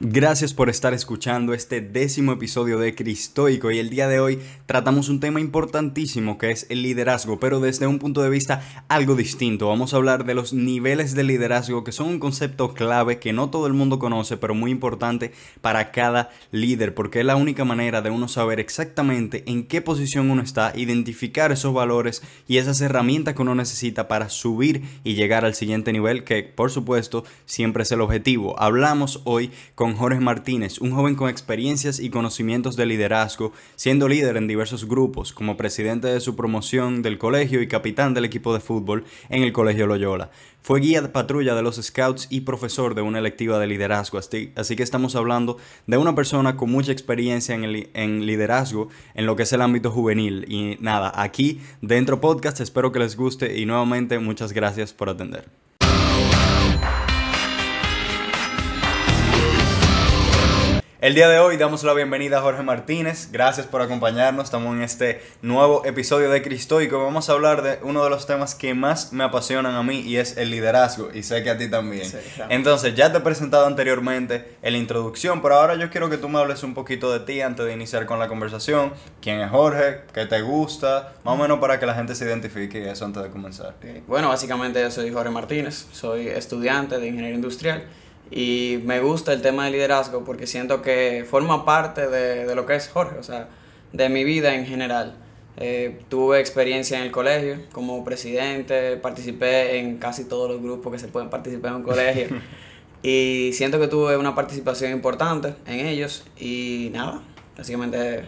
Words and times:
Gracias 0.00 0.54
por 0.54 0.70
estar 0.70 0.94
escuchando 0.94 1.54
este 1.54 1.80
décimo 1.80 2.30
episodio 2.30 2.78
de 2.78 2.94
Cristoico 2.94 3.72
y 3.72 3.80
el 3.80 3.90
día 3.90 4.06
de 4.06 4.20
hoy 4.20 4.38
tratamos 4.66 5.08
un 5.08 5.18
tema 5.18 5.40
importantísimo 5.40 6.38
que 6.38 6.52
es 6.52 6.66
el 6.68 6.82
liderazgo, 6.82 7.40
pero 7.40 7.58
desde 7.58 7.88
un 7.88 7.98
punto 7.98 8.22
de 8.22 8.30
vista 8.30 8.62
algo 8.86 9.16
distinto. 9.16 9.66
Vamos 9.66 9.92
a 9.92 9.96
hablar 9.96 10.24
de 10.24 10.34
los 10.34 10.52
niveles 10.52 11.16
de 11.16 11.24
liderazgo 11.24 11.82
que 11.82 11.90
son 11.90 12.06
un 12.06 12.20
concepto 12.20 12.74
clave 12.74 13.18
que 13.18 13.32
no 13.32 13.50
todo 13.50 13.66
el 13.66 13.72
mundo 13.72 13.98
conoce, 13.98 14.36
pero 14.36 14.54
muy 14.54 14.70
importante 14.70 15.32
para 15.62 15.90
cada 15.90 16.30
líder, 16.52 16.94
porque 16.94 17.18
es 17.18 17.26
la 17.26 17.34
única 17.34 17.64
manera 17.64 18.00
de 18.00 18.10
uno 18.10 18.28
saber 18.28 18.60
exactamente 18.60 19.42
en 19.48 19.66
qué 19.66 19.82
posición 19.82 20.30
uno 20.30 20.42
está, 20.42 20.72
identificar 20.76 21.50
esos 21.50 21.74
valores 21.74 22.22
y 22.46 22.58
esas 22.58 22.80
herramientas 22.80 23.34
que 23.34 23.42
uno 23.42 23.56
necesita 23.56 24.06
para 24.06 24.28
subir 24.28 24.84
y 25.02 25.14
llegar 25.14 25.44
al 25.44 25.56
siguiente 25.56 25.92
nivel, 25.92 26.22
que 26.22 26.44
por 26.44 26.70
supuesto 26.70 27.24
siempre 27.46 27.82
es 27.82 27.90
el 27.90 28.00
objetivo. 28.00 28.54
Hablamos 28.60 29.22
hoy 29.24 29.50
con 29.74 29.87
Jorge 29.96 30.20
Martínez, 30.20 30.78
un 30.80 30.92
joven 30.92 31.14
con 31.14 31.28
experiencias 31.28 32.00
y 32.00 32.10
conocimientos 32.10 32.76
de 32.76 32.86
liderazgo, 32.86 33.52
siendo 33.76 34.08
líder 34.08 34.36
en 34.36 34.46
diversos 34.46 34.86
grupos, 34.86 35.32
como 35.32 35.56
presidente 35.56 36.08
de 36.08 36.20
su 36.20 36.36
promoción 36.36 37.02
del 37.02 37.18
colegio 37.18 37.62
y 37.62 37.68
capitán 37.68 38.14
del 38.14 38.24
equipo 38.24 38.52
de 38.54 38.60
fútbol 38.60 39.04
en 39.28 39.42
el 39.42 39.52
Colegio 39.52 39.86
Loyola. 39.86 40.30
Fue 40.60 40.80
guía 40.80 41.00
de 41.00 41.08
patrulla 41.08 41.54
de 41.54 41.62
los 41.62 41.76
Scouts 41.76 42.26
y 42.30 42.42
profesor 42.42 42.94
de 42.94 43.02
una 43.02 43.18
electiva 43.18 43.58
de 43.58 43.66
liderazgo, 43.66 44.18
así, 44.18 44.52
que 44.76 44.82
estamos 44.82 45.16
hablando 45.16 45.56
de 45.86 45.96
una 45.96 46.14
persona 46.14 46.56
con 46.56 46.70
mucha 46.70 46.92
experiencia 46.92 47.54
en, 47.54 47.64
el, 47.64 47.90
en 47.94 48.26
liderazgo 48.26 48.88
en 49.14 49.26
lo 49.26 49.36
que 49.36 49.44
es 49.44 49.52
el 49.52 49.62
ámbito 49.62 49.90
juvenil. 49.90 50.44
Y 50.48 50.76
nada, 50.80 51.12
aquí 51.14 51.60
dentro 51.80 52.20
podcast 52.20 52.60
espero 52.60 52.92
que 52.92 52.98
les 52.98 53.16
guste 53.16 53.58
y 53.58 53.66
nuevamente 53.66 54.18
muchas 54.18 54.52
gracias 54.52 54.92
por 54.92 55.08
atender. 55.08 55.48
El 61.00 61.14
día 61.14 61.28
de 61.28 61.38
hoy 61.38 61.56
damos 61.56 61.84
la 61.84 61.94
bienvenida 61.94 62.38
a 62.38 62.40
Jorge 62.40 62.64
Martínez. 62.64 63.30
Gracias 63.30 63.68
por 63.68 63.80
acompañarnos. 63.82 64.46
Estamos 64.46 64.74
en 64.74 64.82
este 64.82 65.22
nuevo 65.42 65.84
episodio 65.84 66.28
de 66.28 66.42
Cristoico. 66.42 67.04
Vamos 67.04 67.30
a 67.30 67.34
hablar 67.34 67.62
de 67.62 67.78
uno 67.82 68.02
de 68.02 68.10
los 68.10 68.26
temas 68.26 68.56
que 68.56 68.74
más 68.74 69.12
me 69.12 69.22
apasionan 69.22 69.76
a 69.76 69.84
mí 69.84 70.00
y 70.00 70.16
es 70.16 70.36
el 70.36 70.50
liderazgo. 70.50 71.10
Y 71.14 71.22
sé 71.22 71.44
que 71.44 71.50
a 71.50 71.56
ti 71.56 71.70
también. 71.70 72.10
Entonces, 72.48 72.96
ya 72.96 73.12
te 73.12 73.18
he 73.18 73.20
presentado 73.20 73.66
anteriormente 73.66 74.56
en 74.60 74.72
la 74.72 74.78
introducción, 74.80 75.40
pero 75.40 75.54
ahora 75.54 75.76
yo 75.76 75.88
quiero 75.88 76.10
que 76.10 76.16
tú 76.18 76.28
me 76.28 76.40
hables 76.40 76.64
un 76.64 76.74
poquito 76.74 77.12
de 77.12 77.20
ti 77.20 77.42
antes 77.42 77.64
de 77.64 77.72
iniciar 77.72 78.04
con 78.04 78.18
la 78.18 78.26
conversación. 78.26 78.92
¿Quién 79.22 79.38
es 79.38 79.52
Jorge? 79.52 80.00
¿Qué 80.12 80.26
te 80.26 80.42
gusta? 80.42 81.12
Más 81.22 81.34
o 81.34 81.36
menos 81.36 81.60
para 81.60 81.78
que 81.78 81.86
la 81.86 81.94
gente 81.94 82.16
se 82.16 82.24
identifique 82.24 82.90
eso 82.90 83.04
antes 83.04 83.22
de 83.22 83.30
comenzar. 83.30 83.76
Bueno, 84.08 84.30
básicamente 84.30 84.80
yo 84.80 84.90
soy 84.90 85.12
Jorge 85.12 85.30
Martínez. 85.30 85.86
Soy 85.92 86.26
estudiante 86.26 86.98
de 86.98 87.06
Ingeniería 87.06 87.36
Industrial 87.36 87.84
y 88.30 88.80
me 88.84 89.00
gusta 89.00 89.32
el 89.32 89.42
tema 89.42 89.64
de 89.64 89.72
liderazgo 89.72 90.24
porque 90.24 90.46
siento 90.46 90.82
que 90.82 91.26
forma 91.28 91.64
parte 91.64 92.08
de, 92.08 92.46
de 92.46 92.54
lo 92.54 92.66
que 92.66 92.76
es 92.76 92.88
Jorge, 92.88 93.18
o 93.18 93.22
sea, 93.22 93.48
de 93.92 94.08
mi 94.08 94.24
vida 94.24 94.54
en 94.54 94.66
general. 94.66 95.16
Eh, 95.60 96.02
tuve 96.08 96.38
experiencia 96.38 96.98
en 96.98 97.04
el 97.04 97.10
colegio 97.10 97.58
como 97.72 98.04
presidente, 98.04 98.96
participé 98.96 99.80
en 99.80 99.98
casi 99.98 100.24
todos 100.24 100.48
los 100.48 100.62
grupos 100.62 100.92
que 100.92 101.00
se 101.00 101.08
pueden 101.08 101.30
participar 101.30 101.72
en 101.72 101.76
un 101.78 101.82
colegio 101.82 102.28
y 103.02 103.50
siento 103.54 103.80
que 103.80 103.88
tuve 103.88 104.16
una 104.16 104.36
participación 104.36 104.92
importante 104.92 105.54
en 105.66 105.84
ellos 105.84 106.24
y 106.38 106.90
nada, 106.92 107.22
básicamente 107.56 108.24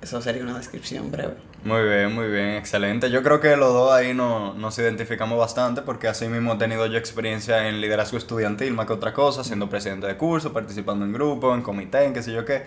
eso 0.00 0.22
sería 0.22 0.44
una 0.44 0.56
descripción 0.56 1.10
breve. 1.10 1.47
Muy 1.64 1.82
bien, 1.82 2.14
muy 2.14 2.28
bien, 2.28 2.50
excelente. 2.50 3.10
Yo 3.10 3.22
creo 3.22 3.40
que 3.40 3.56
los 3.56 3.72
dos 3.72 3.92
ahí 3.92 4.14
no, 4.14 4.54
nos 4.54 4.78
identificamos 4.78 5.38
bastante 5.38 5.82
porque 5.82 6.06
así 6.06 6.28
mismo 6.28 6.54
he 6.54 6.56
tenido 6.56 6.86
yo 6.86 6.96
experiencia 6.96 7.68
en 7.68 7.80
liderazgo 7.80 8.16
estudiantil 8.16 8.72
más 8.72 8.86
que 8.86 8.92
otra 8.92 9.12
cosa, 9.12 9.42
siendo 9.42 9.68
presidente 9.68 10.06
de 10.06 10.16
curso, 10.16 10.52
participando 10.52 11.04
en 11.04 11.12
grupo, 11.12 11.52
en 11.54 11.62
comité, 11.62 12.04
en 12.04 12.14
qué 12.14 12.22
sé 12.22 12.32
yo 12.32 12.44
qué. 12.44 12.62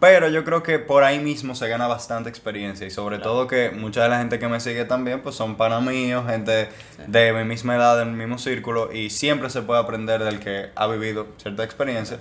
Pero 0.00 0.28
yo 0.28 0.44
creo 0.44 0.62
que 0.62 0.80
por 0.80 1.04
ahí 1.04 1.20
mismo 1.20 1.54
se 1.54 1.68
gana 1.68 1.86
bastante 1.86 2.28
experiencia 2.28 2.86
y 2.86 2.90
sobre 2.90 3.18
todo 3.18 3.46
que 3.46 3.70
mucha 3.70 4.02
de 4.02 4.08
la 4.08 4.18
gente 4.18 4.40
que 4.40 4.48
me 4.48 4.58
sigue 4.58 4.84
también 4.84 5.22
pues 5.22 5.36
son 5.36 5.56
pana 5.56 5.80
míos, 5.80 6.24
gente 6.26 6.68
de 7.06 7.32
mi 7.32 7.44
misma 7.44 7.76
edad, 7.76 7.96
del 7.98 8.10
mismo 8.10 8.36
círculo 8.38 8.92
y 8.92 9.10
siempre 9.10 9.48
se 9.48 9.62
puede 9.62 9.80
aprender 9.80 10.22
del 10.22 10.40
que 10.40 10.70
ha 10.74 10.86
vivido 10.88 11.28
cierta 11.38 11.62
experiencia. 11.62 12.18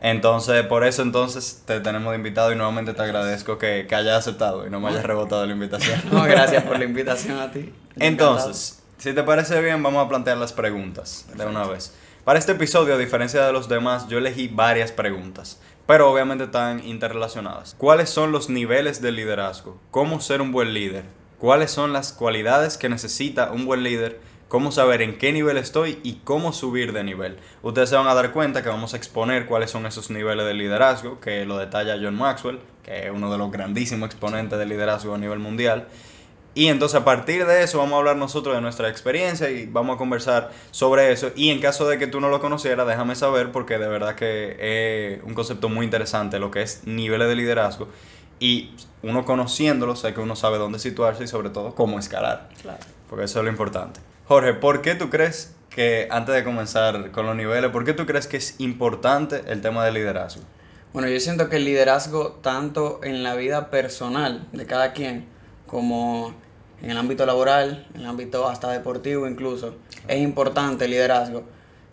Entonces, 0.00 0.64
por 0.66 0.84
eso 0.84 1.02
entonces 1.02 1.62
te 1.66 1.80
tenemos 1.80 2.10
de 2.10 2.16
invitado 2.16 2.52
y 2.52 2.56
nuevamente 2.56 2.92
te 2.92 3.02
agradezco 3.02 3.58
que, 3.58 3.86
que 3.88 3.94
hayas 3.94 4.18
aceptado 4.18 4.66
y 4.66 4.70
no 4.70 4.80
me 4.80 4.88
hayas 4.88 5.04
rebotado 5.04 5.46
la 5.46 5.52
invitación. 5.52 6.00
No, 6.12 6.22
gracias 6.24 6.64
por 6.64 6.78
la 6.78 6.84
invitación 6.86 7.38
a 7.38 7.50
ti. 7.50 7.72
Entonces, 7.98 8.82
si 8.98 9.12
te 9.12 9.22
parece 9.22 9.60
bien, 9.60 9.82
vamos 9.82 10.04
a 10.04 10.08
plantear 10.08 10.36
las 10.36 10.52
preguntas 10.52 11.26
de 11.34 11.46
una 11.46 11.66
vez. 11.66 11.94
Para 12.24 12.38
este 12.38 12.52
episodio, 12.52 12.94
a 12.94 12.98
diferencia 12.98 13.46
de 13.46 13.52
los 13.52 13.68
demás, 13.68 14.08
yo 14.08 14.18
elegí 14.18 14.48
varias 14.48 14.90
preguntas, 14.90 15.60
pero 15.86 16.10
obviamente 16.10 16.44
están 16.44 16.84
interrelacionadas. 16.84 17.76
¿Cuáles 17.78 18.10
son 18.10 18.32
los 18.32 18.50
niveles 18.50 19.00
de 19.00 19.12
liderazgo? 19.12 19.80
¿Cómo 19.92 20.20
ser 20.20 20.40
un 20.40 20.50
buen 20.50 20.74
líder? 20.74 21.04
¿Cuáles 21.38 21.70
son 21.70 21.92
las 21.92 22.12
cualidades 22.12 22.78
que 22.78 22.88
necesita 22.88 23.52
un 23.52 23.64
buen 23.64 23.82
líder? 23.82 24.20
Cómo 24.48 24.72
saber 24.72 25.02
en 25.02 25.18
qué 25.18 25.32
nivel 25.32 25.56
estoy 25.56 25.98
y 26.02 26.20
cómo 26.24 26.52
subir 26.52 26.92
de 26.92 27.04
nivel. 27.04 27.38
Ustedes 27.62 27.90
se 27.90 27.96
van 27.96 28.06
a 28.06 28.14
dar 28.14 28.32
cuenta 28.32 28.62
que 28.62 28.68
vamos 28.68 28.94
a 28.94 28.96
exponer 28.96 29.46
cuáles 29.46 29.70
son 29.70 29.86
esos 29.86 30.10
niveles 30.10 30.46
de 30.46 30.54
liderazgo, 30.54 31.20
que 31.20 31.44
lo 31.44 31.58
detalla 31.58 31.98
John 32.00 32.14
Maxwell, 32.14 32.60
que 32.84 33.06
es 33.06 33.10
uno 33.10 33.30
de 33.30 33.38
los 33.38 33.50
grandísimos 33.50 34.06
exponentes 34.06 34.58
de 34.58 34.66
liderazgo 34.66 35.14
a 35.14 35.18
nivel 35.18 35.38
mundial. 35.38 35.88
Y 36.54 36.68
entonces 36.68 36.98
a 36.98 37.04
partir 37.04 37.44
de 37.44 37.62
eso 37.62 37.76
vamos 37.76 37.92
a 37.92 37.96
hablar 37.98 38.16
nosotros 38.16 38.54
de 38.54 38.62
nuestra 38.62 38.88
experiencia 38.88 39.50
y 39.50 39.66
vamos 39.66 39.96
a 39.96 39.98
conversar 39.98 40.52
sobre 40.70 41.12
eso. 41.12 41.30
Y 41.36 41.50
en 41.50 41.60
caso 41.60 41.86
de 41.86 41.98
que 41.98 42.06
tú 42.06 42.18
no 42.18 42.30
lo 42.30 42.40
conocieras, 42.40 42.86
déjame 42.86 43.14
saber 43.14 43.52
porque 43.52 43.76
de 43.76 43.88
verdad 43.88 44.14
que 44.14 44.56
es 45.18 45.22
un 45.24 45.34
concepto 45.34 45.68
muy 45.68 45.84
interesante 45.84 46.38
lo 46.38 46.50
que 46.50 46.62
es 46.62 46.86
niveles 46.86 47.28
de 47.28 47.36
liderazgo. 47.36 47.88
Y 48.40 48.74
uno 49.02 49.26
conociéndolo, 49.26 49.96
sé 49.96 50.14
que 50.14 50.20
uno 50.20 50.34
sabe 50.34 50.56
dónde 50.56 50.78
situarse 50.78 51.24
y 51.24 51.26
sobre 51.26 51.50
todo 51.50 51.74
cómo 51.74 51.98
escalar. 51.98 52.48
Claro. 52.62 52.78
Porque 53.10 53.26
eso 53.26 53.40
es 53.40 53.44
lo 53.44 53.50
importante. 53.50 54.00
Jorge, 54.28 54.54
¿por 54.54 54.82
qué 54.82 54.96
tú 54.96 55.08
crees 55.08 55.54
que, 55.70 56.08
antes 56.10 56.34
de 56.34 56.42
comenzar 56.42 57.12
con 57.12 57.26
los 57.26 57.36
niveles, 57.36 57.70
¿por 57.70 57.84
qué 57.84 57.92
tú 57.92 58.06
crees 58.06 58.26
que 58.26 58.38
es 58.38 58.56
importante 58.58 59.44
el 59.46 59.60
tema 59.60 59.84
del 59.84 59.94
liderazgo? 59.94 60.42
Bueno, 60.92 61.08
yo 61.08 61.20
siento 61.20 61.48
que 61.48 61.58
el 61.58 61.64
liderazgo, 61.64 62.32
tanto 62.42 62.98
en 63.04 63.22
la 63.22 63.36
vida 63.36 63.70
personal 63.70 64.48
de 64.52 64.66
cada 64.66 64.94
quien, 64.94 65.26
como 65.68 66.34
en 66.82 66.90
el 66.90 66.98
ámbito 66.98 67.24
laboral, 67.24 67.86
en 67.94 68.00
el 68.00 68.06
ámbito 68.08 68.48
hasta 68.48 68.72
deportivo 68.72 69.28
incluso, 69.28 69.76
es 70.08 70.18
importante 70.18 70.86
el 70.86 70.90
liderazgo, 70.90 71.44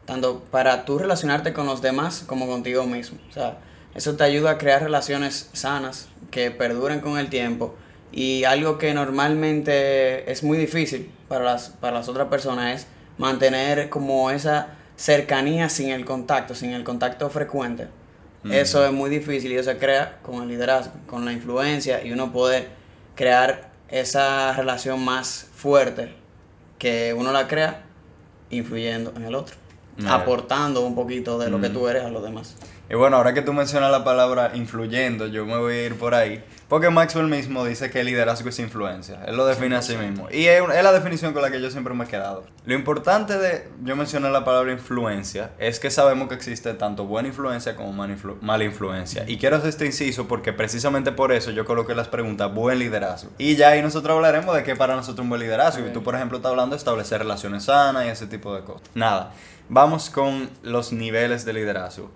tanto 0.06 0.44
para 0.50 0.86
tú 0.86 0.98
relacionarte 0.98 1.54
con 1.54 1.68
los 1.68 1.84
demás 1.84 2.24
como 2.26 2.48
contigo 2.48 2.88
mismo. 2.88 3.20
O 3.30 3.32
sea, 3.32 3.60
eso 3.94 4.16
te 4.16 4.24
ayuda 4.24 4.52
a 4.52 4.58
crear 4.58 4.82
relaciones 4.82 5.52
sanas 5.54 6.10
que 6.32 6.50
perduren 6.50 7.00
con 7.00 7.20
el 7.20 7.30
tiempo 7.30 7.76
y 8.12 8.44
algo 8.46 8.80
que 8.80 8.92
normalmente 8.96 10.32
es 10.32 10.42
muy 10.42 10.58
difícil 10.58 11.12
para 11.28 11.46
las, 11.46 11.70
para 11.70 11.98
las 11.98 12.10
otras 12.10 12.28
personas 12.28 12.82
es 12.82 12.88
mantener 13.18 13.90
como 13.90 14.32
esa 14.32 14.70
cercanía 14.96 15.70
sin 15.70 15.90
el 15.90 16.06
contacto, 16.06 16.56
sin 16.56 16.72
el 16.72 16.84
contacto 16.84 17.30
frecuente. 17.30 17.88
Eso 18.50 18.86
es 18.86 18.92
muy 18.92 19.10
difícil 19.10 19.54
y 19.54 19.56
eso 19.56 19.72
se 19.72 19.78
crea 19.78 20.20
con 20.22 20.42
el 20.42 20.50
liderazgo, 20.50 20.92
con 21.08 21.24
la 21.24 21.32
influencia 21.32 22.04
y 22.04 22.12
uno 22.12 22.34
poder 22.34 22.68
crear 23.16 23.70
esa 23.88 24.52
relación 24.52 25.04
más 25.04 25.48
fuerte 25.56 26.14
que 26.78 27.14
uno 27.18 27.32
la 27.32 27.48
crea 27.48 27.84
influyendo 28.50 29.14
en 29.16 29.24
el 29.24 29.36
otro, 29.36 29.56
aportando 30.08 30.82
un 30.82 30.94
poquito 30.94 31.40
de 31.40 31.50
lo 31.50 31.62
que 31.62 31.70
tú 31.70 31.88
eres 31.88 32.04
a 32.04 32.10
los 32.10 32.22
demás. 32.22 32.58
Y 32.90 32.96
bueno, 32.96 33.16
ahora 33.16 33.34
que 33.34 33.42
tú 33.42 33.54
mencionas 33.54 33.92
la 33.92 34.04
palabra 34.04 34.52
influyendo, 34.56 35.28
yo 35.28 35.46
me 35.46 35.58
voy 35.58 35.76
a 35.76 35.86
ir 35.86 35.96
por 35.96 36.14
ahí. 36.14 36.44
Porque 36.74 36.90
Maxwell 36.90 37.28
mismo 37.28 37.64
dice 37.64 37.92
que 37.92 38.00
el 38.00 38.08
liderazgo 38.08 38.50
es 38.50 38.58
influencia. 38.58 39.24
Él 39.28 39.38
lo 39.38 39.46
define 39.46 39.76
a 39.76 39.84
sí 39.84 39.96
mismo. 39.96 40.28
Y 40.32 40.48
es, 40.48 40.60
la 40.68 40.92
definición 40.92 41.32
con 41.32 41.44
la 41.44 41.52
que 41.52 41.62
yo 41.62 41.70
siempre 41.70 41.94
me 41.94 42.06
he 42.06 42.08
quedado. 42.08 42.46
Lo 42.66 42.74
importante 42.74 43.38
de 43.38 43.70
yo 43.84 43.96
mencionar 43.96 44.32
la 44.32 44.44
palabra 44.44 44.72
influencia 44.72 45.52
es 45.60 45.80
que 45.80 45.92
sabemos 45.92 46.30
que 46.30 46.34
existe 46.34 46.74
tanto 46.74 47.06
buena 47.06 47.28
influencia 47.28 47.76
como 47.76 47.94
mala 47.94 48.64
influencia. 48.64 49.24
Y 49.28 49.38
quiero 49.38 49.58
hacer 49.58 49.70
este 49.70 49.86
inciso 49.86 50.28
porque 50.28 50.52
precisamente 50.52 51.12
por 51.12 51.32
eso 51.32 51.52
yo 51.52 51.64
coloqué 51.64 51.94
las 51.94 52.08
preguntas 52.08 52.52
buen 52.52 52.80
liderazgo. 52.80 53.30
Y 53.38 53.56
ya 53.56 53.70
ahí 53.70 53.84
nosotros 53.84 54.16
hablaremos 54.16 54.56
de 54.56 54.64
qué 54.64 54.76
para 54.76 54.96
nosotros 54.96 55.24
un 55.26 55.30
buen 55.30 55.42
liderazgo. 55.42 55.86
Y 55.86 55.94
tú, 55.94 56.02
por 56.02 56.16
ejemplo, 56.16 56.38
estás 56.38 56.50
hablando 56.50 56.76
de 56.76 56.80
establecer 56.80 57.20
relaciones 57.20 57.66
sanas 57.66 58.08
y 58.08 58.10
ese 58.10 58.26
tipo 58.26 58.56
de 58.56 58.64
cosas. 58.64 58.90
Nada. 58.96 59.32
Vamos 59.70 60.10
con 60.10 60.50
los 60.64 60.92
niveles 60.92 61.46
de 61.46 61.54
liderazgo. 61.54 62.10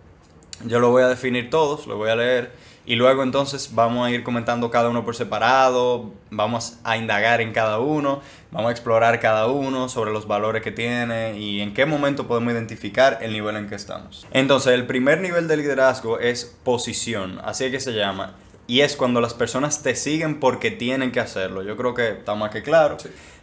Yo 0.66 0.80
lo 0.80 0.90
voy 0.90 1.04
a 1.04 1.08
definir 1.08 1.50
todos, 1.50 1.88
lo 1.88 1.98
voy 1.98 2.10
a 2.10 2.16
leer 2.16 2.52
y 2.88 2.96
luego 2.96 3.22
entonces 3.22 3.76
vamos 3.76 4.08
a 4.08 4.12
ir 4.12 4.24
comentando 4.24 4.72
cada 4.72 4.88
uno 4.88 5.04
por 5.04 5.14
separado, 5.14 6.14
vamos 6.32 6.78
a 6.86 6.96
indagar 6.96 7.42
en 7.42 7.52
cada 7.52 7.80
uno, 7.80 8.22
vamos 8.50 8.70
a 8.70 8.72
explorar 8.72 9.20
cada 9.20 9.48
uno 9.48 9.90
sobre 9.90 10.14
los 10.14 10.26
valores 10.26 10.64
que 10.64 10.72
tiene 10.72 11.38
y 11.38 11.60
en 11.60 11.74
qué 11.74 11.86
momento 11.86 12.28
podemos 12.30 12.54
identificar 12.54 13.20
el 13.22 13.34
nivel 13.34 13.58
en 13.58 13.68
que 13.68 13.76
estamos. 13.76 14.26
Entonces, 14.32 14.74
el 14.74 14.88
primer 14.88 15.20
nivel 15.20 15.50
de 15.50 15.58
liderazgo 15.58 16.18
es 16.20 16.46
posición, 16.64 17.42
así 17.44 17.66
es 17.66 17.72
que 17.72 17.82
se 17.82 17.92
llama. 17.92 18.36
Y 18.68 18.80
es 18.80 18.96
cuando 18.96 19.20
las 19.20 19.34
personas 19.34 19.84
te 19.84 19.94
siguen 19.94 20.40
porque 20.40 20.72
tienen 20.72 21.12
que 21.12 21.20
hacerlo. 21.20 21.64
Yo 21.64 21.76
creo 21.76 21.94
que 21.94 22.12
está 22.12 22.36
más 22.36 22.52
que 22.52 22.64
claro. 22.64 22.96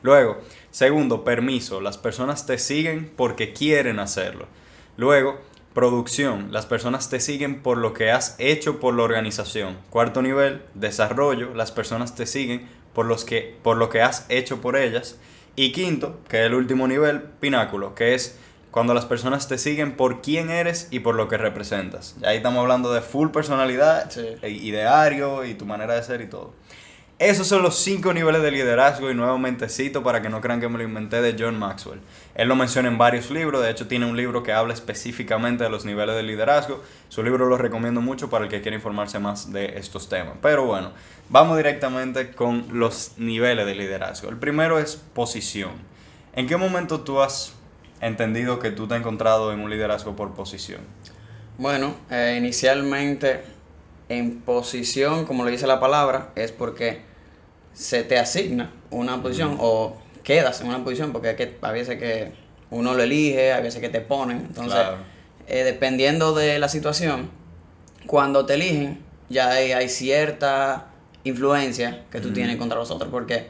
Luego, 0.03 0.39
segundo, 0.71 1.23
permiso. 1.23 1.83
Las 1.83 1.99
personas 1.99 2.47
te 2.47 2.57
siguen 2.57 3.13
porque 3.15 3.53
quieren 3.53 3.99
hacerlo. 4.01 4.47
Luego, 4.97 5.39
Producción. 5.75 6.53
Las 6.53 6.67
personas 6.67 7.11
te 7.11 7.19
siguen 7.19 7.61
por 7.61 7.79
lo 7.79 7.95
que 7.95 8.13
has 8.13 8.37
hecho 8.39 8.79
por 8.79 8.95
la 8.95 9.03
organización. 9.03 9.77
Cuarto 9.91 10.23
nivel, 10.23 10.63
desarrollo. 10.75 11.53
Las 11.53 11.73
personas 11.73 12.15
te 12.15 12.27
siguen 12.27 12.69
por, 12.93 13.07
los 13.07 13.25
que, 13.25 13.57
por 13.65 13.77
lo 13.77 13.89
que 13.89 14.01
has 14.01 14.25
hecho 14.29 14.61
por 14.61 14.77
ellas. 14.77 15.19
Y 15.57 15.73
quinto, 15.73 16.21
que 16.29 16.41
es 16.41 16.47
el 16.47 16.55
último 16.55 16.87
nivel, 16.87 17.23
pináculo, 17.41 17.97
que 17.97 18.15
es 18.15 18.39
cuando 18.71 18.95
las 18.95 19.05
personas 19.05 19.49
te 19.49 19.59
siguen 19.59 19.97
por 19.97 20.21
quién 20.23 20.49
eres 20.49 20.87
y 20.93 21.01
por 21.01 21.17
lo 21.17 21.27
que 21.27 21.39
representas. 21.39 22.15
Ahí 22.25 22.37
estamos 22.37 22.61
hablando 22.61 22.93
de 22.93 23.01
full 23.01 23.31
personalidad, 23.31 24.11
ideario 24.43 25.45
y 25.45 25.55
tu 25.55 25.67
manera 25.67 25.95
de 25.95 26.05
ser 26.05 26.21
y 26.21 26.29
todo. 26.29 26.55
Esos 27.21 27.47
son 27.47 27.63
los 27.63 27.79
cinco 27.79 28.13
niveles 28.13 28.43
de 28.43 28.51
liderazgo 28.51 29.09
y 29.09 29.15
nuevamente 29.15 29.69
cito 29.69 30.03
para 30.03 30.21
que 30.21 30.29
no 30.29 30.41
crean 30.41 30.61
que 30.61 30.69
me 30.69 30.79
lo 30.79 30.85
inventé 30.85 31.23
de 31.23 31.37
John 31.39 31.57
Maxwell. 31.57 32.01
Él 32.35 32.49
lo 32.49 32.57
menciona 32.57 32.89
en 32.89 32.99
varios 32.99 33.31
libros, 33.31 33.63
de 33.63 33.71
hecho 33.71 33.87
tiene 33.87 34.05
un 34.05 34.17
libro 34.17 34.43
que 34.43 34.53
habla 34.53 34.75
específicamente 34.75 35.63
de 35.63 35.71
los 35.71 35.85
niveles 35.85 36.17
de 36.17 36.25
liderazgo. 36.25 36.83
Su 37.09 37.23
libro 37.23 37.47
lo 37.47 37.57
recomiendo 37.57 38.01
mucho 38.01 38.29
para 38.31 38.47
el 38.47 38.51
que 38.51 38.61
quiera 38.63 38.77
informarse 38.77 39.21
más 39.21 39.53
de 39.53 39.79
estos 39.79 40.09
temas. 40.09 40.35
Pero 40.43 40.67
bueno, 40.67 40.91
vamos 41.29 41.57
directamente 41.57 42.33
con 42.33 42.67
los 42.73 43.13
niveles 43.17 43.65
de 43.65 43.77
liderazgo. 43.77 44.29
El 44.29 44.37
primero 44.37 44.81
es 44.81 44.97
posición. 44.97 45.71
¿En 46.35 46.49
qué 46.49 46.57
momento 46.57 47.03
tú 47.03 47.23
has 47.23 47.53
entendido 48.01 48.59
que 48.59 48.73
tú 48.73 48.89
te 48.89 48.95
has 48.95 49.01
encontrado 49.01 49.53
en 49.53 49.61
un 49.61 49.71
liderazgo 49.71 50.17
por 50.17 50.35
posición? 50.35 50.81
Bueno, 51.59 51.95
eh, 52.11 52.35
inicialmente 52.37 53.54
en 54.09 54.41
posición, 54.41 55.25
como 55.25 55.45
lo 55.45 55.51
dice 55.51 55.67
la 55.67 55.81
palabra, 55.81 56.31
es 56.37 56.53
porque 56.53 57.03
se 57.73 58.05
te 58.05 58.19
asigna 58.19 58.73
una 58.91 59.23
posición 59.23 59.57
o 59.61 59.97
quedas 60.23 60.61
en 60.61 60.69
una 60.69 60.85
posición, 60.85 61.13
porque 61.13 61.29
hay, 61.29 61.37
que, 61.37 61.57
a 61.61 61.73
veces 61.73 61.99
que 61.99 62.33
uno 62.71 62.95
lo 62.95 63.03
elige, 63.03 63.53
a 63.53 63.61
veces 63.61 63.81
que 63.81 63.89
te 63.89 64.01
ponen. 64.01 64.39
Entonces, 64.39 64.81
eh, 65.47 65.65
dependiendo 65.65 66.35
de 66.35 66.59
la 66.59 66.69
situación, 66.69 67.31
cuando 68.07 68.47
te 68.47 68.55
eligen, 68.55 69.03
ya 69.29 69.51
hay, 69.51 69.89
cierta 69.89 70.89
influencia 71.25 72.05
que 72.11 72.21
tú 72.21 72.33
tienes 72.33 72.57
contra 72.57 72.79
los 72.79 72.91
otros, 72.91 73.11
porque, 73.11 73.49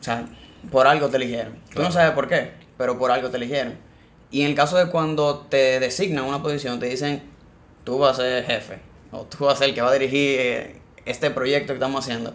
o 0.00 0.02
sea, 0.02 0.26
por 0.70 0.86
algo 0.86 1.08
te 1.08 1.16
eligieron. 1.16 1.54
Tú 1.74 1.82
no 1.82 1.92
sabes 1.92 2.12
por 2.12 2.28
qué, 2.28 2.52
pero 2.78 2.98
por 2.98 3.10
algo 3.10 3.30
te 3.30 3.36
eligieron. 3.36 3.74
Y 4.30 4.42
en 4.42 4.48
el 4.48 4.54
caso 4.54 4.76
de 4.78 4.90
cuando 4.90 5.40
te 5.40 5.80
designan 5.80 6.24
una 6.24 6.42
posición, 6.42 6.80
te 6.80 6.86
dicen, 6.86 7.22
tú 7.84 7.98
vas 7.98 8.18
a 8.18 8.22
ser 8.22 8.44
jefe 8.44 8.89
o 9.12 9.24
tú 9.24 9.44
vas 9.44 9.54
a 9.54 9.58
ser 9.58 9.68
el 9.70 9.74
que 9.74 9.82
va 9.82 9.90
a 9.90 9.94
dirigir 9.94 10.40
eh, 10.40 10.80
este 11.04 11.30
proyecto 11.30 11.68
que 11.68 11.74
estamos 11.74 12.04
haciendo, 12.04 12.32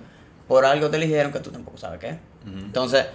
por 0.48 0.66
algo 0.66 0.89
te 0.89 0.98
eligieron 0.98 1.31
que 1.31 1.39
tú 1.39 1.51
tampoco 1.51 1.77
sabes 1.77 2.00
qué. 2.00 2.18
Entonces, 2.45 3.06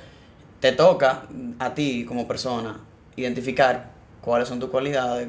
te 0.59 0.73
toca 0.73 1.23
a 1.61 1.75
ti 1.75 2.05
como 2.05 2.27
persona 2.27 2.81
identificar 3.17 3.91
cuáles 4.21 4.49
son 4.49 4.59
tus 4.59 4.71
cualidades, 4.71 5.29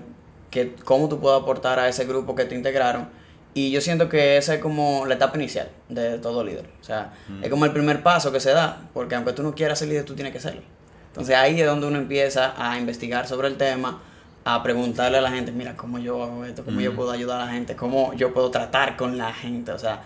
que, 0.49 0.73
cómo 0.83 1.07
tú 1.07 1.19
puedes 1.19 1.39
aportar 1.39 1.79
a 1.79 1.87
ese 1.87 2.05
grupo 2.05 2.35
que 2.35 2.45
te 2.45 2.55
integraron. 2.55 3.09
Y 3.53 3.69
yo 3.71 3.81
siento 3.81 4.07
que 4.07 4.37
esa 4.37 4.55
es 4.55 4.61
como 4.61 5.05
la 5.05 5.15
etapa 5.15 5.37
inicial 5.37 5.69
de 5.89 6.17
todo 6.19 6.43
líder. 6.43 6.65
O 6.79 6.83
sea, 6.83 7.13
es 7.41 7.49
como 7.49 7.65
el 7.65 7.71
primer 7.71 8.01
paso 8.01 8.31
que 8.31 8.39
se 8.39 8.51
da, 8.51 8.89
porque 8.93 9.15
aunque 9.15 9.33
tú 9.33 9.43
no 9.43 9.53
quieras 9.53 9.79
ser 9.79 9.89
líder, 9.89 10.05
tú 10.05 10.15
tienes 10.15 10.33
que 10.33 10.39
serlo. 10.39 10.61
Entonces 11.07 11.35
ahí 11.35 11.59
es 11.59 11.67
donde 11.67 11.87
uno 11.87 11.97
empieza 11.97 12.53
a 12.57 12.79
investigar 12.79 13.27
sobre 13.27 13.49
el 13.49 13.57
tema, 13.57 14.01
a 14.43 14.63
preguntarle 14.63 15.17
a 15.17 15.21
la 15.21 15.31
gente, 15.31 15.51
mira, 15.51 15.75
¿cómo 15.75 15.99
yo 15.99 16.23
hago 16.23 16.45
esto? 16.45 16.63
¿Cómo 16.63 16.81
yo 16.81 16.95
puedo 16.95 17.11
ayudar 17.11 17.41
a 17.41 17.45
la 17.45 17.51
gente? 17.51 17.75
¿Cómo 17.75 18.13
yo 18.13 18.33
puedo 18.33 18.49
tratar 18.49 18.97
con 18.97 19.17
la 19.17 19.33
gente? 19.33 19.71
O 19.71 19.79
sea, 19.79 20.03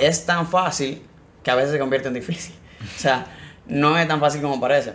es 0.00 0.26
tan 0.26 0.46
fácil 0.46 1.02
que 1.42 1.50
a 1.50 1.54
veces 1.54 1.72
se 1.72 1.78
convierte 1.78 2.08
en 2.08 2.14
difícil. 2.14 2.54
O 2.96 2.98
sea, 2.98 3.26
no 3.66 3.98
es 3.98 4.06
tan 4.06 4.20
fácil 4.20 4.42
como 4.42 4.60
parece. 4.60 4.92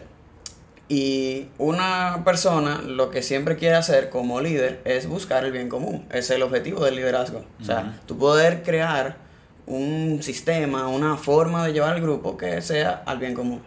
Y 0.87 1.47
una 1.57 2.21
persona 2.23 2.81
lo 2.85 3.09
que 3.09 3.23
siempre 3.23 3.55
quiere 3.55 3.75
hacer 3.75 4.09
como 4.09 4.39
líder 4.39 4.81
es 4.85 5.07
buscar 5.07 5.45
el 5.45 5.51
bien 5.51 5.67
común. 5.67 6.05
Es 6.11 6.29
el 6.29 6.43
objetivo 6.43 6.85
del 6.85 6.95
liderazgo. 6.95 7.43
O 7.59 7.63
sea, 7.63 7.99
tú 8.05 8.17
poder 8.17 8.61
crear 8.61 9.17
un 9.65 10.19
sistema, 10.21 10.87
una 10.89 11.17
forma 11.17 11.65
de 11.65 11.73
llevar 11.73 11.93
al 11.93 12.01
grupo 12.01 12.37
que 12.37 12.61
sea 12.61 13.03
al 13.05 13.19
bien 13.19 13.33
común. 13.33 13.61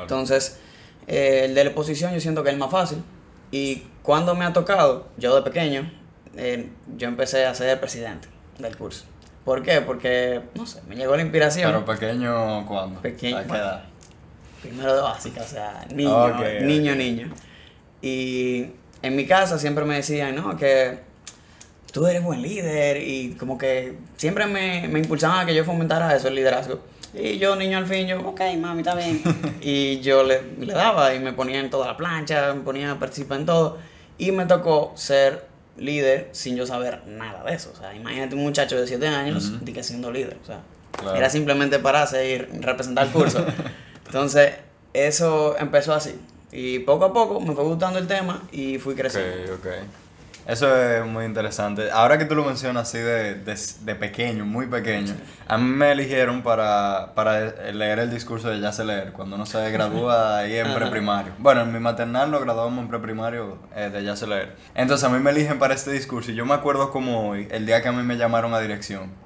Entonces, 0.00 0.58
eh, 1.06 1.42
el 1.44 1.54
de 1.54 1.64
la 1.64 1.70
oposición 1.70 2.12
yo 2.12 2.20
siento 2.20 2.42
que 2.42 2.50
es 2.50 2.54
el 2.54 2.58
más 2.58 2.70
fácil. 2.70 3.02
Y 3.50 3.84
cuando 4.02 4.34
me 4.34 4.44
ha 4.44 4.52
tocado, 4.52 5.08
yo 5.16 5.34
de 5.34 5.42
pequeño, 5.42 5.90
eh, 6.36 6.68
yo 6.96 7.08
empecé 7.08 7.46
a 7.46 7.54
ser 7.54 7.78
presidente 7.80 8.28
del 8.58 8.76
curso. 8.76 9.04
¿Por 9.44 9.62
qué? 9.62 9.80
Porque, 9.80 10.40
no 10.54 10.66
sé, 10.66 10.80
me 10.88 10.94
llegó 10.94 11.16
la 11.16 11.22
inspiración. 11.22 11.72
¿Pero 11.72 11.84
pequeño 11.84 12.66
cuándo? 12.66 13.00
Pequeño. 13.00 13.38
¿A 13.38 13.44
qué 13.44 13.56
edad? 13.56 13.84
Primero 14.62 14.94
de 14.94 15.02
básica, 15.02 15.40
o 15.40 15.44
sea, 15.44 15.84
niño, 15.92 16.38
niño, 16.60 16.94
niño. 16.94 17.30
Y 18.00 18.68
en 19.02 19.16
mi 19.16 19.26
casa 19.26 19.58
siempre 19.58 19.84
me 19.84 19.96
decían, 19.96 20.36
no, 20.36 20.56
que 20.56 21.00
tú 21.92 22.06
eres 22.06 22.22
buen 22.22 22.40
líder 22.40 22.96
y 22.98 23.34
como 23.34 23.58
que 23.58 23.98
siempre 24.16 24.46
me, 24.46 24.88
me 24.88 25.00
impulsaban 25.00 25.40
a 25.40 25.46
que 25.46 25.54
yo 25.54 25.64
fomentara 25.64 26.14
eso, 26.14 26.28
el 26.28 26.36
liderazgo. 26.36 26.80
Y 27.14 27.38
yo, 27.38 27.56
niño 27.56 27.78
al 27.78 27.86
fin, 27.86 28.06
yo, 28.06 28.20
ok, 28.20 28.40
mami, 28.58 28.80
está 28.80 28.94
bien. 28.94 29.22
y 29.60 30.00
yo 30.00 30.22
le, 30.22 30.42
le, 30.58 30.72
daba 30.72 31.14
y 31.14 31.18
me 31.18 31.32
ponía 31.32 31.60
en 31.60 31.68
toda 31.68 31.88
la 31.88 31.96
plancha, 31.96 32.54
me 32.54 32.62
ponía 32.62 32.92
a 32.92 32.98
participar 32.98 33.40
en 33.40 33.46
todo. 33.46 33.78
Y 34.22 34.30
me 34.30 34.46
tocó 34.46 34.92
ser 34.94 35.44
líder 35.76 36.28
sin 36.30 36.54
yo 36.54 36.64
saber 36.64 37.04
nada 37.08 37.42
de 37.42 37.54
eso. 37.54 37.72
O 37.74 37.76
sea, 37.76 37.92
imagínate 37.92 38.36
un 38.36 38.42
muchacho 38.42 38.80
de 38.80 38.86
7 38.86 39.04
años 39.08 39.50
uh 39.50 39.64
que 39.64 39.82
siendo 39.82 40.12
líder. 40.12 40.36
O 40.40 40.46
sea, 40.46 40.60
era 41.16 41.28
simplemente 41.28 41.80
pararse 41.80 42.30
y 42.30 42.38
representar 42.60 43.06
el 43.06 43.12
curso. 43.12 43.44
Entonces, 44.06 44.52
eso 44.92 45.56
empezó 45.58 45.92
así. 45.92 46.14
Y 46.52 46.78
poco 46.80 47.06
a 47.06 47.12
poco 47.12 47.40
me 47.40 47.52
fue 47.52 47.64
gustando 47.64 47.98
el 47.98 48.06
tema 48.06 48.42
y 48.52 48.78
fui 48.78 48.94
creciendo. 48.94 49.54
Ok, 49.54 49.58
ok. 49.58 50.01
Eso 50.46 50.76
es 50.76 51.06
muy 51.06 51.24
interesante. 51.24 51.90
Ahora 51.90 52.18
que 52.18 52.24
tú 52.24 52.34
lo 52.34 52.44
mencionas 52.44 52.88
así 52.88 52.98
de, 52.98 53.34
de, 53.36 53.94
pequeño, 53.94 54.44
muy 54.44 54.66
pequeño, 54.66 55.14
a 55.46 55.56
mí 55.56 55.64
me 55.64 55.92
eligieron 55.92 56.42
para, 56.42 57.12
para 57.14 57.72
leer 57.72 58.00
el 58.00 58.10
discurso 58.10 58.50
de 58.50 58.60
Ya 58.60 58.72
sé 58.72 58.84
leer, 58.84 59.12
cuando 59.12 59.36
uno 59.36 59.46
se 59.46 59.70
gradúa 59.70 60.38
ahí 60.38 60.56
en 60.56 60.74
preprimario. 60.74 61.32
Bueno, 61.38 61.62
en 61.62 61.72
mi 61.72 61.78
maternal 61.78 62.30
lo 62.30 62.40
graduamos 62.40 62.82
en 62.82 62.88
preprimario 62.88 63.58
eh, 63.76 63.90
de 63.92 64.02
Ya 64.02 64.16
sé 64.16 64.26
leer. 64.26 64.56
Entonces 64.74 65.08
a 65.08 65.10
mí 65.10 65.18
me 65.20 65.30
eligen 65.30 65.58
para 65.58 65.74
este 65.74 65.92
discurso 65.92 66.32
y 66.32 66.34
yo 66.34 66.44
me 66.44 66.54
acuerdo 66.54 66.90
como 66.90 67.30
hoy, 67.30 67.46
el 67.50 67.66
día 67.66 67.82
que 67.82 67.88
a 67.88 67.92
mí 67.92 68.02
me 68.02 68.16
llamaron 68.16 68.52
a 68.54 68.60
dirección. 68.60 69.21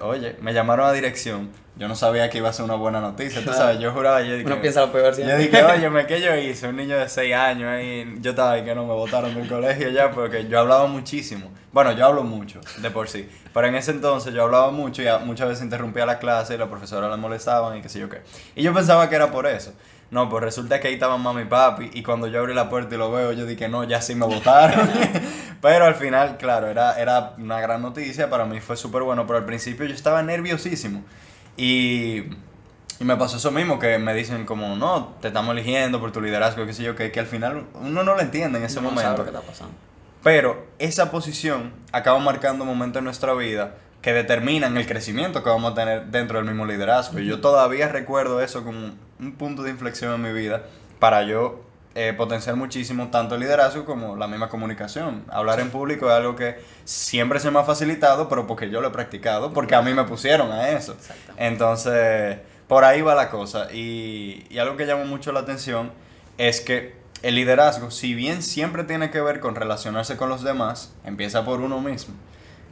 Oye, 0.00 0.36
me 0.40 0.52
llamaron 0.52 0.86
a 0.86 0.92
dirección 0.92 1.50
yo 1.74 1.88
no 1.88 1.96
sabía 1.96 2.28
que 2.28 2.38
iba 2.38 2.50
a 2.50 2.52
ser 2.52 2.66
una 2.66 2.74
buena 2.74 3.00
noticia, 3.00 3.42
tú 3.42 3.50
sabes, 3.52 3.78
yo 3.80 3.92
juraba, 3.92 4.20
yo 4.20 4.34
dije, 4.34 4.46
Uno 4.46 4.60
piensa 4.60 4.82
lo 4.82 4.92
peor 4.92 5.14
siempre. 5.14 5.36
Yo 5.36 5.42
dije, 5.42 5.64
oye, 5.64 5.88
me 5.88 6.06
que 6.06 6.20
yo 6.20 6.36
hice, 6.36 6.68
un 6.68 6.76
niño 6.76 6.98
de 6.98 7.08
6 7.08 7.34
años 7.34 7.70
ahí, 7.70 8.18
yo 8.20 8.30
estaba 8.30 8.52
ahí 8.52 8.64
que 8.64 8.74
no 8.74 8.84
me 8.84 8.92
votaron 8.92 9.34
del 9.34 9.48
colegio 9.48 9.88
ya, 9.88 10.10
porque 10.10 10.46
yo 10.48 10.60
hablaba 10.60 10.86
muchísimo. 10.86 11.50
Bueno, 11.72 11.92
yo 11.92 12.04
hablo 12.04 12.24
mucho, 12.24 12.60
de 12.76 12.90
por 12.90 13.08
sí, 13.08 13.26
pero 13.54 13.66
en 13.66 13.74
ese 13.74 13.92
entonces 13.92 14.34
yo 14.34 14.42
hablaba 14.42 14.70
mucho 14.70 15.02
y 15.02 15.06
muchas 15.24 15.48
veces 15.48 15.64
interrumpía 15.64 16.04
la 16.04 16.18
clase 16.18 16.54
y 16.54 16.58
la 16.58 16.68
profesora 16.68 17.08
le 17.08 17.16
molestaban 17.16 17.78
y 17.78 17.80
qué 17.80 17.88
sé 17.88 17.98
yo 17.98 18.10
qué. 18.10 18.20
Y 18.54 18.62
yo 18.62 18.74
pensaba 18.74 19.08
que 19.08 19.14
era 19.14 19.30
por 19.30 19.46
eso. 19.46 19.72
No, 20.12 20.28
pues 20.28 20.44
resulta 20.44 20.78
que 20.78 20.88
ahí 20.88 20.94
estaban 20.94 21.22
mami 21.22 21.42
y 21.42 21.44
papi 21.46 21.90
y 21.94 22.02
cuando 22.02 22.26
yo 22.26 22.40
abrí 22.40 22.52
la 22.52 22.68
puerta 22.68 22.94
y 22.94 22.98
lo 22.98 23.10
veo, 23.10 23.32
yo 23.32 23.46
dije, 23.46 23.66
no, 23.70 23.82
ya 23.82 24.02
sí 24.02 24.14
me 24.14 24.26
votaron. 24.26 24.86
pero 25.62 25.86
al 25.86 25.94
final, 25.94 26.36
claro, 26.36 26.68
era, 26.68 27.00
era 27.00 27.32
una 27.38 27.58
gran 27.62 27.80
noticia, 27.80 28.28
para 28.28 28.44
mí 28.44 28.60
fue 28.60 28.76
súper 28.76 29.02
bueno, 29.04 29.26
pero 29.26 29.38
al 29.38 29.46
principio 29.46 29.86
yo 29.86 29.94
estaba 29.94 30.22
nerviosísimo. 30.22 31.02
Y, 31.56 32.24
y, 33.00 33.04
me 33.04 33.16
pasó 33.16 33.38
eso 33.38 33.50
mismo, 33.52 33.78
que 33.78 33.98
me 33.98 34.12
dicen 34.12 34.44
como, 34.44 34.76
no, 34.76 35.14
te 35.22 35.28
estamos 35.28 35.52
eligiendo 35.52 35.98
por 35.98 36.12
tu 36.12 36.20
liderazgo, 36.20 36.66
qué 36.66 36.74
sé 36.74 36.82
yo, 36.82 36.94
que, 36.94 37.10
que 37.10 37.18
al 37.18 37.26
final 37.26 37.64
uno 37.80 38.04
no 38.04 38.14
lo 38.14 38.20
entiende 38.20 38.58
en 38.58 38.66
ese 38.66 38.82
momento. 38.82 39.24
está 39.24 39.40
pasando. 39.40 39.74
Pero 40.22 40.66
esa 40.78 41.10
posición 41.10 41.72
acaba 41.90 42.18
marcando 42.18 42.66
momentos 42.66 43.00
en 43.00 43.04
nuestra 43.06 43.32
vida 43.32 43.76
que 44.02 44.12
determinan 44.12 44.76
el 44.76 44.86
crecimiento 44.86 45.42
que 45.42 45.48
vamos 45.48 45.72
a 45.72 45.74
tener 45.74 46.06
dentro 46.08 46.36
del 46.36 46.46
mismo 46.46 46.66
liderazgo. 46.66 47.18
Y 47.18 47.26
yo 47.26 47.40
todavía 47.40 47.88
recuerdo 47.88 48.42
eso 48.42 48.62
como 48.62 48.92
un 49.22 49.32
punto 49.32 49.62
de 49.62 49.70
inflexión 49.70 50.14
en 50.14 50.22
mi 50.22 50.32
vida 50.32 50.64
para 50.98 51.22
yo 51.22 51.60
eh, 51.94 52.12
potenciar 52.16 52.56
muchísimo 52.56 53.08
tanto 53.08 53.34
el 53.34 53.42
liderazgo 53.42 53.84
como 53.84 54.16
la 54.16 54.26
misma 54.26 54.48
comunicación. 54.48 55.24
Hablar 55.30 55.60
en 55.60 55.70
público 55.70 56.06
es 56.06 56.12
algo 56.12 56.36
que 56.36 56.56
siempre 56.84 57.38
se 57.38 57.50
me 57.50 57.60
ha 57.60 57.64
facilitado, 57.64 58.28
pero 58.28 58.46
porque 58.46 58.70
yo 58.70 58.80
lo 58.80 58.88
he 58.88 58.90
practicado, 58.90 59.52
porque 59.52 59.74
a 59.74 59.82
mí 59.82 59.92
me 59.94 60.04
pusieron 60.04 60.50
a 60.52 60.70
eso. 60.70 60.96
Entonces, 61.36 62.38
por 62.66 62.84
ahí 62.84 63.02
va 63.02 63.14
la 63.14 63.30
cosa. 63.30 63.72
Y, 63.72 64.46
y 64.50 64.58
algo 64.58 64.76
que 64.76 64.86
llama 64.86 65.04
mucho 65.04 65.32
la 65.32 65.40
atención 65.40 65.92
es 66.38 66.60
que 66.60 66.94
el 67.22 67.34
liderazgo, 67.36 67.90
si 67.90 68.14
bien 68.14 68.42
siempre 68.42 68.84
tiene 68.84 69.10
que 69.10 69.20
ver 69.20 69.38
con 69.38 69.54
relacionarse 69.54 70.16
con 70.16 70.28
los 70.28 70.42
demás, 70.42 70.92
empieza 71.04 71.44
por 71.44 71.60
uno 71.60 71.80
mismo 71.80 72.14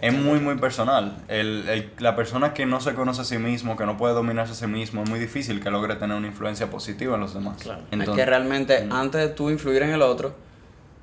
es 0.01 0.15
muy, 0.15 0.41
muy 0.41 0.57
personal. 0.57 1.17
El, 1.29 1.69
el, 1.69 1.91
la 1.99 2.17
persona 2.17 2.55
que 2.55 2.65
no 2.65 2.81
se 2.81 2.95
conoce 2.95 3.21
a 3.21 3.25
sí 3.25 3.39
mismo, 3.39 3.77
que 3.77 3.85
no 3.85 3.97
puede 3.97 4.15
dominarse 4.15 4.53
a 4.53 4.57
sí 4.57 4.67
mismo, 4.67 5.03
es 5.03 5.11
muy 5.11 5.19
difícil 5.19 5.61
que 5.61 5.71
logre 5.71 5.97
tener 5.97 6.17
una 6.17 6.27
influencia 6.27 6.71
positiva 6.71 7.17
en 7.17 7.21
los 7.21 7.35
demás. 7.35 7.63
Claro. 7.63 7.83
es 7.91 8.09
que 8.09 8.25
realmente, 8.25 8.85
mm. 8.85 8.93
antes 8.93 9.21
de 9.21 9.29
tú 9.29 9.51
influir 9.51 9.83
en 9.83 9.91
el 9.91 10.03
otro, 10.03 10.35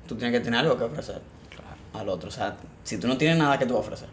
tú 0.06 0.16
tienes 0.16 0.36
que 0.36 0.44
tener 0.44 0.60
algo 0.60 0.76
que 0.76 0.84
ofrecer 0.84 1.20
al 1.94 2.08
otro. 2.08 2.28
O 2.28 2.32
sea, 2.32 2.56
si 2.82 2.98
tú 2.98 3.06
no 3.06 3.16
tienes 3.16 3.38
nada 3.38 3.58
que 3.58 3.66
tú 3.66 3.76
ofrecer, 3.76 4.08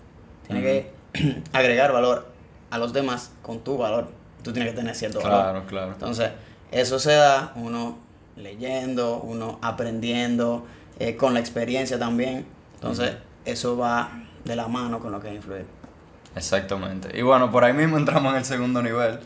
tienes 0.45 0.63
que 0.63 1.41
agregar 1.53 1.91
valor 1.91 2.27
a 2.69 2.77
los 2.77 2.93
demás 2.93 3.31
con 3.41 3.59
tu 3.61 3.77
valor. 3.77 4.09
Tú 4.43 4.53
tienes 4.53 4.71
que 4.71 4.77
tener 4.77 4.95
cierto 4.95 5.19
valor. 5.19 5.41
Claro, 5.41 5.65
claro. 5.65 5.91
Entonces, 5.93 6.29
eso 6.71 6.99
se 6.99 7.13
da 7.13 7.53
uno 7.55 7.97
leyendo, 8.35 9.19
uno 9.21 9.57
aprendiendo, 9.63 10.67
eh, 10.99 11.15
con 11.15 11.33
la 11.33 11.39
experiencia 11.39 11.97
también. 11.97 12.45
Entonces, 12.75 13.15
eso 13.45 13.77
va 13.77 14.24
de 14.45 14.55
la 14.55 14.67
mano 14.67 14.99
con 14.99 15.11
lo 15.11 15.19
que 15.19 15.29
es 15.29 15.35
influir. 15.35 15.65
Exactamente. 16.35 17.17
Y 17.17 17.21
bueno, 17.21 17.51
por 17.51 17.63
ahí 17.63 17.73
mismo 17.73 17.97
entramos 17.97 18.31
en 18.31 18.39
el 18.39 18.45
segundo 18.45 18.81
nivel. 18.81 19.19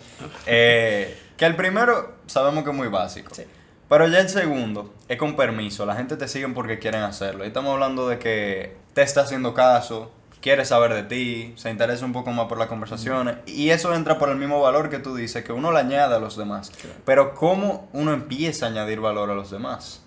Eh, 0.46 1.18
que 1.38 1.46
el 1.46 1.56
primero 1.56 2.16
sabemos 2.26 2.64
que 2.64 2.72
es 2.72 2.76
muy 2.76 2.88
básico. 2.88 3.34
Sí. 3.36 3.44
Pero 3.88 4.08
ya 4.08 4.20
el 4.20 4.30
segundo 4.30 4.94
es 5.08 5.18
con 5.18 5.36
permiso. 5.36 5.86
La 5.86 5.96
gente 5.96 6.16
te 6.16 6.28
sigue 6.28 6.48
porque 6.50 6.78
quieren 6.78 7.02
hacerlo. 7.02 7.44
Y 7.44 7.48
estamos 7.48 7.74
hablando 7.74 8.08
de 8.08 8.20
que 8.20 8.78
te 8.94 9.02
está 9.02 9.22
haciendo 9.22 9.56
caso, 9.56 10.12
quiere 10.42 10.64
saber 10.64 10.94
de 10.94 11.04
ti, 11.04 11.54
se 11.58 11.72
interesa 11.72 12.06
un 12.06 12.14
poco 12.14 12.32
más 12.32 12.48
por 12.48 12.60
las 12.60 12.68
conversaciones. 12.68 13.38
Y 13.48 13.72
eso 13.72 13.94
entra 13.96 14.20
por 14.20 14.30
el 14.30 14.38
mismo 14.38 14.62
valor 14.62 14.90
que 14.90 15.00
tú 15.00 15.16
dices, 15.16 15.44
que 15.44 15.52
uno 15.52 15.72
le 15.72 15.80
añade 15.80 16.16
a 16.16 16.20
los 16.20 16.38
demás. 16.38 16.72
Pero 17.04 17.34
¿cómo 17.34 17.90
uno 17.94 18.14
empieza 18.14 18.68
a 18.68 18.70
añadir 18.70 19.00
valor 19.00 19.32
a 19.32 19.34
los 19.34 19.50
demás? 19.50 20.02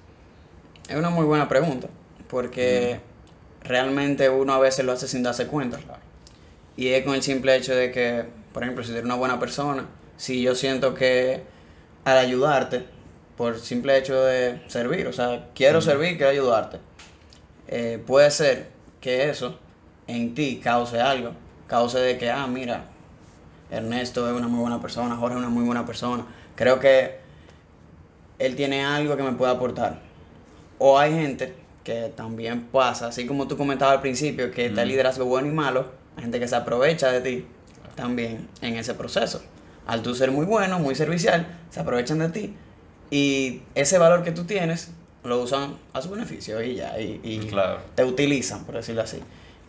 Es 0.89 0.97
una 0.97 1.11
muy 1.11 1.25
buena 1.25 1.49
pregunta, 1.49 1.89
porque 2.29 3.01
realmente 3.65 4.29
uno 4.29 4.55
a 4.55 4.59
veces 4.59 4.85
lo 4.85 4.93
hace 4.93 5.09
sin 5.09 5.23
darse 5.23 5.47
cuenta. 5.47 5.79
Y 6.77 6.89
es 6.89 7.05
con 7.05 7.15
el 7.15 7.23
simple 7.23 7.57
hecho 7.57 7.75
de 7.75 7.91
que, 7.91 8.25
por 8.53 8.63
ejemplo, 8.63 8.85
si 8.85 8.93
eres 8.93 9.05
una 9.05 9.15
buena 9.15 9.39
persona, 9.39 9.87
si 10.17 10.43
yo 10.43 10.55
siento 10.55 10.95
que 10.95 11.43
al 12.05 12.19
ayudarte, 12.19 12.85
por 13.37 13.59
simple 13.59 13.97
hecho 13.99 14.23
de 14.23 14.63
servir, 14.69 15.07
o 15.07 15.13
sea, 15.13 15.49
quiero 15.55 15.81
servir, 15.81 16.17
quiero 16.17 16.31
ayudarte, 16.31 16.79
eh, 17.69 18.03
puede 18.07 18.31
ser 18.31 18.69
que 19.01 19.29
eso 19.31 19.59
en 20.07 20.35
ti 20.35 20.61
cause 20.63 21.01
algo, 21.01 21.33
cause 21.67 21.99
de 21.99 22.19
que, 22.19 22.31
ah, 22.31 22.47
mira, 22.47 22.85
Ernesto 23.71 24.29
es 24.29 24.35
una 24.35 24.49
muy 24.49 24.61
buena 24.61 24.81
persona, 24.81 25.17
Jorge 25.17 25.35
es 25.35 25.39
una 25.39 25.49
muy 25.49 25.65
buena 25.65 25.87
persona, 25.87 26.27
creo 26.57 26.79
que 26.79 27.21
él 28.39 28.57
tiene 28.57 28.85
algo 28.85 29.17
que 29.17 29.23
me 29.23 29.33
puede 29.33 29.53
aportar. 29.53 30.01
O 30.79 30.99
hay 30.99 31.13
gente 31.13 31.55
que 31.85 32.13
también 32.15 32.63
pasa, 32.73 33.09
así 33.09 33.27
como 33.27 33.49
tú 33.49 33.57
comentabas 33.57 33.97
al 33.97 34.01
principio, 34.01 34.51
que 34.51 34.67
está 34.67 34.83
el 34.83 34.89
liderazgo 34.89 35.25
bueno 35.25 35.49
y 35.49 35.53
malo, 35.53 35.87
hay 36.17 36.23
gente 36.23 36.39
que 36.41 36.49
se 36.49 36.57
aprovecha 36.57 37.11
de 37.11 37.21
ti 37.21 37.47
también 37.95 38.49
en 38.61 38.77
ese 38.77 38.95
proceso. 38.95 39.43
Al 39.87 40.03
tú 40.03 40.15
ser 40.15 40.31
muy 40.31 40.47
bueno, 40.47 40.79
muy 40.79 40.95
servicial, 40.95 41.47
se 41.71 41.81
aprovechan 41.81 42.19
de 42.21 42.29
ti. 42.29 42.55
Y 43.11 43.63
ese 43.75 43.99
valor 43.99 44.23
que 44.23 44.31
tú 44.33 44.45
tienes 44.45 44.91
lo 45.25 45.41
usan 45.43 45.77
a 45.93 46.01
su 46.03 46.11
beneficio 46.11 46.63
y 46.63 46.77
ya, 46.77 46.99
y, 47.01 47.21
y 47.23 47.39
Claro. 47.41 47.79
te 47.95 48.05
utilizan, 48.05 48.65
por 48.65 48.77
decirlo 48.77 49.03
así. 49.03 49.19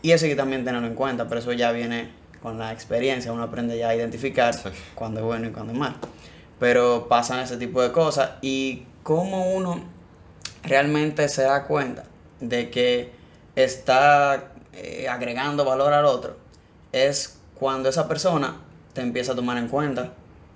Y 0.01 0.11
eso 0.11 0.25
hay 0.25 0.31
que 0.31 0.37
también 0.37 0.63
tenerlo 0.65 0.87
en 0.87 0.95
cuenta, 0.95 1.27
pero 1.27 1.39
eso 1.39 1.51
ya 1.53 1.71
viene 1.71 2.09
con 2.41 2.57
la 2.59 2.71
experiencia, 2.73 3.31
uno 3.31 3.43
aprende 3.43 3.77
ya 3.77 3.89
a 3.89 3.95
identificar 3.95 4.53
Sí. 4.53 4.69
cuando 4.95 5.19
es 5.21 5.25
bueno 5.25 5.47
y 5.47 5.51
cuando 5.51 5.73
es 5.73 5.79
malo. 5.79 5.95
Pero 6.59 7.07
pasan 7.07 7.39
ese 7.39 7.57
tipo 7.57 7.81
de 7.81 7.91
cosas 7.91 8.31
y 8.41 8.83
cómo 9.01 9.53
uno 9.53 9.83
realmente 10.63 11.27
se 11.29 11.43
da 11.43 11.65
cuenta 11.65 12.03
de 12.39 12.69
que 12.69 13.11
está 13.55 14.51
eh, 14.73 15.07
agregando 15.09 15.65
valor 15.65 15.93
al 15.93 16.05
otro 16.05 16.37
es 16.91 17.39
cuando 17.55 17.89
esa 17.89 18.07
persona 18.07 18.57
te 18.93 19.01
empieza 19.01 19.33
a 19.33 19.35
tomar 19.35 19.57
en 19.57 19.67
cuenta, 19.67 20.13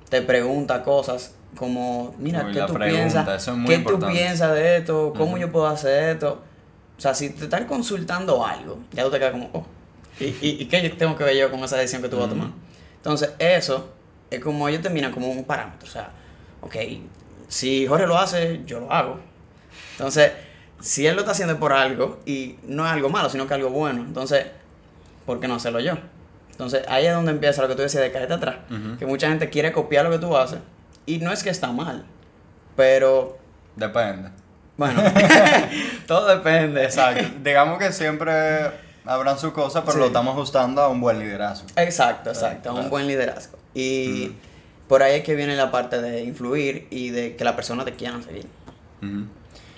te 0.09 0.21
pregunta 0.21 0.83
cosas 0.83 1.33
como, 1.55 2.13
mira, 2.17 2.45
Uy, 2.45 2.53
¿qué 2.53 2.61
tú 2.61 2.73
pregunta, 2.73 3.25
piensas? 3.25 3.47
es 3.47 3.53
¿Qué 3.67 3.79
tú 3.79 3.99
piensas 3.99 4.53
de 4.53 4.77
esto? 4.77 5.13
¿Cómo 5.17 5.37
yo 5.37 5.51
puedo 5.51 5.67
hacer 5.67 6.15
esto? 6.15 6.41
O 6.97 7.01
sea, 7.01 7.13
si 7.13 7.29
te 7.29 7.45
están 7.45 7.65
consultando 7.65 8.45
algo, 8.45 8.79
ya 8.91 9.03
tú 9.03 9.11
te 9.11 9.19
quedas 9.19 9.31
como, 9.31 9.49
oh, 9.53 9.65
¿y, 10.19 10.25
y, 10.25 10.57
y 10.61 10.65
qué 10.65 10.89
tengo 10.89 11.15
que 11.15 11.23
ver 11.23 11.35
yo 11.37 11.51
con 11.51 11.59
esa 11.61 11.77
decisión 11.77 12.01
que 12.01 12.09
tú 12.09 12.17
vas 12.17 12.27
a 12.27 12.29
tomar? 12.29 12.49
Entonces, 12.95 13.31
eso 13.39 13.89
es 14.29 14.39
como 14.39 14.67
ellos 14.67 14.81
te 14.81 14.89
miran 14.89 15.11
como 15.11 15.29
un 15.29 15.43
parámetro. 15.43 15.87
O 15.87 15.91
sea, 15.91 16.11
ok, 16.61 16.75
si 17.47 17.87
Jorge 17.87 18.07
lo 18.07 18.17
hace, 18.17 18.61
yo 18.65 18.79
lo 18.79 18.91
hago. 18.91 19.19
Entonces, 19.93 20.31
si 20.79 21.07
él 21.07 21.15
lo 21.15 21.21
está 21.21 21.31
haciendo 21.31 21.57
por 21.59 21.73
algo 21.73 22.19
y 22.25 22.55
no 22.63 22.85
es 22.85 22.91
algo 22.91 23.09
malo, 23.09 23.29
sino 23.29 23.47
que 23.47 23.53
algo 23.53 23.69
bueno, 23.69 24.01
entonces, 24.01 24.45
¿por 25.25 25.39
qué 25.39 25.47
no 25.47 25.55
hacerlo 25.55 25.79
yo? 25.79 25.93
Entonces, 26.51 26.83
ahí 26.87 27.05
es 27.05 27.13
donde 27.13 27.31
empieza 27.31 27.61
lo 27.61 27.67
que 27.67 27.75
tú 27.75 27.81
decías 27.83 28.03
de 28.03 28.11
caerte 28.11 28.33
atrás. 28.33 28.55
Que 28.99 29.05
mucha 29.05 29.27
gente 29.29 29.49
quiere 29.49 29.71
copiar 29.71 30.05
lo 30.05 30.11
que 30.11 30.19
tú 30.19 30.35
haces 30.35 30.59
y 31.05 31.19
no 31.19 31.31
es 31.31 31.43
que 31.43 31.49
está 31.49 31.71
mal, 31.71 32.03
pero 32.75 33.37
Depende. 33.75 34.29
bueno, 34.75 35.01
todo 36.07 36.27
depende. 36.27 36.83
Exacto. 36.83 37.23
Digamos 37.43 37.77
que 37.79 37.91
siempre 37.91 38.71
habrán 39.05 39.37
sus 39.39 39.53
cosas, 39.53 39.81
pero 39.85 39.93
Sí. 39.93 39.99
lo 39.99 40.05
estamos 40.07 40.33
ajustando 40.33 40.81
a 40.81 40.89
un 40.89 40.99
buen 40.99 41.19
liderazgo. 41.19 41.67
Exacto, 41.75 42.29
exacto, 42.31 42.71
Claro. 42.71 42.79
un 42.85 42.89
buen 42.89 43.07
liderazgo. 43.07 43.57
Y 43.73 44.31
por 44.87 45.03
ahí 45.03 45.17
es 45.19 45.23
que 45.23 45.35
viene 45.35 45.55
la 45.55 45.69
parte 45.71 46.01
de 46.01 46.23
influir 46.23 46.87
y 46.89 47.09
de 47.11 47.35
que 47.35 47.43
la 47.43 47.55
persona 47.55 47.85
te 47.85 47.93
quiera 47.93 48.19
seguir. 48.21 48.47
Ujú. 49.01 49.25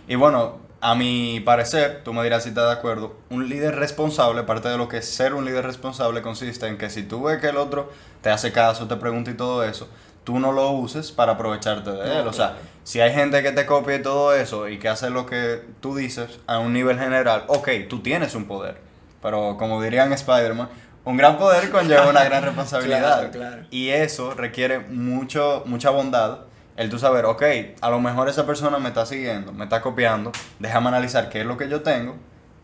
Y 0.10 0.16
bueno, 0.16 0.58
a 0.82 0.96
mi 0.96 1.40
parecer, 1.40 2.02
tú 2.04 2.14
me 2.14 2.24
dirás 2.24 2.42
si 2.42 2.50
estás 2.50 2.66
de 2.66 2.74
acuerdo, 2.74 3.16
un 3.30 3.48
líder 3.48 3.76
responsable, 3.76 4.42
parte 4.42 4.68
de 4.68 4.76
lo 4.76 4.90
que 4.90 4.98
es 4.98 5.08
ser 5.08 5.36
un 5.36 5.46
líder 5.46 5.64
responsable 5.64 6.24
consiste 6.24 6.66
en 6.66 6.80
que 6.80 6.90
si 6.90 7.04
tú 7.04 7.24
ves 7.24 7.40
que 7.40 7.50
el 7.50 7.58
otro 7.58 7.92
te 8.24 8.32
hace 8.32 8.52
caso, 8.52 8.88
te 8.88 8.96
pregunta 8.96 9.30
y 9.30 9.36
todo 9.36 9.64
eso, 9.64 9.88
tú 10.24 10.40
no 10.40 10.52
lo 10.52 10.72
uses 10.72 11.12
para 11.12 11.34
aprovecharte 11.34 11.92
de 11.92 12.22
él. 12.22 12.28
O 12.28 12.34
sea, 12.34 12.58
si 12.84 13.00
hay 13.02 13.14
gente 13.14 13.44
que 13.44 13.52
te 13.52 13.68
copia 13.68 13.98
y 13.98 14.02
todo 14.02 14.34
eso 14.34 14.68
y 14.68 14.80
que 14.80 14.90
hace 14.90 15.12
lo 15.12 15.28
que 15.28 15.62
tú 15.80 15.96
dices 15.96 16.40
a 16.48 16.58
un 16.58 16.74
nivel 16.74 16.98
general, 16.98 17.44
ok, 17.46 17.70
tú 17.88 18.00
tienes 18.00 18.34
un 18.34 18.46
poder. 18.46 18.82
Pero 19.22 19.58
como 19.58 19.80
dirían 19.80 20.12
Spider-Man, 20.12 20.70
un 21.06 21.18
gran 21.18 21.38
poder 21.38 21.70
conlleva 21.70 22.10
una 22.10 22.24
gran 22.24 22.44
responsabilidad. 22.46 23.30
Claro, 23.30 23.32
claro. 23.32 23.68
Y 23.70 23.90
eso 23.90 24.34
requiere 24.34 24.80
mucho, 24.80 25.62
mucha 25.68 25.92
bondad. 25.92 26.40
El 26.80 26.90
tú 26.90 26.98
saber, 26.98 27.26
ok, 27.26 27.44
a 27.82 27.90
lo 27.90 28.00
mejor 28.00 28.30
esa 28.30 28.46
persona 28.46 28.80
me 28.80 28.88
está 28.88 29.06
siguiendo, 29.06 29.52
me 29.52 29.66
está 29.66 29.82
copiando, 29.82 30.32
déjame 30.60 30.88
analizar 30.88 31.28
qué 31.30 31.42
es 31.42 31.46
lo 31.46 31.58
que 31.58 31.68
yo 31.68 31.82
tengo 31.82 32.16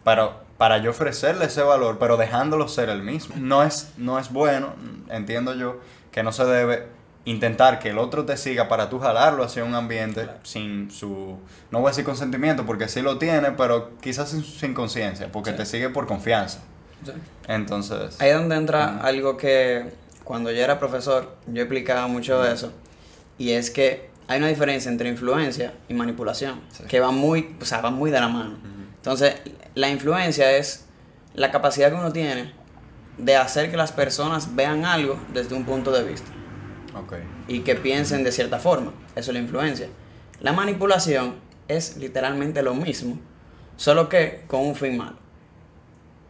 para, 0.05 0.37
para 0.57 0.77
yo 0.77 0.91
ofrecerle 0.91 1.45
ese 1.45 1.61
valor, 1.61 1.97
pero 1.99 2.15
dejándolo 2.15 2.69
ser 2.69 2.87
el 2.87 3.03
mismo. 3.03 3.35
No 3.37 3.61
es, 3.61 3.91
no 3.97 4.17
es 4.17 4.31
bueno, 4.31 4.73
entiendo 5.09 5.53
yo, 5.53 5.81
que 6.13 6.23
no 6.23 6.31
se 6.31 6.45
debe 6.45 6.87
intentar 7.25 7.77
que 7.79 7.89
el 7.89 7.97
otro 7.97 8.23
te 8.23 8.37
siga 8.37 8.69
para 8.69 8.89
tú 8.89 8.99
jalarlo 8.99 9.43
hacia 9.43 9.65
un 9.65 9.75
ambiente 9.75 10.21
Claro. 10.23 10.39
sin 10.43 10.91
su, 10.91 11.37
no 11.69 11.79
voy 11.81 11.87
a 11.87 11.91
decir 11.91 12.05
consentimiento, 12.05 12.65
porque 12.65 12.87
sí 12.87 13.01
lo 13.01 13.17
tiene, 13.17 13.51
pero 13.51 13.97
quizás 13.99 14.29
sin, 14.29 14.45
sin 14.45 14.73
conciencia, 14.73 15.29
porque 15.29 15.51
Sí. 15.51 15.57
te 15.57 15.65
sigue 15.65 15.89
por 15.89 16.07
confianza. 16.07 16.59
Entonces... 17.47 18.19
Ahí 18.21 18.29
es 18.29 18.37
donde 18.37 18.55
entra 18.55 18.95
Ujú. 18.97 19.07
algo 19.07 19.37
que 19.37 19.91
cuando 20.23 20.51
yo 20.51 20.61
era 20.63 20.79
profesor 20.79 21.35
yo 21.47 21.61
explicaba 21.61 22.07
mucho 22.07 22.41
de 22.41 22.53
eso 22.53 22.71
y 23.37 23.51
es 23.51 23.69
que 23.71 24.09
hay 24.27 24.39
una 24.39 24.47
diferencia 24.47 24.89
entre 24.91 25.09
influencia 25.09 25.73
y 25.87 25.93
manipulación 25.93 26.61
Sí. 26.71 26.83
que 26.85 26.99
va 26.99 27.11
muy, 27.11 27.55
o 27.61 27.65
sea, 27.65 27.81
va 27.81 27.91
muy 27.91 28.11
de 28.11 28.19
la 28.19 28.27
mano. 28.27 28.57
Entonces, 28.97 29.35
la 29.75 29.89
influencia 29.89 30.51
es 30.57 30.85
la 31.35 31.51
capacidad 31.51 31.89
que 31.89 31.95
uno 31.95 32.11
tiene 32.11 32.53
de 33.17 33.35
hacer 33.35 33.69
que 33.69 33.77
las 33.77 33.91
personas 33.91 34.55
vean 34.55 34.83
algo 34.85 35.19
desde 35.33 35.53
un 35.55 35.63
punto 35.63 35.91
de 35.91 36.03
vista 36.03 36.29
Ok. 36.97 37.13
y 37.47 37.59
que 37.59 37.75
piensen 37.75 38.23
de 38.23 38.31
cierta 38.31 38.57
forma. 38.57 38.93
Eso 39.15 39.31
es 39.31 39.33
la 39.35 39.39
influencia. 39.39 39.87
La 40.41 40.53
manipulación 40.53 41.35
es 41.67 41.97
literalmente 41.97 42.61
lo 42.63 42.73
mismo, 42.73 43.19
solo 43.77 44.09
que 44.09 44.43
con 44.47 44.61
un 44.61 44.75
fin 44.75 44.97
malo. 44.97 45.17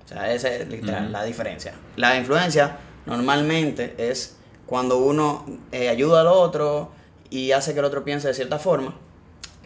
O 0.03 0.07
sea, 0.07 0.31
esa 0.33 0.49
es 0.49 0.67
literal 0.67 1.11
la 1.11 1.23
diferencia. 1.23 1.73
La 1.95 2.17
influencia 2.17 2.77
normalmente 3.05 3.95
es 3.97 4.37
cuando 4.65 4.97
uno 4.97 5.45
eh, 5.71 5.89
ayuda 5.89 6.21
al 6.21 6.27
otro 6.27 6.91
y 7.35 7.51
hace 7.51 7.73
que 7.73 7.79
el 7.79 7.85
otro 7.85 8.05
piense 8.05 8.29
de 8.29 8.33
cierta 8.33 8.59
forma, 8.59 8.95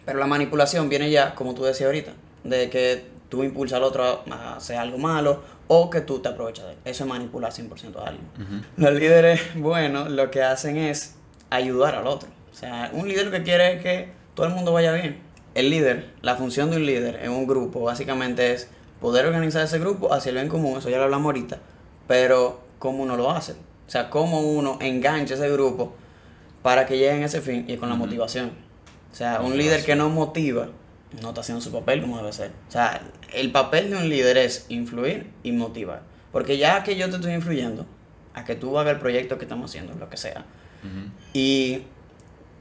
pero 0.04 0.18
la 0.18 0.26
manipulación 0.26 0.88
viene 0.88 1.08
ya, 1.08 1.36
como 1.36 1.54
tú 1.54 1.62
decías 1.62 1.86
ahorita, 1.86 2.12
de 2.42 2.68
que 2.68 3.04
tú 3.28 3.44
impulsas 3.44 3.76
al 3.76 3.84
otro 3.84 4.24
a 4.28 4.56
hacer 4.56 4.76
algo 4.76 4.98
malo 4.98 5.40
o 5.68 5.88
que 5.88 6.00
tú 6.00 6.18
te 6.18 6.30
aprovechas 6.30 6.64
de 6.64 6.72
él. 6.72 6.78
Eso 6.84 7.04
es 7.04 7.08
manipular 7.08 7.52
100% 7.52 7.96
a 7.96 8.08
alguien. 8.08 8.26
Los 8.76 8.92
líderes 8.94 9.40
buenos 9.54 10.10
lo 10.10 10.32
que 10.32 10.42
hacen 10.42 10.78
es 10.78 11.14
ayudar 11.48 11.94
al 11.94 12.08
otro. 12.08 12.28
O 12.50 12.56
sea, 12.56 12.90
un 12.92 13.06
líder 13.06 13.26
lo 13.26 13.30
que 13.30 13.44
quiere 13.44 13.74
es 13.74 13.82
que 13.82 14.08
todo 14.34 14.46
el 14.46 14.52
mundo 14.52 14.72
vaya 14.72 14.92
bien. 14.92 15.20
El 15.54 15.70
líder, 15.70 16.10
la 16.22 16.34
función 16.34 16.72
de 16.72 16.78
un 16.78 16.86
líder 16.86 17.20
en 17.22 17.30
un 17.30 17.46
grupo 17.46 17.82
básicamente 17.82 18.52
es 18.52 18.68
poder 19.00 19.26
organizar 19.26 19.62
ese 19.62 19.78
grupo 19.78 20.12
hacia 20.12 20.30
el 20.30 20.36
bien 20.36 20.48
común, 20.48 20.78
eso 20.78 20.90
ya 20.90 20.98
lo 20.98 21.04
hablamos 21.04 21.26
ahorita, 21.26 21.58
pero 22.08 22.62
cómo 22.80 23.04
uno 23.04 23.16
lo 23.16 23.30
hace. 23.30 23.52
O 23.52 23.90
sea, 23.90 24.10
cómo 24.10 24.40
uno 24.40 24.76
engancha 24.80 25.34
ese 25.34 25.48
grupo 25.50 25.94
para 26.62 26.86
que 26.86 26.98
lleguen 26.98 27.22
a 27.22 27.26
ese 27.26 27.40
fin 27.40 27.64
y 27.68 27.76
con 27.76 27.88
la 27.88 27.94
motivación. 27.94 28.52
O 29.12 29.14
sea, 29.14 29.40
un 29.40 29.56
líder 29.56 29.84
que 29.84 29.96
no 29.96 30.08
motiva 30.08 30.68
no 31.20 31.28
está 31.30 31.40
haciendo 31.40 31.60
su 31.60 31.72
papel 31.72 32.00
como 32.00 32.18
debe 32.18 32.32
ser. 32.32 32.52
O 32.68 32.70
sea, 32.70 33.00
el 33.34 33.50
papel 33.50 33.90
de 33.90 33.96
un 33.96 34.08
líder 34.08 34.36
es 34.38 34.66
influir 34.68 35.30
y 35.42 35.52
motivar. 35.52 36.02
Porque 36.32 36.58
ya 36.58 36.84
que 36.84 36.96
yo 36.96 37.08
te 37.10 37.16
estoy 37.16 37.32
influyendo 37.32 37.86
a 38.34 38.44
que 38.44 38.54
tú 38.54 38.78
hagas 38.78 38.94
el 38.94 39.00
proyecto 39.00 39.38
que 39.38 39.44
estamos 39.44 39.70
haciendo, 39.70 39.94
lo 39.94 40.08
que 40.08 40.16
sea, 40.16 40.44
y 41.34 41.82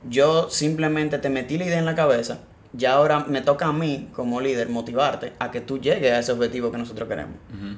yo 0.10 0.50
simplemente 0.50 1.20
te 1.20 1.30
metí 1.30 1.58
la 1.58 1.66
idea 1.66 1.80
en 1.80 1.86
la 1.86 1.96
cabeza, 1.96 2.40
ya 2.74 2.94
ahora 2.94 3.22
me 3.22 3.42
toca 3.42 3.68
a 3.68 3.74
mí 3.74 4.10
como 4.14 4.42
líder 4.42 4.70
motivarte 4.70 5.34
a 5.40 5.52
que 5.52 5.62
tú 5.62 5.80
llegues 5.80 6.12
a 6.12 6.20
ese 6.20 6.32
objetivo 6.32 6.72
que 6.72 6.78
nosotros 6.78 7.08
queremos. 7.08 7.36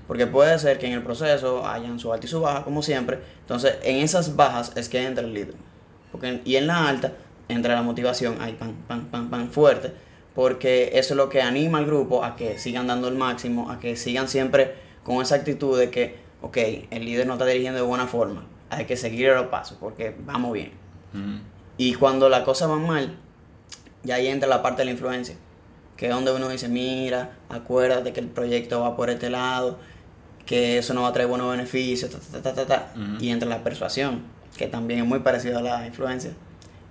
Porque 0.08 0.28
puede 0.28 0.58
ser 0.60 0.80
que 0.80 0.88
en 0.88 0.94
el 0.94 1.04
proceso 1.04 1.68
hayan 1.68 2.00
su 2.00 2.12
alta 2.12 2.26
y 2.26 2.30
su 2.30 2.42
baja, 2.42 2.64
como 2.64 2.82
siempre. 2.82 3.20
Entonces, 3.42 3.76
en 3.84 3.98
esas 3.98 4.36
bajas 4.36 4.72
es 4.76 4.90
que 4.90 5.06
entra 5.06 5.24
el 5.24 5.34
líder. 5.34 5.56
Porque, 6.12 6.42
y 6.46 6.56
en 6.56 6.68
la 6.68 6.88
alta 6.88 7.14
entra 7.48 7.76
la 7.76 7.82
motivación, 7.82 8.38
ahí, 8.42 8.54
pan, 8.54 8.76
pan, 8.88 9.06
pan, 9.06 9.30
pan, 9.30 9.50
fuerte, 9.50 9.92
porque 10.36 10.92
eso 10.94 11.14
es 11.14 11.18
lo 11.18 11.30
que 11.30 11.42
anima 11.42 11.78
al 11.78 11.86
grupo 11.86 12.24
a 12.24 12.36
que 12.36 12.58
sigan 12.58 12.88
dando 12.88 13.08
el 13.08 13.16
máximo, 13.16 13.70
a 13.70 13.80
que 13.80 13.96
sigan 13.96 14.28
siempre 14.28 14.76
con 15.04 15.22
esa 15.22 15.36
actitud 15.36 15.78
de 15.78 15.90
que, 15.90 16.18
ok, 16.42 16.58
el 16.90 17.06
líder 17.06 17.28
no 17.28 17.34
está 17.34 17.46
dirigiendo 17.46 17.80
de 17.80 17.86
buena 17.86 18.08
forma, 18.08 18.46
hay 18.70 18.86
que 18.86 18.96
seguir 18.96 19.30
los 19.34 19.48
pasos 19.48 19.78
porque 19.80 20.16
vamos 20.26 20.54
bien. 20.54 20.72
Y 21.78 21.94
cuando 21.96 22.30
las 22.30 22.44
cosas 22.44 22.70
van 22.70 22.86
mal, 22.86 23.18
ya 24.04 24.16
ahí 24.16 24.28
entra 24.28 24.48
la 24.48 24.62
parte 24.62 24.82
de 24.82 24.86
la 24.86 24.92
influencia, 24.92 25.36
que 25.98 26.08
es 26.08 26.14
donde 26.14 26.34
uno 26.34 26.48
dice, 26.50 26.70
mira, 26.70 27.38
acuérdate 27.50 28.14
que 28.14 28.20
el 28.22 28.28
proyecto 28.28 28.82
va 28.82 28.96
por 28.96 29.10
este 29.10 29.30
lado, 29.30 29.78
que 30.46 30.78
eso 30.78 30.94
no 30.94 31.04
va 31.04 31.10
a 31.10 31.14
traer 31.14 31.28
buenos 31.28 31.52
beneficios, 31.52 32.18
y 33.20 33.30
entra 33.30 33.50
la 33.50 33.64
persuasión, 33.64 34.24
que 34.58 34.68
también 34.68 35.02
es 35.02 35.06
muy 35.06 35.20
parecido 35.20 35.60
a 35.60 35.62
la 35.62 35.86
influencia, 35.86 36.32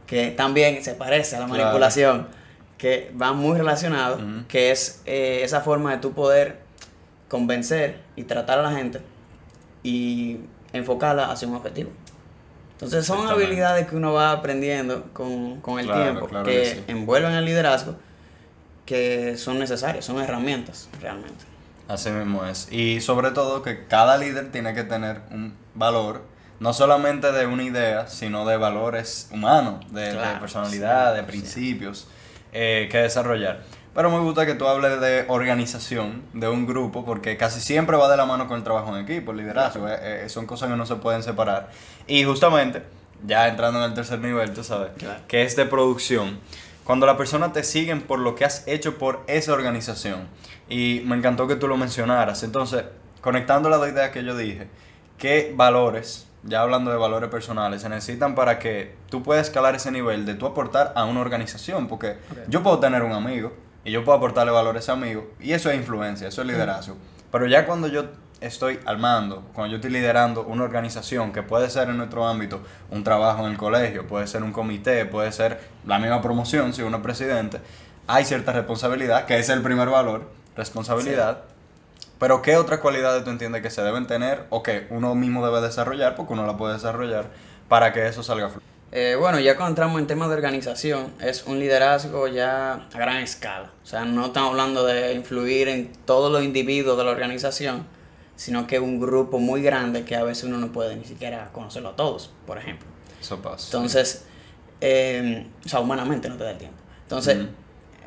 que 0.07 0.31
también 0.31 0.83
se 0.83 0.95
parece 0.95 1.37
a 1.37 1.41
la 1.41 1.47
manipulación, 1.47 2.29
que 2.79 3.13
va 3.21 3.33
muy 3.33 3.59
relacionado, 3.59 4.19
que 4.49 4.71
es 4.71 5.03
eh, 5.05 5.41
esa 5.43 5.61
forma 5.61 5.93
de 5.93 5.99
tu 5.99 6.13
poder 6.13 6.59
convencer 7.29 8.01
y 8.17 8.25
tratar 8.25 8.59
a 8.59 8.63
la 8.63 8.73
gente 8.73 9.01
y 9.83 10.39
enfocarla 10.73 11.31
hacia 11.31 11.47
un 11.47 11.57
objetivo. 11.57 11.91
Entonces 12.73 13.05
son 13.05 13.29
habilidades 13.29 13.87
que 13.87 13.97
uno 13.97 14.15
va 14.15 14.33
aprendiendo 14.33 15.05
con, 15.13 15.61
con 15.61 15.79
el 15.79 15.87
tiempo, 15.87 16.29
que, 16.45 16.83
envuelven 16.89 17.33
el 17.33 17.45
liderazgo, 17.45 17.97
que 18.87 19.37
son 19.37 19.59
necesarias, 19.59 20.05
son 20.07 20.19
herramientas 20.19 20.89
realmente. 21.01 21.45
Así 21.89 22.09
mismo 22.09 22.47
es. 22.47 22.73
Y 22.73 23.03
sobre 23.03 23.33
todo 23.33 23.63
que 23.63 23.87
cada 23.87 24.17
líder 24.17 24.51
tiene 24.51 24.73
que 24.75 24.85
tener 24.85 25.21
un 25.31 25.55
valor, 25.75 26.23
no 26.61 26.75
solamente 26.75 27.33
de 27.33 27.47
una 27.47 27.65
idea, 27.65 28.07
sino 28.07 28.47
de 28.47 28.59
valores 28.59 29.29
humanos, 29.33 29.85
de, 29.93 30.15
personalidad, 30.39 31.15
de 31.15 31.23
principios 31.23 32.07
eh, 32.53 32.89
que 32.93 32.99
desarrollar. 32.99 33.63
Pero 33.95 34.11
me 34.11 34.21
gusta 34.21 34.47
que 34.47 34.55
tú 34.55 34.69
hables 34.69 35.01
de 35.01 35.25
organización, 35.29 36.23
de 36.35 36.49
un 36.49 36.67
grupo, 36.67 37.05
porque 37.05 37.37
casi 37.37 37.61
siempre 37.61 37.97
va 37.97 38.09
de 38.11 38.17
la 38.17 38.27
mano 38.27 38.47
con 38.47 38.59
el 38.59 38.63
trabajo 38.63 38.95
en 38.97 39.05
equipo, 39.05 39.33
el 39.33 39.39
liderazgo. 39.39 39.89
Eh, 39.89 40.27
eh, 40.27 40.29
son 40.29 40.47
cosas 40.47 40.71
que 40.71 40.77
no 40.77 40.87
se 40.87 40.97
pueden 40.97 41.23
separar. 41.23 41.71
Y 42.07 42.25
justamente, 42.25 42.85
ya 43.27 43.49
entrando 43.49 43.83
en 43.83 43.87
el 43.87 43.95
tercer 43.95 44.21
nivel, 44.21 44.53
tú 44.53 44.63
sabes, 44.63 44.93
que 45.27 45.43
es 45.43 45.57
de 45.57 45.65
producción. 45.65 46.39
Cuando 46.85 47.07
las 47.07 47.17
personas 47.17 47.53
te 47.53 47.65
siguen 47.65 48.03
por 48.03 48.19
lo 48.19 48.35
que 48.35 48.45
has 48.45 48.69
hecho 48.69 48.99
por 48.99 49.25
esa 49.29 49.55
organización. 49.55 50.29
Y 50.69 51.03
me 51.07 51.17
encantó 51.17 51.49
que 51.49 51.57
tú 51.57 51.67
lo 51.67 51.77
mencionaras. 51.77 52.43
Entonces, 52.43 52.85
conectando 53.23 53.71
las 53.71 53.81
dos 53.81 53.89
ideas 53.89 54.11
que 54.11 54.23
yo 54.23 54.37
dije, 54.37 54.69
¿qué 55.19 55.53
valores 55.57 56.30
ya 56.43 56.63
hablando 56.63 56.91
de 56.91 56.97
valores 56.97 57.31
personales, 57.31 57.83
se 57.83 57.89
necesitan 57.89 58.35
para 58.35 58.59
que 58.59 58.95
tú 59.09 59.23
puedas 59.23 59.47
escalar 59.47 59.75
ese 59.75 59.91
nivel 59.91 60.25
de 60.25 60.35
tú 60.35 60.47
aportar 60.47 60.93
a 60.95 61.05
una 61.05 61.21
organización, 61.21 61.87
porque 61.87 62.17
yo 62.49 62.63
puedo 62.63 62.79
tener 62.79 63.03
un 63.03 63.13
amigo 63.13 63.53
y 63.85 63.93
yo 63.93 64.05
puedo 64.05 64.19
aportarle 64.19 64.53
valor 64.53 64.77
a 64.77 64.79
ese 64.79 64.93
amigo. 64.93 65.31
Y 65.41 65.53
eso 65.53 65.71
es 65.71 65.77
influencia, 65.77 66.29
eso 66.29 66.43
es 66.43 66.49
liderazgo. 66.49 66.97
Pero 67.31 67.47
ya 67.47 67.67
cuando 67.67 67.89
yo 67.89 68.05
estoy 68.41 68.81
al 68.87 68.99
mando, 68.99 69.45
cuando 69.53 69.73
yo 69.73 69.77
estoy 69.77 69.91
liderando 69.91 70.45
una 70.45 70.65
organización 70.65 71.33
que 71.33 71.43
puede 71.43 71.69
ser 71.69 71.89
en 71.91 71.99
nuestro 71.99 72.27
ámbito 72.27 72.61
un 72.91 73.05
trabajo 73.05 73.45
en 73.45 73.53
el 73.53 73.59
colegio, 73.59 74.07
puede 74.07 74.27
ser 74.27 74.43
un 74.43 74.53
comité, 74.53 75.05
puede 75.05 75.31
ser 75.33 75.61
la 75.87 75.99
misma 75.99 76.23
promoción 76.23 76.73
si 76.73 76.83
uno 76.83 76.99
es 76.99 77.03
presidente, 77.03 77.61
hay 78.07 78.25
cierta 78.25 78.53
responsabilidad, 78.53 79.27
que 79.27 79.39
es 79.39 79.49
el 79.51 79.63
primer 79.63 79.89
valor, 79.89 80.29
responsabilidad. 80.57 81.43
Pero 82.21 82.43
¿qué 82.43 82.57
otras 82.57 82.81
cualidades 82.81 83.25
tú 83.25 83.31
entiendes 83.31 83.63
que 83.63 83.71
se 83.71 83.83
deben 83.83 84.07
tener 84.07 84.45
o 84.51 84.63
que 84.63 84.87
uno 84.91 85.15
mismo 85.15 85.45
debe 85.45 85.63
desarrollar, 85.67 86.15
porque 86.15 86.35
uno 86.35 86.47
la 86.47 86.57
puede 86.59 86.75
desarrollar, 86.75 87.31
para 87.67 87.93
que 87.93 88.07
eso 88.07 88.23
salga 88.23 88.47
a 88.47 88.51
eh, 88.93 89.15
bueno, 89.17 89.39
ya 89.39 89.55
cuando 89.55 89.71
entramos 89.71 90.01
en 90.01 90.09
temas 90.09 90.29
de 90.31 90.35
organización, 90.35 91.13
es 91.21 91.45
un 91.47 91.61
liderazgo 91.61 92.27
ya 92.27 92.89
a 92.93 92.99
gran 92.99 93.19
escala. 93.19 93.71
O 93.85 93.87
sea, 93.87 94.05
no 94.05 94.27
estamos 94.27 94.51
hablando 94.51 94.85
de 94.85 95.15
influir 95.15 95.69
en 95.69 95.93
todos 96.05 96.33
los 96.33 96.43
individuos 96.43 96.99
de 96.99 97.05
la 97.05 97.13
organización, 97.13 97.87
sino 98.35 98.67
que 98.67 98.81
un 98.81 98.99
grupo 98.99 99.39
muy 99.39 99.63
grande 99.63 100.05
que 100.05 100.17
a 100.17 100.25
veces 100.25 100.45
uno 100.45 100.59
no 100.59 100.73
puede 100.73 100.97
ni 100.97 101.05
siquiera 101.05 101.51
conocerlo 101.53 101.91
a 101.91 101.97
todos, 101.97 102.33
por 102.47 102.59
ejemplo. 102.59 102.89
Eso 103.21 103.41
pasa. 103.41 103.67
Entonces, 103.67 104.25
eh, 104.81 105.47
o 105.65 105.69
sea, 105.69 105.79
humanamente 105.79 106.29
no 106.29 106.37
te 106.37 106.43
da 106.43 106.51
el 106.51 106.59
tiempo. 106.59 106.79
Entonces, 107.03 107.39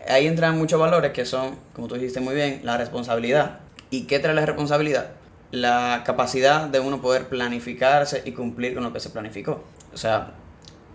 ahí 0.10 0.28
entran 0.28 0.58
muchos 0.58 0.82
valores 0.82 1.14
que 1.14 1.26
son, 1.26 1.56
como 1.72 1.88
tú 1.88 1.96
dijiste 1.96 2.20
muy 2.20 2.36
bien, 2.36 2.60
la 2.64 2.76
responsabilidad. 2.76 3.63
¿Y 3.94 4.06
qué 4.06 4.18
trae 4.18 4.34
la 4.34 4.44
responsabilidad? 4.44 5.12
La 5.52 6.02
capacidad 6.04 6.68
de 6.68 6.80
uno 6.80 7.00
poder 7.00 7.30
planificarse 7.30 8.24
y 8.26 8.32
cumplir 8.32 8.74
con 8.74 8.82
lo 8.82 8.92
que 8.92 9.00
se 9.00 9.12
planificó. 9.12 9.64
O 9.94 9.98
sea, 9.98 10.32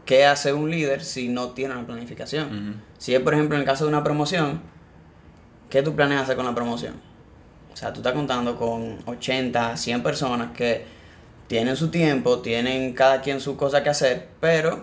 ¿qué 0.04 0.26
hace 0.26 0.52
un 0.52 0.68
líder 0.68 1.04
si 1.04 1.28
no 1.28 1.50
tiene 1.50 1.74
una 1.74 1.86
planificación? 1.86 2.82
Si 2.98 3.14
es, 3.14 3.20
por 3.20 3.34
ejemplo, 3.34 3.54
en 3.54 3.60
el 3.60 3.66
caso 3.68 3.84
de 3.84 3.90
una 3.90 4.02
promoción, 4.02 4.60
¿qué 5.70 5.80
tú 5.80 5.94
planeas 5.94 6.24
hacer 6.24 6.34
con 6.34 6.44
la 6.44 6.56
promoción? 6.56 6.94
O 7.72 7.76
sea, 7.76 7.92
tú 7.92 8.00
estás 8.00 8.14
contando 8.14 8.56
con 8.56 8.98
80, 9.06 9.76
100 9.76 10.02
personas 10.02 10.50
que 10.50 10.84
tienen 11.46 11.76
su 11.76 11.92
tiempo, 11.92 12.40
tienen 12.40 12.94
cada 12.94 13.20
quien 13.20 13.40
su 13.40 13.56
cosa 13.56 13.84
que 13.84 13.90
hacer, 13.90 14.26
pero 14.40 14.82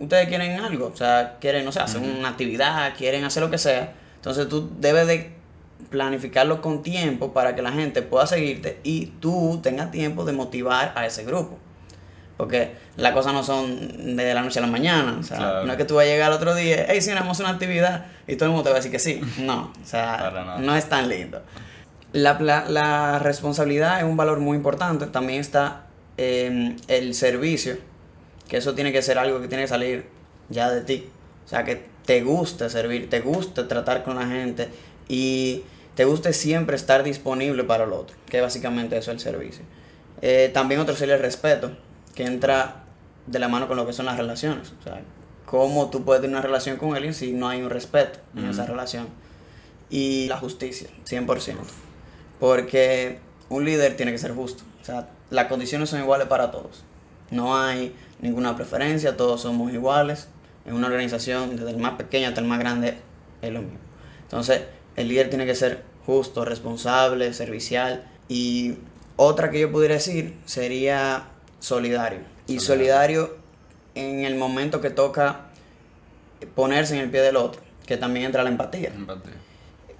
ustedes 0.00 0.26
quieren 0.26 0.58
algo, 0.58 0.90
o 0.92 0.96
sea, 0.96 1.38
quieren, 1.40 1.64
no 1.64 1.70
sé, 1.70 1.78
hacer 1.78 2.00
una 2.00 2.30
actividad, 2.30 2.92
quieren 2.96 3.22
hacer 3.22 3.40
lo 3.40 3.52
que 3.52 3.58
sea. 3.58 3.94
Entonces 4.16 4.48
tú 4.48 4.68
debes 4.80 5.06
de 5.06 5.41
planificarlo 5.90 6.60
con 6.60 6.82
tiempo 6.82 7.32
para 7.32 7.54
que 7.54 7.62
la 7.62 7.72
gente 7.72 8.02
pueda 8.02 8.26
seguirte 8.26 8.80
y 8.82 9.06
tú 9.20 9.60
tengas 9.62 9.90
tiempo 9.90 10.24
de 10.24 10.32
motivar 10.32 10.92
a 10.96 11.06
ese 11.06 11.24
grupo. 11.24 11.58
Porque 12.36 12.72
las 12.96 13.12
cosas 13.12 13.32
no 13.32 13.44
son 13.44 14.16
de 14.16 14.34
la 14.34 14.42
noche 14.42 14.58
a 14.58 14.62
la 14.62 14.68
mañana. 14.68 15.16
O 15.20 15.22
sea, 15.22 15.62
no 15.64 15.70
es 15.70 15.78
que 15.78 15.84
tú 15.84 15.94
vas 15.94 16.04
a 16.04 16.08
llegar 16.08 16.32
al 16.32 16.36
otro 16.36 16.54
día, 16.54 16.86
hey, 16.88 17.00
si 17.00 17.10
hacemos 17.10 17.38
una 17.40 17.50
actividad 17.50 18.06
y 18.26 18.36
todo 18.36 18.46
el 18.46 18.50
mundo 18.50 18.64
te 18.64 18.70
va 18.70 18.76
a 18.76 18.78
decir 18.78 18.90
que 18.90 18.98
sí. 18.98 19.20
No, 19.38 19.72
o 19.80 19.86
sea, 19.86 20.58
no 20.58 20.74
es 20.74 20.88
tan 20.88 21.08
lindo. 21.08 21.42
La, 22.12 22.38
la, 22.68 23.18
responsabilidad 23.18 23.98
es 23.98 24.04
un 24.04 24.16
valor 24.16 24.40
muy 24.40 24.56
importante. 24.56 25.06
También 25.06 25.40
está 25.40 25.86
em, 26.16 26.76
el 26.88 27.14
servicio, 27.14 27.76
que 28.48 28.58
eso 28.58 28.74
tiene 28.74 28.92
que 28.92 29.02
ser 29.02 29.18
algo 29.18 29.40
que 29.40 29.48
tiene 29.48 29.64
que 29.64 29.68
salir 29.68 30.06
ya 30.48 30.70
de 30.70 30.82
ti. 30.82 31.08
O 31.44 31.48
sea, 31.48 31.64
que 31.64 31.86
te 32.04 32.22
guste 32.22 32.68
servir, 32.70 33.08
te 33.08 33.20
guste 33.20 33.62
tratar 33.64 34.02
con 34.02 34.16
la 34.16 34.26
gente 34.26 34.68
y 35.08 35.62
te 35.94 36.04
guste 36.04 36.32
siempre 36.32 36.76
estar 36.76 37.02
disponible 37.02 37.64
para 37.64 37.84
el 37.84 37.92
otro, 37.92 38.16
que 38.28 38.40
básicamente 38.40 38.96
eso 38.96 39.10
es 39.10 39.16
el 39.16 39.20
servicio. 39.20 39.64
Eh, 40.22 40.50
también 40.54 40.80
otro 40.80 40.94
sería 40.96 41.16
el 41.16 41.20
respeto 41.20 41.76
que 42.14 42.24
entra 42.24 42.84
de 43.26 43.38
la 43.38 43.48
mano 43.48 43.68
con 43.68 43.76
lo 43.76 43.86
que 43.86 43.92
son 43.92 44.06
las 44.06 44.16
relaciones. 44.16 44.72
O 44.80 44.82
sea, 44.82 45.02
cómo 45.44 45.90
tú 45.90 46.04
puedes 46.04 46.22
tener 46.22 46.36
una 46.36 46.42
relación 46.42 46.76
con 46.76 46.94
alguien 46.94 47.14
si 47.14 47.32
no 47.32 47.48
hay 47.48 47.62
un 47.62 47.70
respeto 47.70 48.20
en 48.36 48.46
esa 48.46 48.66
relación. 48.66 49.08
Y 49.90 50.26
la 50.28 50.38
justicia, 50.38 50.88
100%. 51.06 51.56
Porque 52.40 53.18
un 53.50 53.64
líder 53.64 53.96
tiene 53.96 54.12
que 54.12 54.18
ser 54.18 54.32
justo. 54.32 54.64
O 54.80 54.84
sea, 54.84 55.08
las 55.30 55.46
condiciones 55.46 55.90
son 55.90 56.00
iguales 56.00 56.26
para 56.26 56.50
todos. 56.50 56.84
No 57.30 57.56
hay 57.56 57.94
ninguna 58.20 58.56
preferencia, 58.56 59.16
todos 59.16 59.42
somos 59.42 59.72
iguales. 59.72 60.28
En 60.64 60.74
una 60.74 60.86
organización, 60.86 61.56
desde 61.56 61.70
el 61.70 61.76
más 61.76 61.94
pequeño 61.94 62.28
hasta 62.28 62.40
el 62.40 62.46
más 62.46 62.58
grande, 62.58 62.98
es 63.42 63.52
lo 63.52 63.60
mismo. 63.60 63.78
Entonces, 64.22 64.62
el 64.96 65.08
líder 65.08 65.30
tiene 65.30 65.46
que 65.46 65.54
ser 65.54 65.82
justo, 66.06 66.44
responsable, 66.44 67.32
servicial. 67.32 68.04
Y 68.28 68.76
otra 69.16 69.50
que 69.50 69.60
yo 69.60 69.72
pudiera 69.72 69.94
decir 69.94 70.36
sería 70.44 71.24
solidario. 71.60 72.20
Y 72.46 72.60
solidario 72.60 73.36
en 73.94 74.24
el 74.24 74.34
momento 74.34 74.80
que 74.80 74.90
toca 74.90 75.46
ponerse 76.54 76.94
en 76.94 77.00
el 77.02 77.10
pie 77.10 77.20
del 77.20 77.36
otro, 77.36 77.60
que 77.86 77.96
también 77.96 78.26
entra 78.26 78.42
la 78.42 78.50
empatía. 78.50 78.88
empatía. 78.88 79.34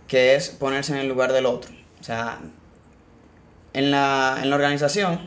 Que 0.09 0.35
es 0.35 0.51
ponerse 0.51 0.93
en 0.93 0.99
el 0.99 1.09
lugar 1.09 1.33
del 1.33 1.47
otro. 1.47 1.71
O 2.01 2.05
sea, 2.05 2.41
en 3.73 3.91
la, 3.91 4.39
en 4.43 4.51
la 4.51 4.57
organización 4.57 5.21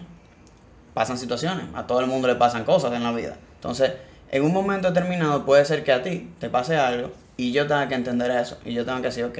pasan 0.93 1.17
situaciones, 1.17 1.65
a 1.73 1.87
todo 1.87 1.99
el 1.99 2.07
mundo 2.07 2.27
le 2.27 2.35
pasan 2.35 2.63
cosas 2.63 2.93
en 2.93 3.03
la 3.03 3.11
vida. 3.11 3.37
Entonces, 3.55 3.93
en 4.31 4.43
un 4.43 4.53
momento 4.53 4.89
determinado 4.89 5.45
puede 5.45 5.65
ser 5.65 5.83
que 5.83 5.91
a 5.91 6.03
ti 6.03 6.31
te 6.39 6.49
pase 6.49 6.77
algo 6.77 7.11
y 7.37 7.51
yo 7.51 7.67
tenga 7.67 7.87
que 7.87 7.95
entender 7.95 8.31
eso. 8.31 8.57
Y 8.65 8.73
yo 8.73 8.85
tengo 8.85 8.97
que 8.99 9.07
decir, 9.07 9.23
ok, 9.25 9.39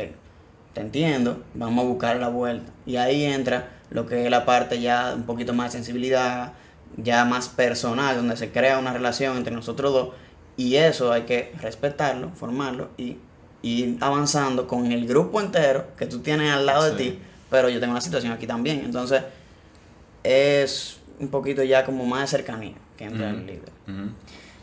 te 0.74 0.82
entiendo, 0.82 1.44
vamos 1.54 1.86
a 1.86 1.88
buscar 1.88 2.18
la 2.18 2.30
vuelta. 2.30 2.72
Y 2.86 2.98
ahí 2.98 3.24
entra 3.26 3.70
lo 3.90 4.06
que 4.06 4.26
es 4.26 4.32
la 4.32 4.46
parte 4.46 4.82
ya 4.82 5.14
un 5.16 5.24
poquito 5.24 5.54
más 5.54 5.72
de 5.72 5.80
sensibilidad, 5.80 6.54
ya 6.98 7.26
más 7.26 7.50
personal, 7.50 8.16
donde 8.16 8.38
se 8.38 8.52
crea 8.52 8.80
una 8.80 8.94
relación 8.94 9.38
entre 9.38 9.54
nosotros 9.54 9.94
dos 9.94 10.10
y 10.58 10.76
eso 10.76 11.12
hay 11.12 11.24
que 11.24 11.54
respetarlo, 11.60 12.32
formarlo 12.32 12.90
y 12.98 13.18
ir 13.62 13.98
avanzando 14.00 14.68
con 14.68 14.92
el 14.92 15.08
grupo 15.08 15.42
entero 15.42 15.88
que 15.98 16.06
tú 16.06 16.20
tienes 16.20 16.52
al 16.52 16.66
lado 16.66 16.86
de 16.86 16.92
ti, 16.92 17.20
pero 17.50 17.70
yo 17.70 17.80
tengo 17.80 17.92
una 17.92 18.02
situación 18.02 18.32
aquí 18.32 18.48
también, 18.48 18.82
entonces 18.86 19.24
es 20.24 21.00
un 21.20 21.30
poquito 21.30 21.64
ya 21.64 21.86
como 21.86 22.06
más 22.06 22.22
de 22.22 22.28
cercanía 22.38 22.76
que 22.98 23.06
entre 23.06 23.30
el 23.30 23.46
líder. 23.46 23.72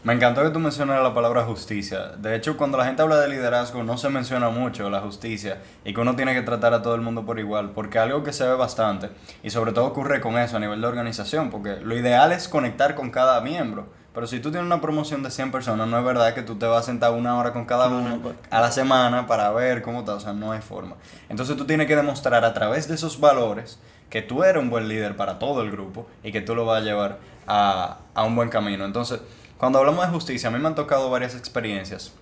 Me 0.04 0.12
encantó 0.12 0.42
que 0.42 0.50
tú 0.50 0.58
mencionaras 0.58 1.04
la 1.04 1.14
palabra 1.14 1.44
justicia. 1.44 2.08
De 2.18 2.34
hecho, 2.34 2.56
cuando 2.56 2.76
la 2.76 2.86
gente 2.86 3.02
habla 3.02 3.20
de 3.20 3.28
liderazgo, 3.28 3.84
no 3.84 3.96
se 3.96 4.08
menciona 4.08 4.50
mucho 4.50 4.90
la 4.90 5.00
justicia 5.00 5.62
y 5.84 5.94
que 5.94 6.00
uno 6.00 6.16
tiene 6.16 6.34
que 6.34 6.42
tratar 6.42 6.74
a 6.74 6.82
todo 6.82 6.96
el 6.96 7.02
mundo 7.02 7.24
por 7.24 7.38
igual, 7.38 7.70
porque 7.70 8.00
algo 8.00 8.24
que 8.24 8.32
se 8.32 8.44
ve 8.44 8.54
bastante, 8.54 9.10
y 9.44 9.50
sobre 9.50 9.70
todo 9.70 9.84
ocurre 9.84 10.20
con 10.20 10.36
eso 10.38 10.56
a 10.56 10.60
nivel 10.60 10.80
de 10.80 10.88
organización, 10.88 11.50
porque 11.50 11.76
lo 11.76 11.96
ideal 11.96 12.32
es 12.32 12.48
conectar 12.48 12.96
con 12.96 13.12
cada 13.12 13.40
miembro. 13.42 13.86
Pero 14.12 14.26
si 14.26 14.40
tú 14.40 14.50
tienes 14.50 14.66
una 14.66 14.80
promoción 14.80 15.22
de 15.22 15.30
100 15.30 15.52
personas, 15.52 15.86
no 15.86 15.96
es 15.96 16.04
verdad 16.04 16.34
que 16.34 16.42
tú 16.42 16.56
te 16.56 16.66
vas 16.66 16.80
a 16.80 16.86
sentar 16.86 17.12
una 17.12 17.38
hora 17.38 17.52
con 17.52 17.64
cada 17.64 17.86
uno 17.86 18.20
a 18.50 18.60
la 18.60 18.72
semana 18.72 19.28
para 19.28 19.52
ver 19.52 19.82
cómo 19.82 20.00
está, 20.00 20.14
o 20.16 20.20
sea, 20.20 20.32
no 20.32 20.50
hay 20.50 20.62
forma. 20.62 20.96
Entonces 21.28 21.56
tú 21.56 21.64
tienes 21.64 21.86
que 21.86 21.94
demostrar 21.94 22.44
a 22.44 22.52
través 22.52 22.88
de 22.88 22.96
esos 22.96 23.20
valores 23.20 23.78
que 24.10 24.20
tú 24.20 24.42
eres 24.42 24.60
un 24.60 24.68
buen 24.68 24.88
líder 24.88 25.16
para 25.16 25.38
todo 25.38 25.62
el 25.62 25.70
grupo 25.70 26.08
y 26.24 26.32
que 26.32 26.40
tú 26.40 26.56
lo 26.56 26.66
vas 26.66 26.82
a 26.82 26.84
llevar 26.84 27.18
a, 27.46 27.98
a 28.14 28.24
un 28.24 28.34
buen 28.36 28.50
camino. 28.50 28.84
Entonces, 28.84 29.20
cuando 29.62 29.78
hablamos 29.78 30.04
de 30.04 30.10
justicia, 30.12 30.48
a 30.48 30.50
mí 30.50 30.58
me 30.58 30.66
han 30.66 30.74
tocado 30.74 31.08
varias 31.08 31.36
experiencias, 31.36 32.12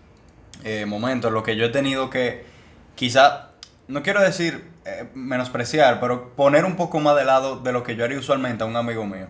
eh, 0.62 0.85
momentos 0.85 1.29
en 1.29 1.35
los 1.35 1.42
que 1.42 1.57
yo 1.57 1.64
he 1.64 1.68
tenido 1.70 2.11
que, 2.11 2.44
quizá, 2.96 3.53
no 3.88 4.03
quiero 4.03 4.20
decir 4.20 4.70
eh, 4.85 5.09
menospreciar, 5.14 6.00
pero 6.00 6.35
poner 6.37 6.66
un 6.66 6.76
poco 6.76 7.00
más 7.00 7.16
de 7.16 7.24
lado 7.24 7.59
de 7.59 7.72
lo 7.72 7.83
que 7.83 7.96
yo 7.96 8.05
haría 8.05 8.18
usualmente 8.18 8.62
a 8.62 8.66
un 8.66 8.76
amigo 8.76 9.07
mío, 9.07 9.29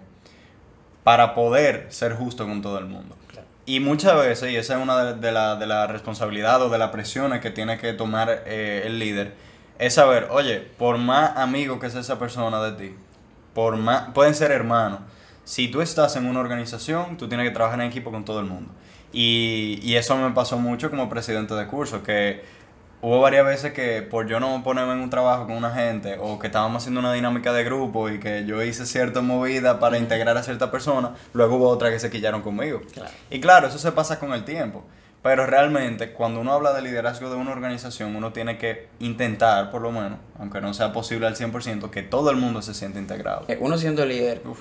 para 1.05 1.37
poder 1.37 1.87
ser 1.91 2.17
justo 2.17 2.49
con 2.49 2.63
todo 2.63 2.81
el 2.81 2.87
mundo. 2.87 3.15
Y 3.65 3.79
muchas 3.79 4.17
veces, 4.17 4.51
y 4.51 4.57
esa 4.57 4.75
es 4.77 4.83
una 4.83 5.13
de, 5.13 5.31
las 5.31 5.61
la 5.61 5.87
responsabilidades 5.87 6.67
o 6.67 6.69
de 6.69 6.79
las 6.79 6.91
presiones 6.91 7.41
que 7.41 7.53
tiene 7.53 7.79
que 7.79 7.93
tomar 7.93 8.43
eh, 8.45 8.83
el 8.87 8.99
líder, 8.99 9.35
es 9.79 9.95
saber, 9.95 10.27
oye, 10.33 10.59
por 10.59 10.99
más 10.99 11.37
amigo 11.37 11.79
que 11.79 11.89
sea 11.91 12.01
esa 12.01 12.19
persona 12.19 12.61
de 12.61 12.73
ti, 12.73 12.97
por 13.55 13.77
más, 13.77 14.09
pueden 14.15 14.35
ser 14.35 14.51
hermanos, 14.51 14.99
si 15.51 15.67
tú 15.67 15.81
estás 15.83 16.15
en 16.15 16.27
una 16.27 16.39
organización, 16.39 17.17
tú 17.17 17.29
tienes 17.29 17.49
que 17.49 17.53
trabajar 17.53 17.81
en 17.81 17.89
equipo 17.89 18.13
con 18.13 18.25
todo 18.25 18.39
el 18.39 18.47
mundo. 18.47 18.71
Y, 19.13 19.81
y 19.83 19.97
eso 19.97 20.17
me 20.17 20.31
pasó 20.31 20.59
mucho 20.61 20.91
como 20.91 21.09
presidente 21.09 21.55
de 21.55 21.67
curso, 21.67 22.05
que 22.05 22.45
hubo 23.01 23.21
varias 23.21 23.45
veces 23.45 23.73
que 23.73 24.03
por 24.03 24.29
yo 24.29 24.39
no 24.39 24.63
ponerme 24.63 24.93
en 24.93 25.01
un 25.01 25.11
trabajo 25.11 25.49
con 25.49 25.57
una 25.57 25.73
gente 25.73 26.19
o 26.21 26.39
que 26.39 26.47
estábamos 26.47 26.85
haciendo 26.85 27.01
una 27.01 27.13
dinámica 27.13 27.53
de 27.53 27.65
grupo 27.65 28.09
y 28.11 28.21
que 28.21 28.47
yo 28.47 28.63
hice 28.63 28.87
cierta 28.87 29.23
movida 29.23 29.81
para 29.81 29.99
integrar 29.99 30.37
a 30.37 30.45
cierta 30.45 30.71
persona, 30.71 31.17
luego 31.33 31.57
hubo 31.57 31.69
otra 31.69 31.91
que 31.91 31.99
se 31.99 32.11
quillaron 32.11 32.43
conmigo. 32.43 32.83
Y 33.29 33.41
claro, 33.41 33.67
eso 33.67 33.79
se 33.79 33.91
pasa 33.91 34.21
con 34.21 34.33
el 34.33 34.45
tiempo. 34.45 34.85
Pero 35.21 35.47
realmente, 35.47 36.13
cuando 36.13 36.41
uno 36.41 36.53
habla 36.53 36.73
de 36.75 36.83
liderazgo 36.83 37.29
de 37.29 37.35
una 37.35 37.51
organización, 37.51 38.15
uno 38.15 38.33
tiene 38.33 38.57
que 38.57 38.87
intentar, 39.01 39.73
por 39.73 39.83
lo 39.83 39.91
menos, 39.91 40.21
aunque 40.39 40.61
no 40.61 40.73
sea 40.75 40.93
posible 40.93 41.27
al 41.27 41.35
100%, 41.35 41.91
que 41.91 42.05
todo 42.05 42.31
el 42.31 42.37
mundo 42.37 42.63
se 42.63 42.73
sienta 42.73 43.01
integrado. 43.01 43.47
Eh, 43.49 43.59
uno 43.61 43.77
siendo 43.77 44.07
líder, 44.07 44.43
Uf 44.45 44.61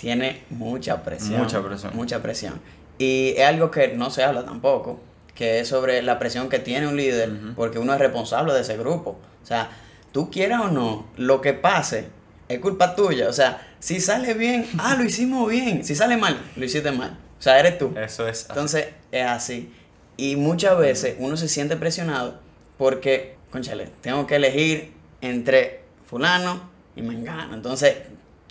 tiene 0.00 0.42
mucha 0.48 1.02
presión. 1.02 1.42
Mucha 1.42 1.62
presión. 1.62 1.94
Mucha 1.94 2.22
presión. 2.22 2.60
Y 2.98 3.34
es 3.36 3.44
algo 3.44 3.70
que 3.70 3.88
no 3.88 4.10
se 4.10 4.24
habla 4.24 4.44
tampoco, 4.44 4.98
que 5.34 5.60
es 5.60 5.68
sobre 5.68 6.00
la 6.02 6.18
presión 6.18 6.48
que 6.48 6.58
tiene 6.58 6.88
un 6.88 6.96
líder, 6.96 7.30
porque 7.54 7.78
uno 7.78 7.92
es 7.92 7.98
responsable 7.98 8.54
de 8.54 8.62
ese 8.62 8.78
grupo. 8.78 9.18
O 9.42 9.46
sea, 9.46 9.70
tú 10.10 10.30
quieras 10.30 10.62
o 10.62 10.68
no, 10.68 11.06
lo 11.16 11.42
que 11.42 11.52
pase 11.52 12.06
es 12.48 12.58
culpa 12.60 12.96
tuya. 12.96 13.28
O 13.28 13.32
sea, 13.32 13.66
si 13.78 14.00
sale 14.00 14.32
bien, 14.32 14.66
ah, 14.78 14.96
lo 14.96 15.04
hicimos 15.04 15.50
bien. 15.50 15.84
Si 15.84 15.94
sale 15.94 16.16
mal, 16.16 16.40
lo 16.56 16.64
hiciste 16.64 16.90
mal. 16.92 17.18
O 17.38 17.42
sea, 17.42 17.58
eres 17.60 17.78
tú. 17.78 17.92
Eso 17.96 18.26
es. 18.26 18.46
Entonces, 18.48 18.88
es 19.12 19.26
así. 19.26 19.70
Y 20.16 20.36
muchas 20.36 20.78
veces 20.78 21.16
uno 21.18 21.36
se 21.36 21.48
siente 21.48 21.76
presionado 21.76 22.40
porque, 22.78 23.36
conchale, 23.50 23.90
tengo 24.00 24.26
que 24.26 24.36
elegir 24.36 24.94
entre 25.20 25.82
fulano 26.06 26.70
y 26.96 27.02
mengano. 27.02 27.54
Entonces, 27.54 27.96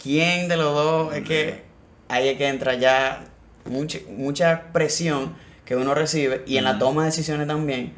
quién 0.01 0.47
de 0.47 0.57
los 0.57 0.73
dos 0.73 1.15
es 1.15 1.23
que 1.23 1.63
ahí 2.07 2.29
es 2.29 2.37
que 2.37 2.47
entra 2.47 2.75
ya 2.75 3.25
mucha, 3.65 3.99
mucha 4.09 4.71
presión 4.73 5.35
que 5.65 5.75
uno 5.75 5.93
recibe 5.93 6.43
y 6.47 6.57
en 6.57 6.63
la 6.63 6.79
toma 6.79 7.03
de 7.03 7.09
decisiones 7.09 7.47
también. 7.47 7.93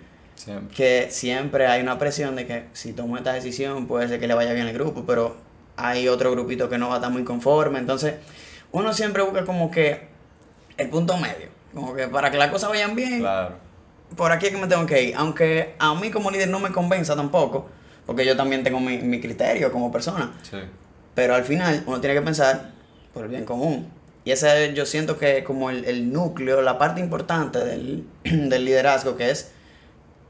Que 0.76 1.08
siempre 1.12 1.68
hay 1.68 1.82
una 1.82 2.00
presión 2.00 2.36
de 2.36 2.48
que 2.48 2.66
si 2.74 2.94
tomo 2.94 3.16
esta 3.16 3.32
decisión 3.32 3.86
puede 3.86 4.08
ser 4.08 4.20
que 4.20 4.28
le 4.28 4.34
vaya 4.34 4.54
bien 4.54 4.68
al 4.68 4.74
grupo, 4.74 5.04
pero 5.06 5.38
hay 5.78 6.08
otro 6.08 6.32
grupito 6.32 6.68
que 6.68 6.78
no 6.78 6.88
va 6.88 6.96
a 6.96 6.98
estar 6.98 7.12
muy 7.12 7.24
conforme. 7.24 7.78
Entonces, 7.78 8.16
uno 8.72 8.92
siempre 8.92 9.22
busca 9.22 9.46
como 9.46 9.70
que 9.70 10.08
el 10.78 10.90
punto 10.90 11.16
medio. 11.18 11.50
Como 11.74 11.94
que 11.94 12.08
para 12.08 12.32
que 12.32 12.38
las 12.38 12.50
cosas 12.50 12.70
vayan 12.70 12.96
bien, 12.96 13.24
por 14.18 14.32
aquí 14.32 14.48
es 14.48 14.52
que 14.52 14.58
me 14.58 14.68
tengo 14.68 14.86
que 14.86 15.04
ir. 15.04 15.16
Aunque 15.16 15.76
a 15.78 15.94
mí 15.94 16.10
como 16.10 16.32
líder 16.32 16.50
no 16.50 16.60
me 16.60 16.72
convenza 16.72 17.16
tampoco, 17.16 17.70
porque 18.06 18.26
yo 18.26 18.36
también 18.36 18.64
tengo 18.64 18.80
mi, 18.80 18.98
mi 18.98 19.22
criterio 19.22 19.72
como 19.72 19.92
persona. 19.92 20.34
Sí. 20.42 20.58
Pero 21.16 21.36
al 21.36 21.44
final 21.44 21.84
uno 21.86 22.00
tiene 22.00 22.16
que 22.16 22.22
pensar 22.22 22.72
por 23.14 23.24
el 23.24 23.30
bien 23.30 23.46
común. 23.46 23.88
Y 24.24 24.32
ese 24.32 24.74
yo 24.74 24.86
siento 24.86 25.18
que 25.18 25.40
es 25.40 25.44
como 25.44 25.70
el, 25.70 26.14
núcleo, 26.14 26.62
la 26.62 26.78
parte 26.78 27.00
importante 27.00 27.60
del, 28.24 28.66
liderazgo, 28.66 29.18
que 29.18 29.32
es 29.32 29.52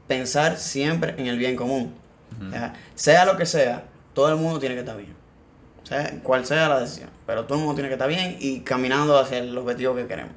pensar 0.08 0.56
siempre 0.56 1.14
en 1.18 1.26
el 1.26 1.38
bien 1.38 1.56
común. 1.56 1.94
sea 2.94 3.24
lo 3.24 3.36
que 3.36 3.46
sea, 3.46 3.84
todo 4.14 4.28
el 4.30 4.36
mundo 4.36 4.58
tiene 4.58 4.74
que 4.74 4.80
estar 4.80 4.96
bien. 4.96 5.14
Sea 5.84 6.20
cual 6.22 6.46
sea 6.46 6.68
la 6.68 6.80
decisión. 6.80 7.10
Pero 7.26 7.44
todo 7.44 7.58
el 7.58 7.64
mundo 7.64 7.74
tiene 7.74 7.88
que 7.88 7.94
estar 7.94 8.08
bien 8.08 8.36
y 8.40 8.60
caminando 8.60 9.18
hacia 9.18 9.38
el 9.38 9.56
objetivo 9.56 9.94
que 9.94 10.06
queremos. 10.06 10.32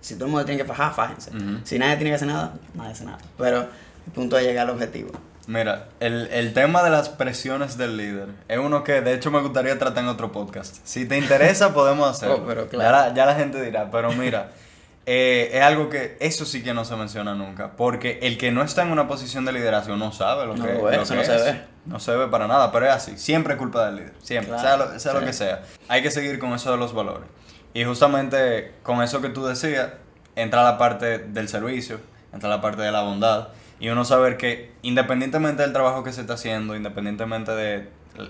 Si 0.00 0.16
todo 0.16 0.26
el 0.26 0.32
mundo 0.32 0.44
tiene 0.44 0.60
que 0.60 0.68
fajar, 0.68 0.94
fájense. 0.94 1.30
Si 1.64 1.78
nadie 1.78 1.96
tiene 1.96 2.10
que 2.10 2.16
hacer 2.16 2.28
nada, 2.28 2.54
nadie 2.74 2.92
hace 2.92 3.04
nada. 3.04 3.18
Pero 3.38 3.60
el 3.60 4.12
punto 4.14 4.36
es 4.38 4.44
llegar 4.44 4.66
al 4.66 4.74
objetivo. 4.74 5.12
Mira, 5.46 5.88
el, 6.00 6.28
el, 6.28 6.54
tema 6.54 6.82
de 6.82 6.90
las 6.90 7.10
presiones 7.10 7.76
del 7.76 7.96
líder 7.96 8.28
es 8.48 8.58
uno 8.58 8.82
que 8.82 9.02
de 9.02 9.12
hecho 9.12 9.30
me 9.30 9.40
gustaría 9.40 9.78
tratar 9.78 10.04
en 10.04 10.08
otro 10.08 10.32
podcast. 10.32 10.76
Si 10.84 11.06
te 11.06 11.18
interesa, 11.18 11.74
podemos 11.74 12.08
hacerlo. 12.08 12.40
Oh, 12.42 12.46
pero 12.46 12.68
claro. 12.68 12.90
ya, 12.90 13.08
la, 13.08 13.14
ya, 13.14 13.26
la, 13.26 13.34
gente 13.34 13.62
dirá, 13.62 13.90
pero 13.90 14.10
mira, 14.12 14.52
eh, 15.06 15.50
es 15.52 15.62
algo 15.62 15.90
que 15.90 16.16
eso 16.20 16.46
sí 16.46 16.62
que 16.62 16.72
no 16.72 16.84
se 16.84 16.96
menciona 16.96 17.34
nunca. 17.34 17.72
Porque 17.76 18.20
el 18.22 18.38
que 18.38 18.52
no 18.52 18.62
está 18.62 18.82
en 18.82 18.90
una 18.90 19.06
posición 19.06 19.44
de 19.44 19.52
liderazgo 19.52 19.96
no 19.96 20.12
sabe 20.12 20.46
lo 20.46 20.54
que, 20.54 20.72
lo 20.72 20.88
que 20.88 20.96
no 20.96 21.04
se 21.04 21.16
ve. 21.16 21.60
No 21.84 22.00
se 22.00 22.16
ve 22.16 22.28
para 22.28 22.46
nada, 22.46 22.72
pero 22.72 22.86
es 22.86 22.92
así. 22.92 23.18
Siempre 23.18 23.54
es 23.54 23.58
culpa 23.58 23.84
del 23.86 23.96
líder. 23.96 24.14
Siempre, 24.22 24.58
sea, 24.58 24.78
lo, 24.78 24.98
sea 24.98 25.12
lo 25.12 25.20
que 25.20 25.34
sea. 25.34 25.62
Hay 25.88 26.02
que 26.02 26.10
seguir 26.10 26.38
con 26.38 26.54
eso 26.54 26.70
de 26.70 26.78
los 26.78 26.94
valores. 26.94 27.28
Y 27.74 27.84
justamente 27.84 28.72
con 28.82 29.02
eso 29.02 29.20
que 29.20 29.28
tú 29.28 29.44
decías, 29.44 29.90
entra 30.36 30.62
la 30.62 30.78
parte 30.78 31.18
del 31.18 31.48
servicio, 31.48 32.00
entra 32.32 32.48
la 32.48 32.62
parte 32.62 32.80
de 32.80 32.90
la 32.90 33.02
bondad 33.02 33.48
y 33.84 33.90
uno 33.90 34.06
saber 34.06 34.38
que 34.38 34.72
independientemente 34.80 35.60
del 35.60 35.74
trabajo 35.74 36.02
que 36.02 36.10
se 36.10 36.22
está 36.22 36.34
haciendo, 36.34 36.74
independientemente 36.74 37.52
de 37.52 37.86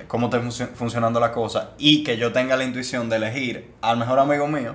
cómo 0.09 0.27
esté 0.27 0.67
funcionando 0.75 1.21
la 1.21 1.31
cosa, 1.31 1.75
y 1.79 2.03
que 2.03 2.17
yo 2.17 2.33
tenga 2.33 2.57
la 2.57 2.64
intuición 2.64 3.09
de 3.09 3.14
elegir 3.19 3.71
al 3.81 3.97
mejor 3.97 4.19
amigo 4.19 4.49
mío, 4.49 4.75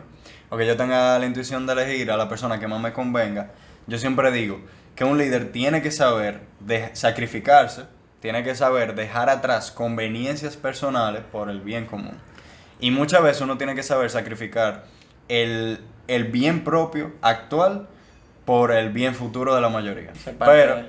o 0.49 0.55
que 0.55 0.65
yo 0.65 0.77
tenga 0.77 1.19
la 1.19 1.25
intuición 1.25 1.67
de 1.67 1.73
elegir 1.73 2.09
a 2.11 2.15
la 2.15 2.29
persona 2.29 2.61
que 2.61 2.67
más 2.69 2.79
me 2.79 2.93
convenga, 2.93 3.51
yo 3.87 3.97
siempre 3.97 4.31
digo 4.31 4.61
que 4.95 5.03
un 5.03 5.17
líder 5.17 5.51
tiene 5.51 5.81
que 5.81 5.91
saber 5.91 6.43
de 6.61 6.95
sacrificarse, 6.95 7.83
tiene 8.21 8.45
que 8.45 8.55
saber 8.55 8.95
dejar 8.95 9.29
atrás 9.29 9.71
conveniencias 9.71 10.55
personales 10.55 11.23
por 11.29 11.49
el 11.49 11.59
bien 11.59 11.87
común. 11.87 12.17
Y 12.79 12.91
muchas 12.91 13.21
veces 13.21 13.41
uno 13.41 13.57
tiene 13.57 13.75
que 13.75 13.83
saber 13.83 14.09
sacrificar 14.09 14.85
el, 15.27 15.81
el 16.07 16.23
bien 16.23 16.63
propio 16.63 17.11
actual 17.21 17.89
por 18.49 18.71
el 18.71 18.89
bien 18.89 19.13
futuro 19.13 19.53
de 19.53 19.61
la 19.61 19.69
mayoría. 19.69 20.11
Pero, 20.39 20.81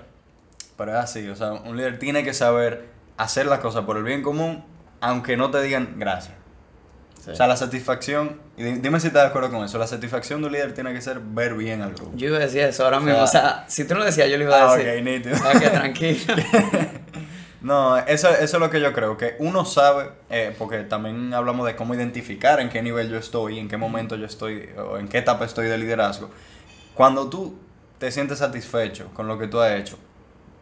pero 0.79 0.93
es 0.93 0.97
así, 0.97 1.29
o 1.29 1.37
sea, 1.37 1.53
un 1.53 1.77
líder 1.77 1.99
tiene 1.99 2.25
que 2.25 2.33
saber 2.33 2.87
hacer 3.19 3.45
las 3.45 3.59
cosas 3.59 3.85
por 3.85 3.99
el 3.99 4.03
bien 4.03 4.23
común, 4.23 4.65
aunque 5.03 5.37
no 5.37 5.51
te 5.51 5.61
digan 5.61 5.97
gracias. 5.99 6.37
O 7.29 7.35
sea, 7.35 7.47
la 7.47 7.59
satisfacción, 7.59 8.41
y 8.57 8.63
dime 8.63 8.99
si 8.99 9.09
estás 9.09 9.25
de 9.25 9.29
acuerdo 9.29 9.51
con 9.51 9.63
eso, 9.63 9.77
la 9.77 9.87
satisfacción 9.87 10.41
de 10.41 10.47
un 10.47 10.55
líder 10.55 10.73
tiene 10.73 10.95
que 10.95 11.03
ser 11.03 11.21
ver 11.21 11.53
bien 11.53 11.83
al 11.83 11.93
grupo. 11.93 12.13
Yo 12.15 12.29
iba 12.29 12.39
a 12.39 12.41
decir 12.41 12.63
eso 12.63 12.83
ahora 12.83 12.99
mismo, 12.99 13.21
o 13.21 13.27
sea, 13.27 13.67
si 13.69 13.85
tú 13.85 13.95
no 13.95 14.07
decías, 14.07 14.31
yo 14.31 14.39
le 14.39 14.45
iba 14.45 14.57
a 14.57 14.73
ah, 14.73 14.77
decir. 14.79 14.95
Ok, 14.97 15.05
nítido. 15.05 15.37
Ok, 15.37 15.71
tranquilo. 15.71 16.35
no, 17.61 17.99
eso, 17.99 18.31
eso 18.31 18.57
es 18.57 18.59
lo 18.59 18.71
que 18.71 18.81
yo 18.81 18.95
creo, 18.95 19.19
que 19.19 19.37
uno 19.39 19.67
sabe, 19.67 20.13
eh, 20.31 20.55
porque 20.59 20.79
también 20.85 21.35
hablamos 21.35 21.67
de 21.67 21.77
cómo 21.77 21.95
identificar 21.95 22.59
en 22.59 22.71
qué 22.71 22.81
nivel 22.81 23.11
yo 23.11 23.19
estoy, 23.19 23.59
en 23.59 23.69
qué 23.69 23.77
momento 23.77 24.17
yo 24.17 24.25
estoy, 24.25 24.71
o 24.79 24.97
en 24.97 25.09
qué 25.09 25.19
etapa 25.19 25.45
estoy 25.45 25.69
de 25.69 25.77
liderazgo. 25.77 26.31
Cuando 26.95 27.29
tú 27.29 27.57
te 27.99 28.11
sientes 28.11 28.39
satisfecho 28.39 29.11
con 29.15 29.29
lo 29.29 29.39
que 29.39 29.47
tú 29.47 29.61
has 29.61 29.73
hecho, 29.79 29.99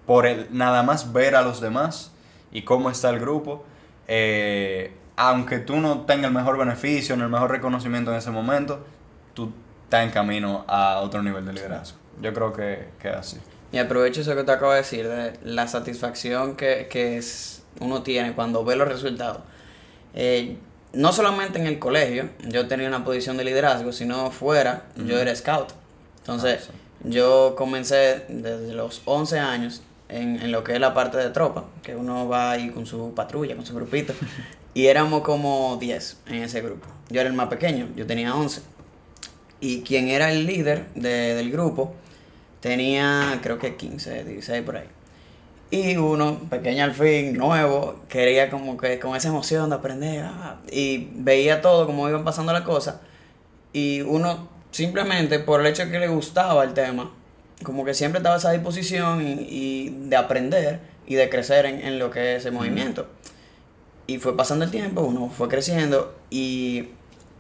por 0.07 0.27
el 0.27 0.47
nada 0.51 0.83
más 0.83 1.13
ver 1.13 1.35
a 1.35 1.43
los 1.43 1.61
demás 1.61 2.13
y 2.51 2.63
cómo 2.63 2.91
está 2.91 3.11
el 3.11 3.21
grupo, 3.21 3.65
eh, 4.07 4.93
aunque 5.17 5.59
tú 5.59 5.77
no 5.77 6.03
tengas 6.03 6.29
el 6.29 6.35
mejor 6.35 6.59
beneficio, 6.59 7.17
ni 7.17 7.23
el 7.23 7.29
mejor 7.29 7.51
reconocimiento 7.51 8.11
en 8.11 8.19
ese 8.19 8.31
momento, 8.31 8.85
tú 9.35 9.53
estás 9.85 10.05
en 10.05 10.11
camino 10.11 10.65
a 10.69 11.01
otro 11.01 11.23
nivel 11.23 11.45
de 11.45 11.53
liderazgo. 11.53 11.99
Yo 12.21 12.33
creo 12.33 12.53
que, 12.53 12.89
que 13.01 13.09
es 13.11 13.17
así. 13.17 13.39
Y 13.71 13.79
aprovecho 13.79 14.23
eso 14.23 14.35
que 14.35 14.45
te 14.45 14.53
acabo 14.53 14.73
de 14.73 14.79
decir, 14.79 15.07
de 15.07 15.39
la 15.43 15.69
satisfacción 15.69 16.57
que, 16.57 16.89
que 16.91 17.19
es, 17.19 17.63
uno 17.81 18.03
tiene 18.03 18.33
cuando 18.33 18.65
ve 18.65 18.77
los 18.77 18.89
resultados. 18.89 19.43
Eh, 20.15 20.57
no 20.93 21.13
solamente 21.13 21.59
en 21.59 21.67
el 21.67 21.79
colegio, 21.79 22.31
yo 22.47 22.67
tenía 22.67 22.89
una 22.89 23.05
posición 23.05 23.37
de 23.37 23.45
liderazgo, 23.45 23.93
sino 23.93 24.31
fuera, 24.31 24.85
yo 24.97 25.19
era 25.19 25.35
scout. 25.35 25.73
Entonces, 26.29 26.69
yo 27.05 27.55
comencé 27.57 28.25
desde 28.29 28.75
los 28.75 29.01
11 29.07 29.39
años 29.39 29.81
en, 30.11 30.43
en, 30.43 30.53
lo 30.53 30.63
que 30.63 30.75
es 30.75 30.81
la 30.81 30.93
parte 30.93 31.17
de 31.17 31.31
tropa, 31.31 31.65
que 31.83 31.97
uno 31.97 32.29
va 32.29 32.51
ahí 32.51 32.69
con 32.69 32.85
su 32.85 33.15
patrulla, 33.15 33.57
con 33.57 33.65
su 33.65 33.75
grupito, 33.75 34.13
y 34.75 34.87
éramos 34.89 35.23
como 35.23 35.79
10 35.81 36.19
en 36.27 36.43
ese 36.43 36.61
grupo. 36.61 36.87
Yo 37.09 37.21
era 37.23 37.31
el 37.31 37.35
más 37.35 37.49
pequeño, 37.49 37.89
yo 37.97 38.07
tenía 38.07 38.35
11. 38.35 38.61
Y 39.61 39.81
quien 39.81 40.09
era 40.09 40.31
el 40.31 40.45
líder 40.47 40.85
de- 40.95 41.35
del 41.35 41.51
grupo 41.51 41.95
tenía, 42.61 43.41
creo 43.43 43.59
que 43.59 43.77
15, 43.77 44.25
16 44.25 44.63
por 44.63 44.77
ahí. 44.77 44.87
Y 45.71 45.97
uno, 45.97 46.39
pequeño 46.51 46.85
al 46.85 46.93
fin, 46.95 47.37
nuevo, 47.39 48.01
quería 48.09 48.51
como 48.51 48.77
que 48.77 48.99
con 48.99 49.17
esa 49.17 49.29
emoción 49.29 49.71
de 49.71 49.77
aprender. 49.77 50.25
ah, 50.27 50.61
y 50.71 51.09
veía 51.15 51.63
todo, 51.63 51.87
cómo 51.87 52.07
iban 52.09 52.25
pasando 52.25 52.53
las 52.53 52.63
cosas. 52.63 52.97
Y 53.73 54.01
uno, 54.03 54.49
simplemente 54.71 55.39
por 55.39 55.61
el 55.61 55.67
hecho 55.67 55.87
de 55.87 55.91
que 55.91 55.99
le 55.99 56.09
gustaba 56.09 56.65
el 56.65 56.75
tema, 56.75 57.13
como 57.63 57.85
que 57.85 57.95
siempre 57.95 58.19
estaba 58.19 58.37
a 58.37 58.39
esa 58.39 58.53
disposición 58.53 59.27
y, 59.27 59.47
y 59.49 59.89
de 60.09 60.17
aprender 60.17 60.81
y 61.07 61.15
de 61.15 61.29
crecer 61.29 61.67
en, 61.67 61.81
en 61.81 61.99
lo 61.99 62.11
que 62.11 62.37
es 62.37 62.45
el 62.45 62.53
movimiento. 62.53 63.09
Y 64.07 64.19
fue 64.19 64.37
pasando 64.37 64.65
el 64.65 64.71
tiempo, 64.71 65.03
uno 65.03 65.29
fue 65.29 65.49
creciendo 65.49 66.15
y 66.31 66.91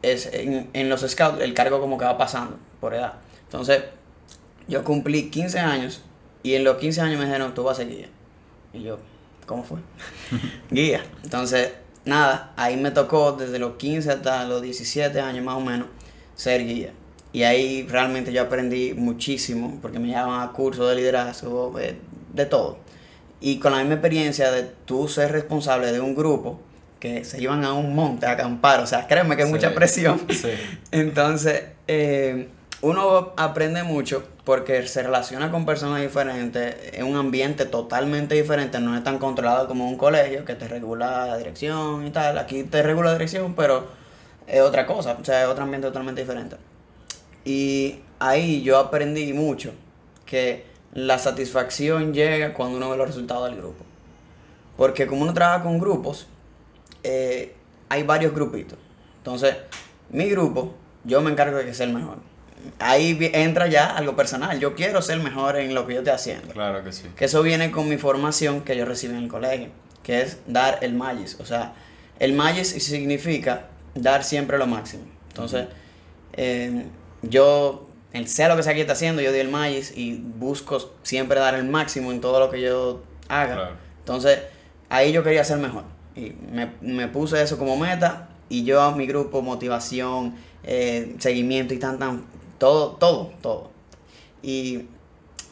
es 0.02 0.26
en, 0.32 0.68
en 0.72 0.88
los 0.88 1.00
scouts 1.00 1.40
el 1.40 1.54
cargo 1.54 1.80
como 1.80 1.98
que 1.98 2.04
va 2.04 2.18
pasando 2.18 2.58
por 2.80 2.94
edad. 2.94 3.14
Entonces, 3.44 3.84
yo 4.66 4.84
cumplí 4.84 5.30
15 5.30 5.58
años 5.58 6.02
y 6.42 6.54
en 6.54 6.64
los 6.64 6.76
15 6.76 7.00
años 7.00 7.18
me 7.18 7.24
dijeron, 7.24 7.54
tú 7.54 7.64
vas 7.64 7.78
a 7.78 7.82
ser 7.82 7.88
guía. 7.88 8.08
Y 8.72 8.82
yo, 8.82 8.98
¿cómo 9.46 9.64
fue? 9.64 9.78
guía. 10.70 11.04
Entonces, 11.24 11.72
nada, 12.04 12.52
ahí 12.56 12.76
me 12.76 12.90
tocó 12.90 13.32
desde 13.32 13.58
los 13.58 13.76
15 13.76 14.10
hasta 14.10 14.44
los 14.44 14.62
17 14.62 15.20
años 15.20 15.44
más 15.44 15.56
o 15.56 15.60
menos 15.60 15.88
ser 16.34 16.64
guía. 16.66 16.92
Y 17.32 17.42
ahí 17.42 17.86
realmente 17.88 18.32
yo 18.32 18.42
aprendí 18.42 18.94
muchísimo 18.94 19.78
porque 19.82 19.98
me 19.98 20.08
llevaban 20.08 20.40
a 20.48 20.52
cursos 20.52 20.88
de 20.88 20.96
liderazgo, 20.96 21.72
de, 21.76 21.96
de 22.32 22.46
todo. 22.46 22.78
Y 23.40 23.58
con 23.58 23.72
la 23.72 23.78
misma 23.78 23.94
experiencia 23.94 24.50
de 24.50 24.64
tú 24.84 25.08
ser 25.08 25.30
responsable 25.32 25.92
de 25.92 26.00
un 26.00 26.14
grupo 26.14 26.60
que 26.98 27.24
se 27.24 27.40
iban 27.40 27.64
a 27.64 27.74
un 27.74 27.94
monte 27.94 28.26
a 28.26 28.32
acampar, 28.32 28.80
o 28.80 28.86
sea, 28.86 29.06
créeme 29.06 29.36
que 29.36 29.42
es 29.42 29.48
Sí. 29.48 29.54
mucha 29.54 29.74
presión. 29.74 30.20
Sí. 30.30 30.48
Entonces, 30.90 31.62
eh, 31.86 32.48
uno 32.80 33.32
aprende 33.36 33.82
mucho 33.84 34.24
porque 34.44 34.84
se 34.88 35.02
relaciona 35.02 35.50
con 35.52 35.64
personas 35.66 36.00
diferentes, 36.00 36.74
en 36.94 37.04
un 37.06 37.16
ambiente 37.16 37.66
totalmente 37.66 38.34
diferente, 38.34 38.80
no 38.80 38.96
es 38.96 39.04
tan 39.04 39.18
controlado 39.18 39.68
como 39.68 39.88
un 39.88 39.96
colegio 39.96 40.44
que 40.44 40.54
te 40.54 40.66
regula 40.66 41.26
la 41.26 41.36
dirección 41.36 42.06
y 42.06 42.10
tal. 42.10 42.38
Aquí 42.38 42.64
te 42.64 42.82
regula 42.82 43.08
la 43.10 43.12
dirección, 43.18 43.54
pero 43.54 43.86
es 44.46 44.60
otra 44.62 44.86
cosa, 44.86 45.16
o 45.20 45.24
sea, 45.24 45.42
es 45.42 45.48
otro 45.48 45.62
ambiente 45.64 45.86
totalmente 45.86 46.22
diferente. 46.22 46.56
Y 47.48 48.00
ahí 48.18 48.60
yo 48.60 48.76
aprendí 48.76 49.32
mucho 49.32 49.72
que 50.26 50.66
la 50.92 51.18
satisfacción 51.18 52.12
llega 52.12 52.52
cuando 52.52 52.76
uno 52.76 52.90
ve 52.90 52.98
los 52.98 53.06
resultados 53.06 53.48
del 53.48 53.56
grupo. 53.56 53.86
Porque 54.76 55.06
como 55.06 55.22
uno 55.22 55.32
trabaja 55.32 55.62
con 55.62 55.78
grupos, 55.78 56.26
eh, 57.02 57.54
hay 57.88 58.02
varios 58.02 58.34
grupitos. 58.34 58.78
Entonces, 59.16 59.56
mi 60.10 60.28
grupo, 60.28 60.74
yo 61.04 61.22
me 61.22 61.30
encargo 61.30 61.56
de 61.56 61.64
que 61.64 61.72
sea 61.72 61.86
el 61.86 61.94
mejor. 61.94 62.18
Ahí 62.80 63.16
entra 63.32 63.66
ya 63.66 63.96
algo 63.96 64.14
personal. 64.14 64.60
Yo 64.60 64.74
quiero 64.74 65.00
ser 65.00 65.18
mejor 65.20 65.56
en 65.56 65.74
lo 65.74 65.86
que 65.86 65.94
yo 65.94 66.00
estoy 66.00 66.12
haciendo. 66.12 66.52
Claro 66.52 66.84
que 66.84 66.92
sí. 66.92 67.04
Que 67.16 67.24
eso 67.24 67.42
viene 67.42 67.70
con 67.70 67.88
mi 67.88 67.96
formación 67.96 68.60
que 68.60 68.76
yo 68.76 68.84
recibí 68.84 69.16
en 69.16 69.22
el 69.22 69.28
colegio, 69.28 69.68
que 70.02 70.20
es 70.20 70.36
dar 70.46 70.80
el 70.82 70.92
Magis. 70.92 71.40
O 71.40 71.46
sea, 71.46 71.72
el 72.18 72.34
Magis 72.34 72.68
significa 72.68 73.68
dar 73.94 74.22
siempre 74.22 74.58
lo 74.58 74.66
máximo. 74.66 75.04
Entonces, 75.30 75.66
eh, 76.34 76.84
yo, 77.22 77.86
el 78.12 78.28
sea 78.28 78.48
lo 78.48 78.56
que 78.56 78.62
sea 78.62 78.74
que 78.74 78.80
esté 78.80 78.92
haciendo, 78.92 79.22
yo 79.22 79.30
doy 79.30 79.40
el 79.40 79.48
Magis 79.48 79.92
y 79.96 80.16
busco 80.16 80.92
siempre 81.02 81.40
dar 81.40 81.54
el 81.54 81.64
máximo 81.64 82.12
en 82.12 82.20
todo 82.20 82.40
lo 82.40 82.50
que 82.50 82.60
yo 82.60 83.02
haga. 83.28 83.54
Claro. 83.54 83.76
Entonces, 84.00 84.40
ahí 84.88 85.12
yo 85.12 85.22
quería 85.22 85.44
ser 85.44 85.58
mejor. 85.58 85.84
Y 86.16 86.34
me, 86.50 86.72
me 86.80 87.08
puse 87.08 87.40
eso 87.42 87.58
como 87.58 87.76
meta 87.76 88.28
y 88.48 88.64
yo 88.64 88.80
a 88.82 88.94
mi 88.94 89.06
grupo, 89.06 89.42
motivación, 89.42 90.34
eh, 90.64 91.14
seguimiento 91.18 91.74
y 91.74 91.78
tan, 91.78 91.98
tan, 91.98 92.24
todo, 92.58 92.92
todo, 92.92 93.32
todo. 93.40 93.70
Y 94.42 94.86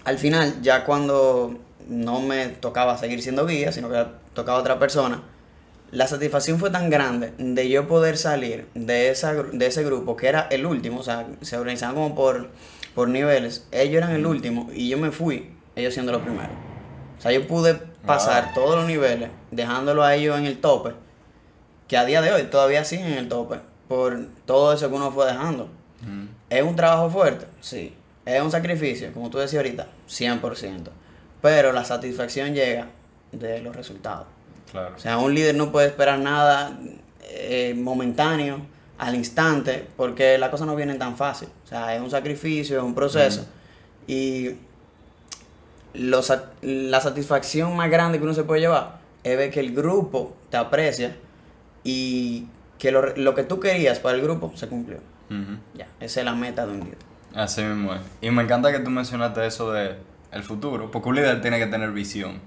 al 0.04 0.18
final, 0.18 0.60
ya 0.62 0.84
cuando 0.84 1.58
no 1.88 2.20
me 2.20 2.48
tocaba 2.48 2.96
seguir 2.98 3.22
siendo 3.22 3.46
guía, 3.46 3.72
sino 3.72 3.88
que 3.90 4.04
tocaba 4.34 4.58
otra 4.58 4.78
persona, 4.78 5.22
la 5.96 6.06
satisfacción 6.06 6.58
fue 6.58 6.68
tan 6.68 6.90
grande 6.90 7.32
de 7.38 7.70
yo 7.70 7.88
poder 7.88 8.18
salir 8.18 8.68
de, 8.74 9.08
esa, 9.08 9.32
de 9.32 9.66
ese 9.66 9.82
grupo, 9.82 10.14
que 10.14 10.28
era 10.28 10.46
el 10.50 10.66
último, 10.66 11.00
o 11.00 11.02
sea, 11.02 11.26
se 11.40 11.56
organizaban 11.56 11.94
como 11.94 12.14
por, 12.14 12.50
por 12.94 13.08
niveles, 13.08 13.66
ellos 13.72 13.96
eran 13.96 14.10
el 14.10 14.26
último 14.26 14.68
y 14.74 14.90
yo 14.90 14.98
me 14.98 15.10
fui, 15.10 15.54
ellos 15.74 15.94
siendo 15.94 16.12
los 16.12 16.20
primeros. 16.20 16.50
O 17.18 17.22
sea, 17.22 17.32
yo 17.32 17.46
pude 17.46 17.76
pasar 18.04 18.52
todos 18.52 18.76
los 18.76 18.86
niveles, 18.86 19.30
dejándolo 19.50 20.04
a 20.04 20.14
ellos 20.14 20.38
en 20.38 20.44
el 20.44 20.58
tope, 20.60 20.92
que 21.88 21.96
a 21.96 22.04
día 22.04 22.20
de 22.20 22.30
hoy 22.30 22.42
todavía 22.42 22.84
siguen 22.84 23.06
en 23.06 23.18
el 23.18 23.28
tope, 23.30 23.60
por 23.88 24.18
todo 24.44 24.74
eso 24.74 24.90
que 24.90 24.94
uno 24.94 25.10
fue 25.12 25.24
dejando. 25.24 25.70
Mm. 26.02 26.26
¿Es 26.50 26.62
un 26.62 26.76
trabajo 26.76 27.08
fuerte? 27.08 27.46
Sí. 27.62 27.96
¿Es 28.26 28.42
un 28.42 28.50
sacrificio? 28.50 29.14
Como 29.14 29.30
tú 29.30 29.38
decías 29.38 29.60
ahorita, 29.60 29.86
100%. 30.10 30.90
Pero 31.40 31.72
la 31.72 31.86
satisfacción 31.86 32.52
llega 32.52 32.88
de 33.32 33.62
los 33.62 33.74
resultados. 33.74 34.35
Claro. 34.76 34.94
O 34.96 34.98
sea, 34.98 35.18
un 35.18 35.34
líder 35.34 35.54
no 35.54 35.72
puede 35.72 35.88
esperar 35.88 36.18
nada 36.18 36.78
eh, 37.22 37.74
momentáneo, 37.76 38.60
al 38.98 39.14
instante, 39.14 39.86
porque 39.96 40.38
las 40.38 40.50
cosas 40.50 40.66
no 40.66 40.76
vienen 40.76 40.98
tan 40.98 41.16
fácil. 41.16 41.48
O 41.64 41.66
sea, 41.66 41.94
es 41.94 42.00
un 42.00 42.10
sacrificio, 42.10 42.78
es 42.78 42.82
un 42.82 42.94
proceso. 42.94 43.46
Y 44.06 44.52
la 45.94 47.00
satisfacción 47.00 47.76
más 47.76 47.90
grande 47.90 48.18
que 48.18 48.24
uno 48.24 48.34
se 48.34 48.44
puede 48.44 48.60
llevar 48.60 48.98
es 49.24 49.36
ver 49.36 49.50
que 49.50 49.60
el 49.60 49.74
grupo 49.74 50.36
te 50.50 50.56
aprecia 50.56 51.16
y 51.82 52.46
que 52.78 52.90
lo, 52.90 53.16
lo 53.16 53.34
que 53.34 53.42
tú 53.42 53.60
querías 53.60 53.98
para 53.98 54.16
el 54.16 54.22
grupo 54.22 54.52
se 54.54 54.68
cumplió. 54.68 54.98
Ya, 55.74 55.88
esa 56.00 56.20
es 56.20 56.24
la 56.24 56.34
meta 56.34 56.66
de 56.66 56.72
un 56.72 56.80
líder. 56.80 56.98
Así 57.34 57.62
mismo 57.62 57.94
es. 57.94 58.00
Y 58.20 58.30
me 58.30 58.42
encanta 58.42 58.70
que 58.70 58.78
tú 58.78 58.90
mencionaste 58.90 59.44
eso 59.46 59.72
de 59.72 59.96
el 60.30 60.42
futuro, 60.42 60.90
porque 60.90 61.08
un 61.08 61.16
líder 61.16 61.40
tiene 61.40 61.58
que 61.58 61.66
tener 61.66 61.90
visión. 61.90 62.40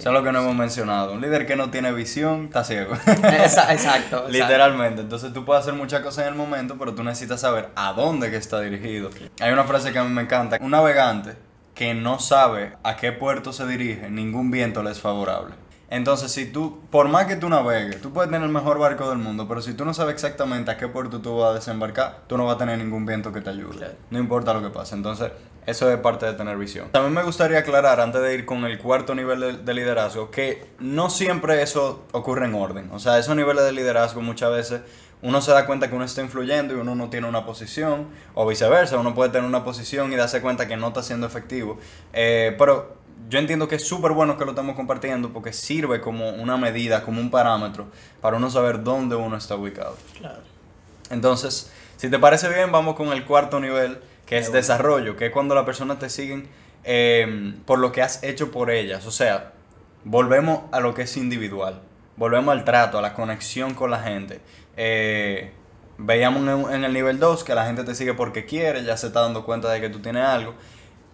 Eso 0.00 0.08
es 0.08 0.14
lo 0.14 0.24
que 0.24 0.32
no 0.32 0.40
hemos 0.40 0.54
mencionado. 0.54 1.12
Un 1.12 1.20
líder 1.20 1.46
que 1.46 1.56
no 1.56 1.70
tiene 1.70 1.92
visión 1.92 2.46
está 2.46 2.64
ciego. 2.64 2.94
Exacto. 2.94 3.20
exacto. 3.72 4.26
Literalmente. 4.28 5.02
Entonces 5.02 5.32
tú 5.32 5.44
puedes 5.44 5.62
hacer 5.62 5.74
muchas 5.74 6.00
cosas 6.00 6.26
en 6.26 6.32
el 6.32 6.38
momento, 6.38 6.76
pero 6.78 6.94
tú 6.94 7.02
necesitas 7.02 7.40
saber 7.40 7.68
a 7.76 7.92
dónde 7.92 8.30
que 8.30 8.36
está 8.36 8.60
dirigido. 8.60 9.10
Hay 9.40 9.52
una 9.52 9.64
frase 9.64 9.92
que 9.92 9.98
a 9.98 10.04
mí 10.04 10.10
me 10.10 10.22
encanta. 10.22 10.58
Un 10.60 10.70
navegante 10.70 11.36
que 11.74 11.94
no 11.94 12.18
sabe 12.18 12.76
a 12.82 12.96
qué 12.96 13.12
puerto 13.12 13.52
se 13.52 13.66
dirige, 13.66 14.10
ningún 14.10 14.50
viento 14.50 14.82
le 14.82 14.90
es 14.90 15.00
favorable. 15.00 15.54
Entonces, 15.92 16.32
si 16.32 16.46
tú, 16.46 16.80
por 16.90 17.08
más 17.08 17.26
que 17.26 17.36
tú 17.36 17.50
navegues, 17.50 18.00
tú 18.00 18.14
puedes 18.14 18.30
tener 18.30 18.46
el 18.46 18.52
mejor 18.52 18.78
barco 18.78 19.10
del 19.10 19.18
mundo, 19.18 19.46
pero 19.46 19.60
si 19.60 19.74
tú 19.74 19.84
no 19.84 19.92
sabes 19.92 20.14
exactamente 20.14 20.70
a 20.70 20.78
qué 20.78 20.88
puerto 20.88 21.20
tú 21.20 21.36
vas 21.36 21.50
a 21.50 21.54
desembarcar, 21.54 22.22
tú 22.28 22.38
no 22.38 22.46
vas 22.46 22.54
a 22.54 22.58
tener 22.58 22.78
ningún 22.78 23.04
viento 23.04 23.30
que 23.30 23.42
te 23.42 23.50
ayude. 23.50 23.76
Claro. 23.76 23.92
No 24.08 24.18
importa 24.18 24.54
lo 24.54 24.62
que 24.62 24.70
pase. 24.70 24.94
Entonces, 24.94 25.32
eso 25.66 25.92
es 25.92 25.98
parte 25.98 26.24
de 26.24 26.32
tener 26.32 26.56
visión. 26.56 26.88
También 26.92 27.12
me 27.12 27.22
gustaría 27.22 27.58
aclarar, 27.58 28.00
antes 28.00 28.22
de 28.22 28.34
ir 28.34 28.46
con 28.46 28.64
el 28.64 28.78
cuarto 28.78 29.14
nivel 29.14 29.40
de, 29.40 29.52
de 29.58 29.74
liderazgo, 29.74 30.30
que 30.30 30.66
no 30.78 31.10
siempre 31.10 31.60
eso 31.60 32.06
ocurre 32.12 32.46
en 32.46 32.54
orden. 32.54 32.88
O 32.90 32.98
sea, 32.98 33.18
esos 33.18 33.36
niveles 33.36 33.62
de 33.62 33.72
liderazgo 33.72 34.22
muchas 34.22 34.50
veces 34.50 34.80
uno 35.22 35.40
se 35.40 35.52
da 35.52 35.66
cuenta 35.66 35.88
que 35.88 35.94
uno 35.94 36.04
está 36.04 36.20
influyendo 36.20 36.74
y 36.74 36.78
uno 36.78 36.94
no 36.94 37.08
tiene 37.08 37.28
una 37.28 37.46
posición, 37.46 38.08
o 38.34 38.46
viceversa, 38.46 38.98
uno 38.98 39.14
puede 39.14 39.30
tener 39.30 39.46
una 39.46 39.62
posición 39.62 40.12
y 40.12 40.16
darse 40.16 40.42
cuenta 40.42 40.66
que 40.66 40.76
no 40.76 40.88
está 40.88 41.02
siendo 41.02 41.26
efectivo. 41.26 41.78
Eh, 42.12 42.54
pero 42.58 43.01
yo 43.28 43.38
entiendo 43.38 43.66
que 43.66 43.76
es 43.76 43.86
súper 43.86 44.12
bueno 44.12 44.36
que 44.36 44.44
lo 44.44 44.50
estamos 44.50 44.76
compartiendo 44.76 45.32
porque 45.32 45.52
sirve 45.52 46.00
como 46.00 46.30
una 46.30 46.56
medida, 46.56 47.02
como 47.02 47.20
un 47.20 47.30
parámetro 47.30 47.86
para 48.20 48.36
uno 48.36 48.50
saber 48.50 48.82
dónde 48.82 49.16
uno 49.16 49.36
está 49.36 49.56
ubicado. 49.56 49.96
Claro. 50.18 50.42
Entonces, 51.10 51.72
si 51.96 52.10
te 52.10 52.18
parece 52.18 52.48
bien, 52.48 52.72
vamos 52.72 52.94
con 52.94 53.08
el 53.08 53.24
cuarto 53.24 53.60
nivel, 53.60 54.00
que 54.26 54.36
es 54.38 54.46
bueno. 54.46 54.56
desarrollo, 54.56 55.16
que 55.16 55.26
es 55.26 55.32
cuando 55.32 55.54
las 55.54 55.64
personas 55.64 55.98
te 55.98 56.10
siguen 56.10 56.48
eh, 56.84 57.54
por 57.64 57.78
lo 57.78 57.92
que 57.92 58.02
has 58.02 58.22
hecho 58.22 58.50
por 58.50 58.70
ellas. 58.70 59.06
O 59.06 59.10
sea, 59.10 59.52
volvemos 60.04 60.64
a 60.72 60.80
lo 60.80 60.94
que 60.94 61.02
es 61.02 61.16
individual, 61.16 61.80
volvemos 62.16 62.52
al 62.52 62.64
trato, 62.64 62.98
a 62.98 63.02
la 63.02 63.14
conexión 63.14 63.74
con 63.74 63.90
la 63.90 64.00
gente. 64.00 64.40
Eh, 64.76 65.52
veíamos 65.96 66.42
en, 66.42 66.74
en 66.74 66.84
el 66.84 66.92
nivel 66.92 67.18
2 67.18 67.44
que 67.44 67.54
la 67.54 67.66
gente 67.66 67.84
te 67.84 67.94
sigue 67.94 68.14
porque 68.14 68.44
quiere, 68.44 68.84
ya 68.84 68.96
se 68.96 69.06
está 69.06 69.20
dando 69.20 69.44
cuenta 69.44 69.70
de 69.70 69.80
que 69.80 69.88
tú 69.88 70.00
tienes 70.00 70.24
algo. 70.24 70.54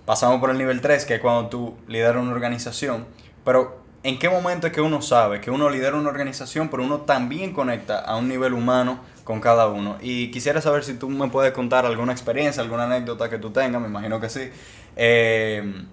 Pasamos 0.09 0.41
por 0.41 0.49
el 0.49 0.57
nivel 0.57 0.81
3, 0.81 1.05
que 1.05 1.17
es 1.17 1.21
cuando 1.21 1.51
tú 1.51 1.77
lideras 1.87 2.23
una 2.23 2.33
organización. 2.33 3.05
Pero, 3.45 3.83
¿en 4.03 4.19
qué 4.19 4.31
momento 4.31 4.67
es 4.67 4.73
que 4.73 4.81
uno 4.81 5.03
sabe 5.03 5.43
que 5.43 5.51
uno 5.51 5.69
lidera 5.69 5.99
una 5.99 6.09
organización, 6.09 6.71
pero 6.71 6.83
uno 6.83 7.03
también 7.03 7.53
conecta 7.53 7.99
a 7.99 8.17
un 8.17 8.27
nivel 8.27 8.55
humano 8.55 9.01
con 9.25 9.43
cada 9.43 9.69
uno? 9.69 9.99
Y 10.01 10.31
quisiera 10.31 10.63
saber 10.63 10.83
si 10.83 10.95
tú 10.95 11.11
me 11.11 11.29
puedes 11.29 11.53
contar 11.53 11.85
alguna 11.85 12.13
experiencia, 12.13 12.63
alguna 12.63 12.85
anécdota 12.85 13.29
que 13.29 13.37
tú 13.37 13.51
tengas, 13.51 13.83
me 13.83 13.89
imagino 13.89 14.19
que 14.19 14.31
sí, 14.31 14.51
eh, 14.97 15.85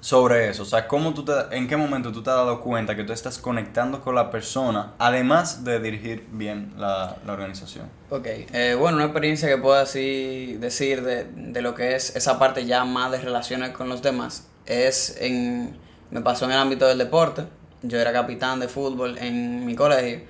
sobre 0.00 0.48
eso. 0.48 0.62
O 0.62 0.66
sea, 0.66 0.88
¿cómo 0.88 1.14
tú 1.14 1.24
te, 1.24 1.32
¿en 1.52 1.68
qué 1.68 1.76
momento 1.76 2.12
tú 2.12 2.22
te 2.22 2.30
has 2.30 2.36
dado 2.36 2.60
cuenta 2.60 2.96
que 2.96 3.04
tú 3.04 3.12
estás 3.12 3.38
conectando 3.38 4.00
con 4.00 4.14
la 4.14 4.30
persona, 4.30 4.94
además 4.98 5.64
de 5.64 5.80
dirigir 5.80 6.26
bien 6.32 6.72
la, 6.76 7.16
la 7.26 7.32
organización? 7.32 7.88
Ok, 8.10 8.26
eh, 8.26 8.76
bueno, 8.78 8.96
una 8.96 9.06
experiencia 9.06 9.48
que 9.48 9.58
puedo 9.58 9.76
así 9.76 10.56
decir 10.60 11.02
de, 11.02 11.24
de 11.24 11.62
lo 11.62 11.74
que 11.74 11.94
es 11.94 12.16
esa 12.16 12.38
parte 12.38 12.64
ya 12.64 12.84
más 12.84 13.12
de 13.12 13.20
relaciones 13.20 13.70
con 13.70 13.88
los 13.88 14.02
demás 14.02 14.46
es 14.66 15.16
en, 15.20 15.76
me 16.10 16.20
pasó 16.20 16.46
en 16.46 16.52
el 16.52 16.58
ámbito 16.58 16.86
del 16.86 16.98
deporte. 16.98 17.44
Yo 17.82 17.98
era 17.98 18.12
capitán 18.12 18.60
de 18.60 18.68
fútbol 18.68 19.16
en 19.18 19.64
mi 19.64 19.74
colegio 19.74 20.20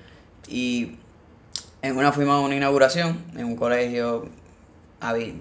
y 0.47 0.95
en 1.81 1.97
una 1.97 2.11
fuimos 2.11 2.35
a 2.35 2.39
una 2.39 2.55
inauguración 2.55 3.23
en 3.35 3.45
un 3.45 3.55
colegio 3.55 4.29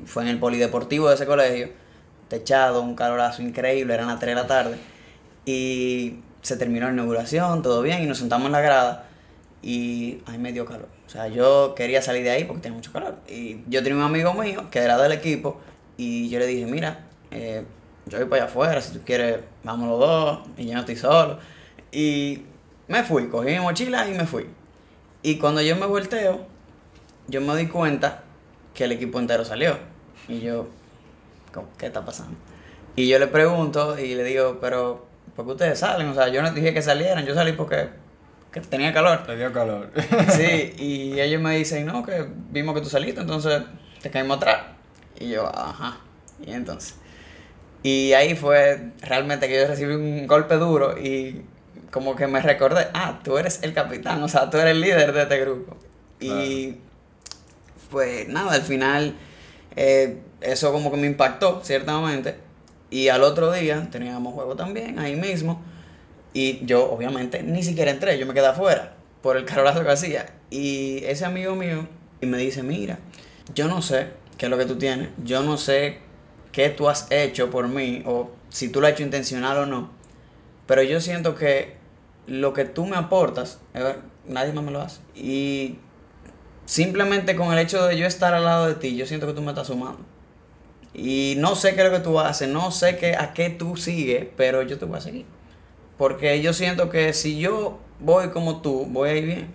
fue 0.07 0.23
en 0.23 0.29
el 0.31 0.39
polideportivo 0.39 1.09
de 1.09 1.15
ese 1.15 1.27
colegio, 1.27 1.69
techado, 2.31 2.81
un 2.81 2.95
calorazo 2.95 3.43
increíble, 3.43 3.93
eran 3.93 4.07
las 4.07 4.19
3 4.19 4.35
de 4.35 4.41
la 4.41 4.47
tarde. 4.47 4.79
Y 5.45 6.21
se 6.43 6.57
terminó 6.57 6.87
la 6.87 6.93
inauguración, 6.95 7.63
todo 7.63 7.83
bien, 7.83 8.03
y 8.03 8.07
nos 8.07 8.19
sentamos 8.19 8.47
en 8.47 8.53
la 8.53 8.61
grada 8.63 9.07
y 9.63 10.19
ahí 10.27 10.39
me 10.39 10.53
dio 10.53 10.65
calor. 10.65 10.89
O 11.07 11.11
sea, 11.11 11.29
yo 11.29 11.75
quería 11.75 12.01
salir 12.01 12.23
de 12.25 12.31
ahí 12.31 12.45
porque 12.45 12.63
tenía 12.63 12.77
mucho 12.77 12.93
calor. 12.93 13.17
Y 13.29 13.59
yo 13.69 13.83
tenía 13.83 13.99
un 13.99 14.05
amigo 14.05 14.33
mío 14.33 14.71
que 14.71 14.79
era 14.79 14.97
del 14.97 15.13
equipo 15.13 15.61
y 15.99 16.31
yo 16.31 16.39
le 16.39 16.47
dije, 16.47 16.65
mira, 16.67 17.05
eh, 17.31 17.65
yo 18.07 18.19
voy 18.19 18.27
para 18.29 18.45
allá 18.45 18.51
afuera, 18.51 18.81
si 18.81 18.93
tú 18.95 19.01
quieres, 19.05 19.41
vamos 19.65 19.89
los 19.89 19.99
dos, 20.01 20.41
y 20.57 20.67
yo 20.67 20.75
no 20.75 20.81
estoy 20.81 20.97
solo. 20.97 21.39
Y 21.93 22.43
me 22.89 23.03
fui, 23.03 23.29
cogí 23.29 23.51
mi 23.51 23.61
mochila 23.61 24.09
y 24.09 24.13
me 24.15 24.25
fui. 24.27 24.47
Y 25.23 25.37
cuando 25.37 25.61
yo 25.61 25.77
me 25.77 25.85
volteo, 25.87 26.47
yo 27.29 27.41
me 27.43 27.55
di 27.57 27.67
cuenta 27.67 28.23
que 28.73 28.85
el 28.85 28.93
equipo 28.93 29.19
entero 29.19 29.45
salió. 29.45 29.77
Y 30.29 30.41
yo, 30.41 30.69
¿cómo- 30.69 30.80
¿qué 31.79 31.87
está 31.87 32.05
pasando? 32.05 32.37
Y 32.97 33.09
yo 33.09 33.19
le 33.19 33.27
pregunto 33.27 33.99
y 33.99 34.15
le 34.15 34.25
digo, 34.25 34.59
pero, 34.61 35.07
¿por 35.37 35.47
qué 35.47 35.53
ustedes 35.53 35.79
salen? 35.79 36.09
O 36.09 36.15
sea, 36.15 36.29
yo 36.29 36.43
no 36.43 36.51
dije 36.53 36.75
que 36.75 36.83
salieran, 36.83 37.25
yo 37.25 37.35
salí 37.35 37.53
porque 37.53 37.89
que 38.53 38.61
tenía 38.61 38.93
calor. 38.93 39.25
Te 39.25 39.37
dio 39.37 39.53
calor. 39.53 39.91
Sí, 40.31 40.75
y 40.79 41.21
ellos 41.21 41.41
me 41.41 41.57
dicen, 41.57 41.87
no, 41.87 42.05
que 42.05 42.27
vimos 42.51 42.75
que 42.75 42.81
tú 42.81 42.89
saliste, 42.89 43.21
entonces 43.21 43.63
te 44.03 44.11
caímos 44.11 44.39
atrás. 44.39 44.63
Y 45.19 45.29
yo, 45.29 45.47
ajá. 45.47 45.99
Y 46.45 46.53
entonces. 46.53 46.97
Y 47.83 48.13
ahí 48.13 48.35
fue 48.35 48.93
realmente 49.01 49.49
que 49.49 49.61
yo 49.61 49.67
recibí 49.67 49.95
un 49.95 50.27
golpe 50.27 50.57
duro 50.57 50.99
y 50.99 51.43
como 51.91 52.15
que 52.15 52.27
me 52.27 52.41
recordé, 52.41 52.89
ah, 52.93 53.21
tú 53.25 53.39
eres 53.39 53.63
el 53.63 53.73
capitán, 53.73 54.23
o 54.23 54.29
sea, 54.29 54.51
tú 54.51 54.59
eres 54.59 54.73
el 54.73 54.81
líder 54.81 55.13
de 55.13 55.23
este 55.23 55.41
grupo. 55.41 55.77
Y 56.21 56.77
pues 57.91 58.29
nada, 58.29 58.53
al 58.53 58.63
final 58.63 59.15
eh, 59.77 60.21
eso 60.41 60.73
como 60.73 60.91
que 60.91 60.97
me 60.97 61.07
impactó, 61.07 61.61
ciertamente. 61.65 62.37
Y 62.91 63.09
al 63.09 63.23
otro 63.23 63.53
día 63.53 63.89
teníamos 63.91 64.35
juego 64.35 64.57
también, 64.57 64.99
ahí 64.99 65.17
mismo. 65.17 65.63
Y 66.33 66.65
yo, 66.65 66.91
obviamente, 66.91 67.43
ni 67.43 67.63
siquiera 67.63 67.91
entré, 67.91 68.19
yo 68.19 68.27
me 68.27 68.35
quedé 68.35 68.47
afuera 68.47 68.95
por 69.23 69.37
el 69.37 69.45
carolazo 69.45 69.83
que 69.83 69.91
hacía. 69.91 70.27
Y 70.51 71.05
ese 71.05 71.25
amigo 71.25 71.55
mío 71.55 71.87
y 72.21 72.27
me 72.27 72.39
dice, 72.39 72.63
mira, 72.63 72.99
yo 73.55 73.69
no 73.69 73.83
sé 73.83 74.09
qué 74.39 74.47
es 74.47 74.51
lo 74.51 74.59
que 74.59 74.67
tú 74.67 74.77
tienes, 74.77 75.09
yo 75.25 75.43
no 75.43 75.57
sé 75.57 75.99
qué 76.53 76.69
tú 76.71 76.89
has 76.89 77.07
hecho 77.11 77.51
por 77.51 77.69
mí, 77.69 78.03
o 78.07 78.31
si 78.49 78.69
tú 78.69 78.81
lo 78.81 78.87
has 78.87 78.95
hecho 78.95 79.03
intencional 79.03 79.59
o 79.59 79.67
no, 79.67 79.91
pero 80.67 80.83
yo 80.83 81.01
siento 81.01 81.35
que 81.35 81.77
lo 82.27 82.53
que 82.53 82.65
tú 82.65 82.87
me 82.87 82.97
aportas, 82.97 83.61
eh, 83.75 83.97
nadie 84.27 84.53
más 84.53 84.65
me 84.65 84.71
lo 84.71 84.81
hace. 84.81 85.01
Y 85.15 85.79
simplemente 86.65 87.37
con 87.37 87.53
el 87.53 87.59
hecho 87.59 87.85
de 87.87 87.99
yo 87.99 88.07
estar 88.07 88.35
al 88.35 88.45
lado 88.45 88.67
de 88.67 88.75
ti, 88.75 88.97
yo 88.97 89.07
siento 89.07 89.27
que 89.27 89.33
tú 89.33 89.43
me 89.43 89.51
estás 89.51 89.67
sumando. 89.67 90.05
Y 90.93 91.35
no 91.39 91.55
sé 91.55 91.75
qué 91.75 91.83
es 91.83 91.87
lo 91.91 91.97
que 91.97 92.03
tú 92.03 92.19
haces, 92.19 92.49
no 92.49 92.71
sé 92.71 92.97
qué, 92.97 93.15
a 93.17 93.33
qué 93.33 93.49
tú 93.51 93.77
sigues, 93.77 94.27
pero 94.37 94.63
yo 94.63 94.79
te 94.79 94.85
voy 94.87 94.99
a 94.99 95.01
seguir. 95.01 95.25
Porque 95.97 96.41
yo 96.43 96.53
siento 96.53 96.91
que 96.91 97.13
si 97.13 97.39
yo 97.39 97.79
voy 98.01 98.29
como 98.31 98.61
tú, 98.61 98.87
voy 98.89 99.09
a 99.11 99.15
ir 99.17 99.25
bien. 99.27 99.55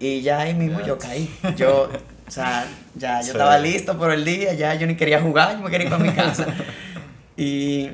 Y 0.00 0.22
ya 0.22 0.40
ahí 0.40 0.54
mismo 0.54 0.80
yo 0.82 0.98
caí. 0.98 1.32
Yo, 1.56 1.88
o 2.26 2.30
sea, 2.30 2.66
ya 2.94 3.18
yo 3.20 3.24
Sí. 3.26 3.30
estaba 3.30 3.58
listo 3.58 3.96
por 3.96 4.10
el 4.12 4.24
día, 4.24 4.52
ya 4.54 4.74
yo 4.74 4.86
ni 4.86 4.96
quería 4.96 5.20
jugar, 5.22 5.52
yo 5.56 5.62
me 5.62 5.70
quería 5.70 5.86
ir 5.86 5.90
para 5.92 6.02
mi 6.04 6.12
casa. 6.12 6.46
y 7.36 7.90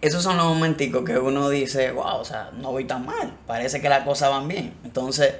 esos 0.00 0.22
son 0.22 0.36
los 0.36 0.46
momenticos 0.46 1.04
que 1.04 1.18
uno 1.18 1.48
dice, 1.50 1.92
wow, 1.92 2.16
o 2.18 2.24
sea, 2.24 2.50
no 2.56 2.72
voy 2.72 2.84
tan 2.86 3.04
mal, 3.06 3.34
parece 3.46 3.80
que 3.80 3.88
las 3.88 4.04
cosas 4.04 4.30
van 4.30 4.48
bien. 4.48 4.72
Entonces, 4.84 5.34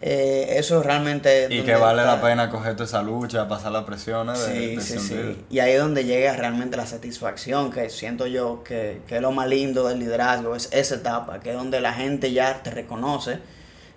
eh, 0.00 0.56
eso 0.58 0.82
realmente... 0.82 1.46
Y 1.50 1.62
que 1.62 1.74
vale 1.76 2.04
la 2.04 2.20
pena 2.20 2.50
coger 2.50 2.74
toda 2.74 2.84
esa 2.84 3.02
lucha, 3.02 3.48
pasar 3.48 3.72
las 3.72 3.84
presiones 3.84 4.38
Sí, 4.38 4.76
de 4.76 4.80
sí, 4.82 4.98
sí. 4.98 5.44
Y 5.50 5.60
ahí 5.60 5.72
es 5.72 5.80
donde 5.80 6.04
llega 6.04 6.34
realmente 6.36 6.76
la 6.76 6.86
satisfacción, 6.86 7.70
que 7.70 7.88
siento 7.88 8.26
yo 8.26 8.62
que, 8.64 9.00
que 9.06 9.16
es 9.16 9.22
lo 9.22 9.32
más 9.32 9.48
lindo 9.48 9.88
del 9.88 9.98
liderazgo, 10.00 10.54
es 10.56 10.68
esa 10.72 10.96
etapa, 10.96 11.40
que 11.40 11.50
es 11.50 11.56
donde 11.56 11.80
la 11.80 11.92
gente 11.94 12.32
ya 12.32 12.62
te 12.62 12.70
reconoce. 12.70 13.38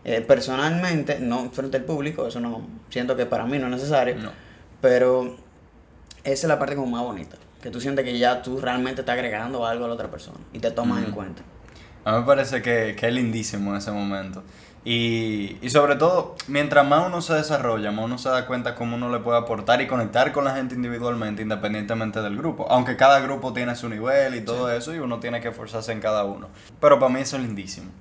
Eh, 0.05 0.21
personalmente, 0.21 1.19
no 1.19 1.49
frente 1.51 1.75
al 1.77 1.83
público, 1.83 2.27
eso 2.27 2.39
no, 2.39 2.65
siento 2.89 3.17
que 3.17 3.25
para 3.25 3.45
mí 3.45 3.59
no 3.59 3.65
es 3.65 3.71
necesario, 3.73 4.15
No. 4.15 4.31
pero 4.79 5.35
esa 6.23 6.31
es 6.33 6.43
la 6.45 6.57
parte 6.57 6.75
como 6.75 6.87
más 6.87 7.03
bonita, 7.03 7.35
que 7.61 7.69
tú 7.69 7.81
sientes 7.81 8.05
que 8.05 8.17
ya 8.17 8.41
tú 8.41 8.61
realmente 8.61 9.01
estás 9.01 9.13
agregando 9.15 9.65
algo 9.65 9.83
a 9.83 9.87
la 9.89 9.93
otra 9.95 10.09
persona 10.09 10.37
y 10.53 10.59
te 10.59 10.71
tomas 10.71 11.03
en 11.03 11.11
cuenta. 11.11 11.41
A 12.05 12.13
mí 12.13 12.19
me 12.19 12.25
parece 12.25 12.61
que, 12.61 12.95
que 12.97 13.07
es 13.07 13.13
lindísimo 13.13 13.75
ese 13.75 13.91
momento. 13.91 14.43
Y, 14.85 15.57
y 15.61 15.69
sobre 15.69 15.95
todo, 15.95 16.35
mientras 16.47 16.87
más 16.87 17.05
uno 17.05 17.21
se 17.21 17.33
desarrolla, 17.33 17.91
más 17.91 18.05
uno 18.05 18.17
se 18.17 18.29
da 18.29 18.45
cuenta 18.45 18.73
cómo 18.73 18.95
uno 18.95 19.09
le 19.09 19.19
puede 19.19 19.37
aportar 19.37 19.81
y 19.81 19.87
conectar 19.87 20.31
con 20.31 20.45
la 20.45 20.55
gente 20.55 20.75
individualmente, 20.75 21.41
independientemente 21.41 22.21
del 22.21 22.37
grupo. 22.37 22.67
Aunque 22.69 22.95
cada 22.95 23.19
grupo 23.19 23.51
tiene 23.53 23.75
su 23.75 23.89
nivel 23.89 24.35
y 24.35 24.41
todo 24.41 24.71
eso, 24.71 24.95
y 24.95 24.99
uno 24.99 25.19
tiene 25.19 25.41
que 25.41 25.49
esforzarse 25.49 25.91
en 25.91 25.99
cada 25.99 26.23
uno. 26.23 26.47
Pero 26.79 26.99
para 26.99 27.11
mí 27.13 27.19
eso 27.19 27.35
es 27.35 27.43
lindísimo. 27.43 27.91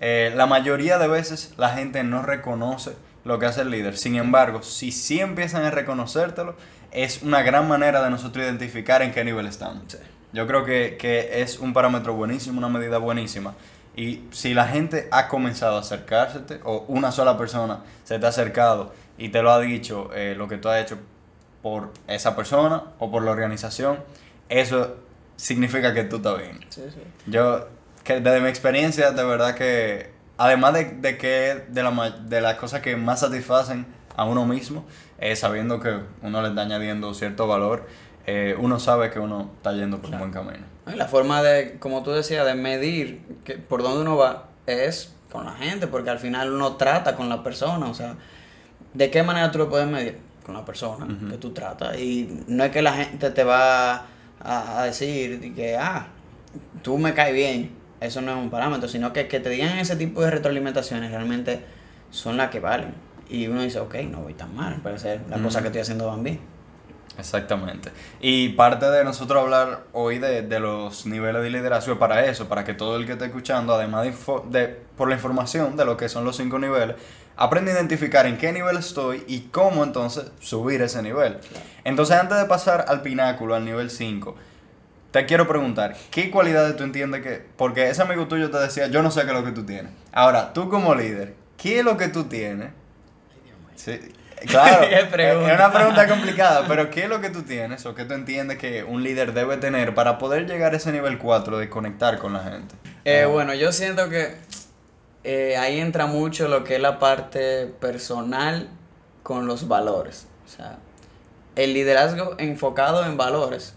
Eh, 0.00 0.32
la 0.36 0.46
mayoría 0.46 0.98
de 0.98 1.08
veces 1.08 1.54
la 1.56 1.70
gente 1.70 2.04
no 2.04 2.22
reconoce 2.22 2.92
lo 3.24 3.38
que 3.38 3.46
hace 3.46 3.62
el 3.62 3.70
líder. 3.70 3.96
Sin 3.96 4.16
embargo, 4.16 4.62
si 4.62 4.92
sí 4.92 5.20
empiezan 5.20 5.64
a 5.64 5.70
reconocértelo, 5.70 6.54
es 6.92 7.22
una 7.22 7.42
gran 7.42 7.66
manera 7.66 8.02
de 8.02 8.10
nosotros 8.10 8.44
identificar 8.44 9.02
en 9.02 9.12
qué 9.12 9.24
nivel 9.24 9.46
estamos. 9.46 9.82
Sí. 9.88 9.98
Yo 10.32 10.46
creo 10.46 10.64
que, 10.64 10.96
que 10.98 11.42
es 11.42 11.58
un 11.58 11.72
parámetro 11.72 12.14
buenísimo, 12.14 12.58
una 12.58 12.68
medida 12.68 12.98
buenísima. 12.98 13.54
Y 13.96 14.24
si 14.30 14.52
la 14.52 14.68
gente 14.68 15.08
ha 15.10 15.26
comenzado 15.26 15.76
a 15.76 15.80
acercársete, 15.80 16.60
o 16.64 16.84
una 16.88 17.10
sola 17.10 17.38
persona 17.38 17.80
se 18.04 18.18
te 18.18 18.26
ha 18.26 18.28
acercado 18.28 18.92
y 19.16 19.30
te 19.30 19.42
lo 19.42 19.50
ha 19.50 19.58
dicho 19.58 20.10
eh, 20.14 20.34
lo 20.36 20.46
que 20.48 20.58
tú 20.58 20.68
has 20.68 20.82
hecho 20.82 20.98
por 21.62 21.90
esa 22.06 22.36
persona 22.36 22.82
o 22.98 23.10
por 23.10 23.24
la 23.24 23.30
organización, 23.30 23.98
eso 24.50 24.96
significa 25.36 25.94
que 25.94 26.04
tú 26.04 26.16
estás 26.16 26.38
bien. 26.38 26.60
Sí, 26.68 26.82
sí. 26.92 27.00
Yo, 27.26 27.68
que 28.04 28.20
desde 28.20 28.40
mi 28.40 28.48
experiencia, 28.48 29.12
de 29.12 29.24
verdad 29.24 29.54
que, 29.54 30.10
además 30.36 30.74
de, 30.74 30.84
de 30.84 31.16
que 31.16 31.64
de, 31.68 31.82
la, 31.82 32.10
de 32.10 32.40
las 32.42 32.56
cosas 32.56 32.82
que 32.82 32.96
más 32.96 33.20
satisfacen 33.20 33.86
a 34.14 34.24
uno 34.24 34.44
mismo, 34.46 34.84
eh, 35.18 35.34
sabiendo 35.36 35.80
que 35.80 35.98
uno 36.22 36.42
le 36.42 36.48
está 36.48 36.62
añadiendo 36.62 37.14
cierto 37.14 37.46
valor, 37.46 37.86
eh, 38.26 38.56
uno 38.58 38.80
sabe 38.80 39.10
que 39.10 39.20
uno 39.20 39.52
está 39.56 39.72
yendo 39.72 40.02
por 40.02 40.10
un 40.10 40.18
buen 40.18 40.32
camino. 40.32 40.64
la 40.84 41.06
forma 41.06 41.42
de, 41.42 41.78
como 41.78 42.02
tú 42.02 42.10
decías, 42.10 42.44
de 42.44 42.54
medir 42.54 43.22
que, 43.44 43.54
por 43.54 43.82
dónde 43.82 44.00
uno 44.00 44.16
va 44.16 44.48
es 44.66 45.14
con 45.30 45.44
la 45.44 45.52
gente, 45.52 45.86
porque 45.86 46.10
al 46.10 46.18
final 46.18 46.52
uno 46.52 46.74
trata 46.76 47.14
con 47.14 47.28
la 47.28 47.44
persona, 47.44 47.86
o 47.86 47.94
sea, 47.94 48.16
¿de 48.94 49.10
qué 49.10 49.22
manera 49.22 49.52
tú 49.52 49.58
lo 49.58 49.68
puedes 49.68 49.86
medir? 49.86 50.18
Con 50.44 50.54
la 50.54 50.64
persona 50.64 51.06
que 51.28 51.38
tú 51.38 51.52
tratas. 51.52 51.98
Y 51.98 52.44
no 52.48 52.64
es 52.64 52.70
que 52.70 52.82
la 52.82 52.92
gente 52.94 53.30
te 53.30 53.44
va 53.44 54.06
a, 54.40 54.80
a 54.80 54.84
decir 54.84 55.40
de 55.40 55.54
que, 55.54 55.76
ah, 55.76 56.08
tú 56.82 56.98
me 56.98 57.14
caes 57.14 57.34
bien, 57.34 57.76
eso 58.00 58.20
no 58.20 58.32
es 58.32 58.38
un 58.38 58.50
parámetro, 58.50 58.88
sino 58.88 59.12
que 59.12 59.28
que 59.28 59.40
te 59.40 59.50
digan 59.50 59.78
ese 59.78 59.96
tipo 59.96 60.22
de 60.22 60.30
retroalimentaciones 60.30 61.10
realmente 61.10 61.64
son 62.10 62.36
las 62.36 62.50
que 62.50 62.58
valen. 62.58 62.94
Y 63.28 63.46
uno 63.46 63.62
dice, 63.62 63.80
ok, 63.80 63.94
no 64.10 64.20
voy 64.20 64.34
tan 64.34 64.54
mal, 64.54 64.80
parece 64.82 65.20
las 65.28 65.40
cosas 65.40 65.62
que 65.62 65.68
estoy 65.68 65.82
haciendo 65.82 66.06
van 66.06 66.22
bien. 66.22 66.55
Exactamente. 67.18 67.90
Y 68.20 68.50
parte 68.50 68.90
de 68.90 69.02
nosotros 69.04 69.42
hablar 69.42 69.84
hoy 69.92 70.18
de, 70.18 70.42
de 70.42 70.60
los 70.60 71.06
niveles 71.06 71.42
de 71.42 71.50
liderazgo 71.50 71.94
es 71.94 71.98
para 71.98 72.26
eso, 72.26 72.48
para 72.48 72.64
que 72.64 72.74
todo 72.74 72.96
el 72.96 73.06
que 73.06 73.12
esté 73.12 73.26
escuchando, 73.26 73.74
además 73.74 74.06
de, 74.50 74.78
por 74.96 75.08
la 75.08 75.14
información 75.14 75.76
de 75.76 75.84
lo 75.84 75.96
que 75.96 76.08
son 76.08 76.24
los 76.24 76.36
cinco 76.36 76.58
niveles, 76.58 76.96
aprenda 77.36 77.72
a 77.72 77.74
identificar 77.74 78.26
en 78.26 78.36
qué 78.36 78.52
nivel 78.52 78.76
estoy 78.76 79.24
y 79.26 79.48
cómo 79.52 79.84
entonces 79.84 80.30
subir 80.40 80.82
ese 80.82 81.02
nivel. 81.02 81.38
Entonces, 81.84 82.16
antes 82.16 82.38
de 82.38 82.44
pasar 82.44 82.86
al 82.88 83.02
pináculo, 83.02 83.54
al 83.54 83.64
nivel 83.64 83.90
5, 83.90 84.34
te 85.10 85.24
quiero 85.26 85.46
preguntar, 85.46 85.96
¿qué 86.10 86.30
cualidades 86.30 86.76
tú 86.76 86.84
entiendes 86.84 87.22
que... 87.22 87.44
Porque 87.56 87.88
ese 87.88 88.02
amigo 88.02 88.26
tuyo 88.26 88.50
te 88.50 88.58
decía, 88.58 88.88
yo 88.88 89.02
no 89.02 89.10
sé 89.10 89.22
qué 89.22 89.28
es 89.28 89.34
lo 89.34 89.44
que 89.44 89.52
tú 89.52 89.64
tienes. 89.64 89.92
Ahora, 90.12 90.52
tú 90.52 90.68
como 90.68 90.94
líder, 90.94 91.34
¿qué 91.56 91.78
es 91.78 91.84
lo 91.84 91.96
que 91.96 92.08
tú 92.08 92.24
tienes? 92.24 92.70
Sí, 93.76 94.00
claro. 94.46 94.84
Es 94.86 95.36
una 95.36 95.72
pregunta 95.72 96.06
complicada, 96.08 96.64
pero 96.68 96.90
¿qué 96.90 97.04
es 97.04 97.08
lo 97.08 97.20
que 97.20 97.30
tú 97.30 97.42
tienes 97.42 97.84
o 97.86 97.94
qué 97.94 98.04
tú 98.04 98.14
entiendes 98.14 98.58
que 98.58 98.84
un 98.84 99.02
líder 99.02 99.32
debe 99.32 99.56
tener 99.56 99.94
para 99.94 100.18
poder 100.18 100.46
llegar 100.46 100.74
a 100.74 100.76
ese 100.76 100.92
nivel 100.92 101.18
4 101.18 101.58
de 101.58 101.68
conectar 101.68 102.18
con 102.18 102.32
la 102.32 102.40
gente? 102.40 102.74
Eh, 103.04 103.22
Ah. 103.24 103.28
bueno, 103.28 103.54
yo 103.54 103.72
siento 103.72 104.08
que 104.08 104.34
eh, 105.24 105.56
ahí 105.56 105.80
entra 105.80 106.06
mucho 106.06 106.48
lo 106.48 106.64
que 106.64 106.76
es 106.76 106.80
la 106.80 106.98
parte 106.98 107.66
personal 107.80 108.68
con 109.22 109.46
los 109.46 109.66
valores. 109.68 110.26
O 110.44 110.48
sea, 110.48 110.78
el 111.56 111.72
liderazgo 111.74 112.34
enfocado 112.38 113.04
en 113.04 113.16
valores, 113.16 113.74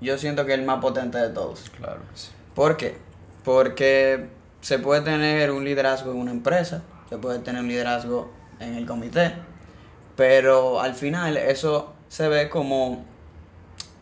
yo 0.00 0.18
siento 0.18 0.44
que 0.46 0.52
es 0.52 0.58
el 0.58 0.64
más 0.64 0.80
potente 0.80 1.18
de 1.18 1.30
todos. 1.30 1.70
Claro 1.70 2.00
sí. 2.14 2.30
¿Por 2.54 2.76
qué? 2.76 2.96
Porque 3.44 4.28
se 4.60 4.78
puede 4.78 5.00
tener 5.00 5.50
un 5.50 5.64
liderazgo 5.64 6.12
en 6.12 6.18
una 6.18 6.30
empresa, 6.30 6.82
se 7.08 7.18
puede 7.18 7.38
tener 7.40 7.62
un 7.62 7.68
liderazgo 7.68 8.32
en 8.60 8.74
el 8.76 8.86
comité, 8.86 9.34
pero 10.16 10.80
al 10.80 10.94
final 10.94 11.36
eso 11.36 11.92
se 12.08 12.28
ve 12.28 12.48
como 12.48 13.04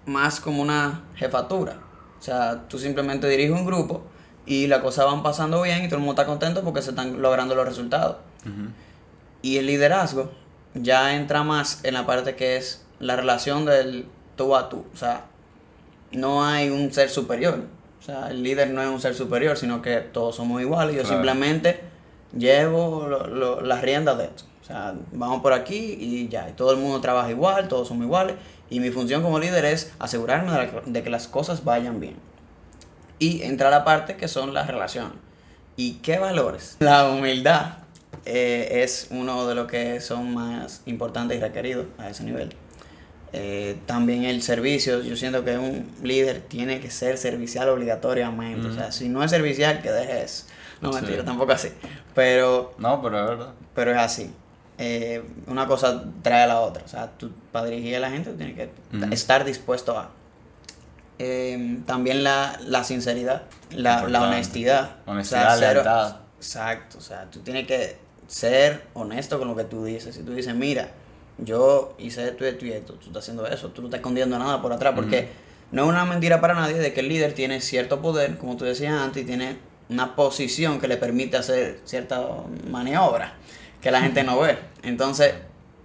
más 0.06 0.40
como 0.40 0.62
una 0.62 1.02
jefatura. 1.14 1.76
O 2.18 2.22
sea, 2.22 2.62
tú 2.68 2.78
simplemente 2.78 3.28
diriges 3.28 3.52
un 3.52 3.64
grupo 3.66 4.02
y 4.46 4.66
las 4.66 4.80
cosas 4.80 5.06
van 5.06 5.22
pasando 5.22 5.62
bien 5.62 5.84
y 5.84 5.86
todo 5.88 5.96
el 5.96 6.04
mundo 6.04 6.20
está 6.20 6.26
contento 6.26 6.62
porque 6.62 6.82
se 6.82 6.90
están 6.90 7.20
logrando 7.22 7.54
los 7.54 7.66
resultados. 7.66 8.16
Y 9.42 9.58
el 9.58 9.66
liderazgo 9.66 10.30
ya 10.74 11.14
entra 11.14 11.42
más 11.42 11.84
en 11.84 11.94
la 11.94 12.06
parte 12.06 12.36
que 12.36 12.56
es 12.56 12.84
la 13.00 13.16
relación 13.16 13.64
del 13.64 14.06
tú 14.36 14.54
a 14.56 14.68
tú. 14.68 14.84
O 14.92 14.96
sea, 14.96 15.24
no 16.12 16.44
hay 16.44 16.70
un 16.70 16.92
ser 16.92 17.08
superior. 17.08 17.60
O 18.00 18.04
sea, 18.04 18.28
el 18.30 18.42
líder 18.42 18.70
no 18.70 18.82
es 18.82 18.88
un 18.88 19.00
ser 19.00 19.14
superior, 19.14 19.56
sino 19.56 19.80
que 19.82 19.96
todos 19.98 20.36
somos 20.36 20.60
iguales. 20.60 20.94
Yo 20.96 21.02
Claro. 21.02 21.16
simplemente 21.16 21.80
llevo 22.36 23.06
lo- 23.06 23.26
lo- 23.28 23.60
las 23.60 23.80
riendas 23.82 24.18
de 24.18 24.24
esto. 24.24 24.44
O 24.62 24.64
sea, 24.64 24.94
vamos 25.12 25.42
por 25.42 25.52
aquí 25.52 25.96
y 26.00 26.28
ya. 26.28 26.48
Y 26.48 26.52
todo 26.52 26.70
el 26.72 26.78
mundo 26.78 27.00
trabaja 27.00 27.30
igual, 27.30 27.66
todos 27.68 27.88
somos 27.88 28.04
iguales. 28.04 28.36
Y 28.70 28.78
mi 28.80 28.90
función 28.90 29.22
como 29.22 29.38
líder 29.38 29.64
es 29.64 29.92
asegurarme 29.98 30.52
de, 30.52 30.58
la- 30.58 30.80
de 30.86 31.02
que 31.02 31.10
las 31.10 31.26
cosas 31.28 31.64
vayan 31.64 31.98
bien. 32.00 32.14
Y 33.18 33.42
entra 33.42 33.70
la 33.70 33.84
parte 33.84 34.16
que 34.16 34.28
son 34.28 34.54
las 34.54 34.66
relaciones. 34.68 35.12
¿Y 35.76 35.94
qué 35.94 36.18
valores? 36.18 36.76
La 36.80 37.08
humildad 37.08 37.78
eh, 38.24 38.82
es 38.84 39.08
uno 39.10 39.46
de 39.46 39.54
los 39.54 39.66
que 39.66 40.00
son 40.00 40.32
más 40.34 40.82
importantes 40.86 41.38
y 41.38 41.40
requeridos 41.40 41.86
a 41.98 42.08
ese 42.08 42.22
nivel. 42.24 42.54
Eh, 43.32 43.78
también 43.86 44.24
el 44.24 44.42
servicio, 44.42 45.02
yo 45.02 45.16
siento 45.16 45.42
que 45.44 45.56
un 45.56 45.90
líder 46.02 46.40
tiene 46.42 46.80
que 46.80 46.90
ser 46.90 47.16
servicial 47.18 47.68
obligatoriamente. 47.70 48.68
O 48.68 48.72
sea, 48.74 48.92
si 48.92 49.08
no 49.08 49.24
es 49.24 49.30
servicial, 49.30 49.80
que 49.82 49.90
dejes. 49.90 50.46
No, 50.82 50.92
Sí. 50.92 51.00
mentira, 51.00 51.24
tampoco 51.24 51.52
así. 51.52 51.68
Pero, 52.14 52.74
No, 52.78 53.00
pero 53.02 53.18
es 53.22 53.28
verdad. 53.30 53.52
pero 53.74 53.90
es 53.92 53.96
así. 53.98 54.30
Eh, 54.84 55.22
una 55.46 55.68
cosa 55.68 56.02
trae 56.22 56.42
a 56.42 56.46
la 56.48 56.60
otra. 56.60 56.82
O 56.84 56.88
sea, 56.88 57.08
tú 57.16 57.30
para 57.52 57.66
dirigir 57.66 57.94
a 57.94 58.00
la 58.00 58.10
gente 58.10 58.32
tienes 58.32 58.56
que 58.56 58.68
estar 59.12 59.44
dispuesto 59.44 59.96
a. 59.96 60.10
Eh, 61.20 61.78
también 61.86 62.24
la, 62.24 62.58
la 62.66 62.82
sinceridad, 62.82 63.42
la, 63.70 64.02
honestidad. 64.02 64.96
Honestidad, 65.06 65.56
ser- 65.56 65.74
lealtad. 65.74 66.16
Exacto, 66.36 66.98
o 66.98 67.00
sea, 67.00 67.30
tú 67.30 67.38
tienes 67.40 67.68
que 67.68 67.96
ser 68.26 68.82
honesto 68.94 69.38
con 69.38 69.46
lo 69.46 69.54
que 69.54 69.62
tú 69.62 69.84
dices. 69.84 70.16
Si 70.16 70.24
tú 70.24 70.32
dices, 70.34 70.52
mira, 70.56 70.88
yo 71.38 71.94
hice 72.00 72.26
esto 72.26 72.44
y 72.44 72.48
esto 72.48 72.66
y 72.66 72.72
esto, 72.72 72.94
tú 72.94 73.06
estás 73.06 73.22
haciendo 73.22 73.46
eso, 73.46 73.68
tú 73.68 73.82
no 73.82 73.86
estás 73.86 73.98
escondiendo 73.98 74.36
nada 74.36 74.60
por 74.60 74.72
atrás, 74.72 74.94
porque 74.96 75.28
no 75.70 75.84
es 75.84 75.88
una 75.90 76.04
mentira 76.04 76.40
para 76.40 76.54
nadie 76.54 76.74
de 76.74 76.92
que 76.92 76.98
el 76.98 77.08
líder 77.08 77.34
tiene 77.34 77.60
cierto 77.60 78.02
poder, 78.02 78.36
como 78.36 78.56
tú 78.56 78.64
decías 78.64 78.94
antes, 78.94 79.22
y 79.22 79.26
tiene 79.26 79.58
una 79.88 80.16
posición 80.16 80.80
que 80.80 80.88
le 80.88 80.96
permite 80.96 81.36
hacer 81.36 81.80
cierta 81.84 82.26
maniobra 82.68 83.34
que 83.82 83.90
la 83.90 84.00
gente 84.00 84.24
no 84.24 84.38
ve. 84.40 84.58
Entonces, 84.82 85.34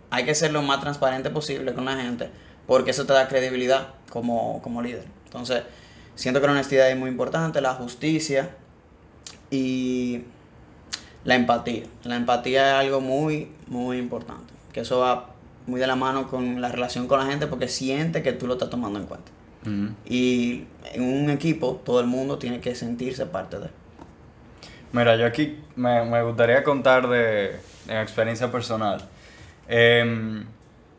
hay 0.09 0.23
que 0.23 0.33
ser 0.35 0.53
lo 0.53 0.61
más 0.61 0.79
transparente 0.79 1.29
posible 1.29 1.73
con 1.73 1.83
la 1.85 1.97
gente, 1.97 2.29
porque 2.65 2.91
eso 2.91 3.05
te 3.05 3.13
da 3.13 3.27
credibilidad 3.27 3.89
como, 4.09 4.61
como 4.61 4.81
líder. 4.81 5.05
Entonces, 5.25 5.63
siento 6.15 6.39
que 6.39 6.47
la 6.47 6.53
honestidad 6.53 6.89
es 6.89 6.97
muy 6.97 7.09
importante, 7.09 7.59
la 7.59 7.73
justicia 7.73 8.51
y 9.51 10.21
la 11.25 11.35
empatía. 11.35 11.83
La 12.03 12.15
empatía 12.15 12.67
es 12.67 12.85
algo 12.85 13.01
muy, 13.01 13.51
muy 13.67 13.97
importante. 13.97 14.53
Que 14.71 14.81
eso 14.81 14.99
va 14.99 15.31
muy 15.65 15.79
de 15.79 15.87
la 15.87 15.95
mano 15.95 16.29
con 16.29 16.61
la 16.61 16.69
relación 16.69 17.07
con 17.07 17.19
la 17.19 17.25
gente 17.25 17.47
porque 17.47 17.67
siente 17.67 18.23
que 18.23 18.31
tú 18.31 18.47
lo 18.47 18.53
estás 18.53 18.69
tomando 18.69 18.99
en 18.99 19.05
cuenta. 19.05 19.31
Y 20.05 20.63
en 20.93 21.03
un 21.03 21.29
equipo 21.29 21.81
todo 21.83 21.99
el 21.99 22.07
mundo 22.07 22.37
tiene 22.37 22.61
que 22.61 22.73
sentirse 22.73 23.25
parte 23.25 23.59
de. 23.59 23.67
Mira, 24.97 25.15
yo 25.15 25.27
aquí 25.27 25.63
me, 25.75 26.03
me 26.05 26.23
gustaría 26.23 26.63
contar 26.63 27.07
de, 27.07 27.55
de 27.85 28.01
experiencia 28.01 28.51
personal. 28.51 28.99
Em, 29.67 30.43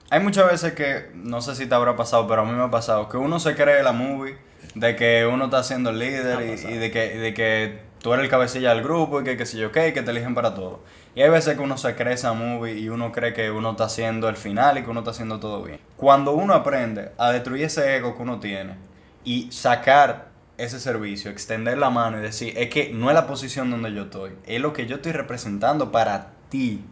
hay 0.08 0.20
muchas 0.20 0.48
veces 0.48 0.72
que, 0.74 1.10
no 1.14 1.40
sé 1.40 1.56
si 1.56 1.66
te 1.66 1.74
habrá 1.74 1.96
pasado, 1.96 2.28
pero 2.28 2.42
a 2.42 2.44
mí 2.44 2.52
me 2.52 2.62
ha 2.62 2.70
pasado, 2.70 3.08
que 3.08 3.16
uno 3.16 3.40
se 3.40 3.56
cree 3.56 3.82
la 3.82 3.90
movie, 3.90 4.36
de 4.76 4.94
que 4.94 5.26
uno 5.26 5.46
está 5.46 5.64
siendo 5.64 5.90
el 5.90 5.98
líder 5.98 6.42
y, 6.42 6.74
y 6.74 6.78
de, 6.78 6.92
que, 6.92 7.14
y 7.16 7.18
de 7.18 7.34
que 7.34 7.80
tú 8.00 8.12
eres 8.12 8.22
el 8.22 8.30
cabecilla 8.30 8.72
del 8.72 8.84
grupo 8.84 9.20
y 9.20 9.24
que 9.24 9.36
qué 9.36 9.44
sé 9.44 9.58
yo 9.58 9.72
qué, 9.72 9.92
que 9.92 10.02
te 10.02 10.12
eligen 10.12 10.36
para 10.36 10.54
todo. 10.54 10.78
Y 11.16 11.22
hay 11.22 11.30
veces 11.30 11.56
que 11.56 11.60
uno 11.60 11.76
se 11.76 11.96
cree 11.96 12.14
esa 12.14 12.32
movie 12.34 12.78
y 12.78 12.90
uno 12.90 13.10
cree 13.10 13.32
que 13.32 13.50
uno 13.50 13.72
está 13.72 13.86
haciendo 13.86 14.28
el 14.28 14.36
final 14.36 14.78
y 14.78 14.84
que 14.84 14.90
uno 14.90 15.00
está 15.00 15.10
haciendo 15.10 15.40
todo 15.40 15.64
bien. 15.64 15.80
Cuando 15.96 16.34
uno 16.34 16.54
aprende 16.54 17.10
a 17.18 17.32
destruir 17.32 17.64
ese 17.64 17.96
ego 17.96 18.16
que 18.16 18.22
uno 18.22 18.38
tiene 18.38 18.76
y 19.24 19.50
sacar 19.50 20.27
ese 20.58 20.80
servicio, 20.80 21.30
extender 21.30 21.78
la 21.78 21.88
mano 21.88 22.18
y 22.18 22.20
decir, 22.20 22.52
es 22.56 22.68
que 22.68 22.92
no 22.92 23.08
es 23.08 23.14
la 23.14 23.26
posición 23.26 23.70
donde 23.70 23.92
yo 23.92 24.02
estoy, 24.02 24.32
es 24.44 24.60
lo 24.60 24.72
que 24.72 24.86
yo 24.86 24.96
estoy 24.96 25.12
representando 25.12 25.90
para 25.92 26.32
ti. 26.50 26.84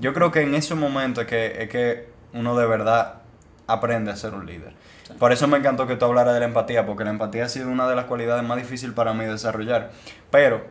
Yo 0.00 0.14
creo 0.14 0.30
que 0.30 0.40
en 0.40 0.54
ese 0.54 0.74
momento 0.74 1.20
es 1.20 1.26
que, 1.26 1.62
es 1.62 1.68
que 1.68 2.08
uno 2.32 2.56
de 2.56 2.66
verdad 2.66 3.22
aprende 3.66 4.10
a 4.10 4.16
ser 4.16 4.34
un 4.34 4.46
líder. 4.46 4.74
Sí. 5.06 5.14
Por 5.18 5.32
eso 5.32 5.48
me 5.48 5.58
encantó 5.58 5.86
que 5.86 5.96
tú 5.96 6.04
hablaras 6.04 6.32
de 6.34 6.40
la 6.40 6.46
empatía, 6.46 6.86
porque 6.86 7.04
la 7.04 7.10
empatía 7.10 7.44
ha 7.44 7.48
sido 7.48 7.68
una 7.68 7.88
de 7.88 7.96
las 7.96 8.06
cualidades 8.06 8.44
más 8.44 8.56
difíciles 8.56 8.94
para 8.94 9.12
mí 9.12 9.24
desarrollar. 9.24 9.90
Pero 10.30 10.64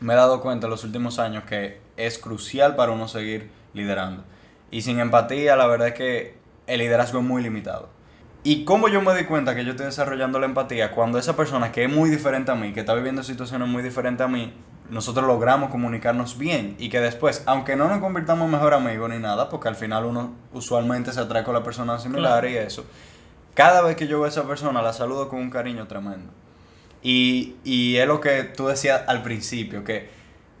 me 0.00 0.14
he 0.14 0.16
dado 0.16 0.40
cuenta 0.40 0.66
en 0.66 0.70
los 0.70 0.84
últimos 0.84 1.18
años 1.18 1.44
que 1.44 1.80
es 1.96 2.18
crucial 2.18 2.76
para 2.76 2.92
uno 2.92 3.08
seguir 3.08 3.50
liderando. 3.74 4.24
Y 4.70 4.82
sin 4.82 5.00
empatía, 5.00 5.56
la 5.56 5.66
verdad 5.66 5.88
es 5.88 5.94
que 5.94 6.38
el 6.66 6.78
liderazgo 6.78 7.20
es 7.20 7.24
muy 7.24 7.42
limitado. 7.42 7.95
Y 8.46 8.62
cómo 8.62 8.86
yo 8.86 9.02
me 9.02 9.12
di 9.12 9.24
cuenta 9.24 9.56
que 9.56 9.64
yo 9.64 9.72
estoy 9.72 9.86
desarrollando 9.86 10.38
la 10.38 10.46
empatía 10.46 10.92
cuando 10.92 11.18
esa 11.18 11.34
persona 11.34 11.72
que 11.72 11.82
es 11.82 11.92
muy 11.92 12.08
diferente 12.10 12.52
a 12.52 12.54
mí, 12.54 12.72
que 12.72 12.78
está 12.78 12.94
viviendo 12.94 13.24
situaciones 13.24 13.66
muy 13.66 13.82
diferentes 13.82 14.24
a 14.24 14.28
mí, 14.28 14.54
nosotros 14.88 15.26
logramos 15.26 15.68
comunicarnos 15.68 16.38
bien 16.38 16.76
y 16.78 16.88
que 16.88 17.00
después, 17.00 17.42
aunque 17.46 17.74
no 17.74 17.88
nos 17.88 17.98
convirtamos 17.98 18.48
mejor 18.48 18.72
amigos 18.72 19.10
ni 19.10 19.18
nada, 19.18 19.48
porque 19.48 19.66
al 19.66 19.74
final 19.74 20.04
uno 20.04 20.32
usualmente 20.52 21.12
se 21.12 21.18
atrae 21.18 21.42
con 21.42 21.54
la 21.54 21.64
persona 21.64 21.98
similar 21.98 22.42
Claro. 22.42 22.48
y 22.48 22.56
eso, 22.56 22.84
cada 23.54 23.82
vez 23.82 23.96
que 23.96 24.06
yo 24.06 24.18
veo 24.18 24.26
a 24.26 24.28
esa 24.28 24.46
persona 24.46 24.80
la 24.80 24.92
saludo 24.92 25.28
con 25.28 25.40
un 25.40 25.50
cariño 25.50 25.88
tremendo. 25.88 26.32
Y, 27.02 27.56
y 27.64 27.96
es 27.96 28.06
lo 28.06 28.20
que 28.20 28.44
tú 28.44 28.68
decías 28.68 29.02
al 29.08 29.24
principio, 29.24 29.82
que 29.82 30.08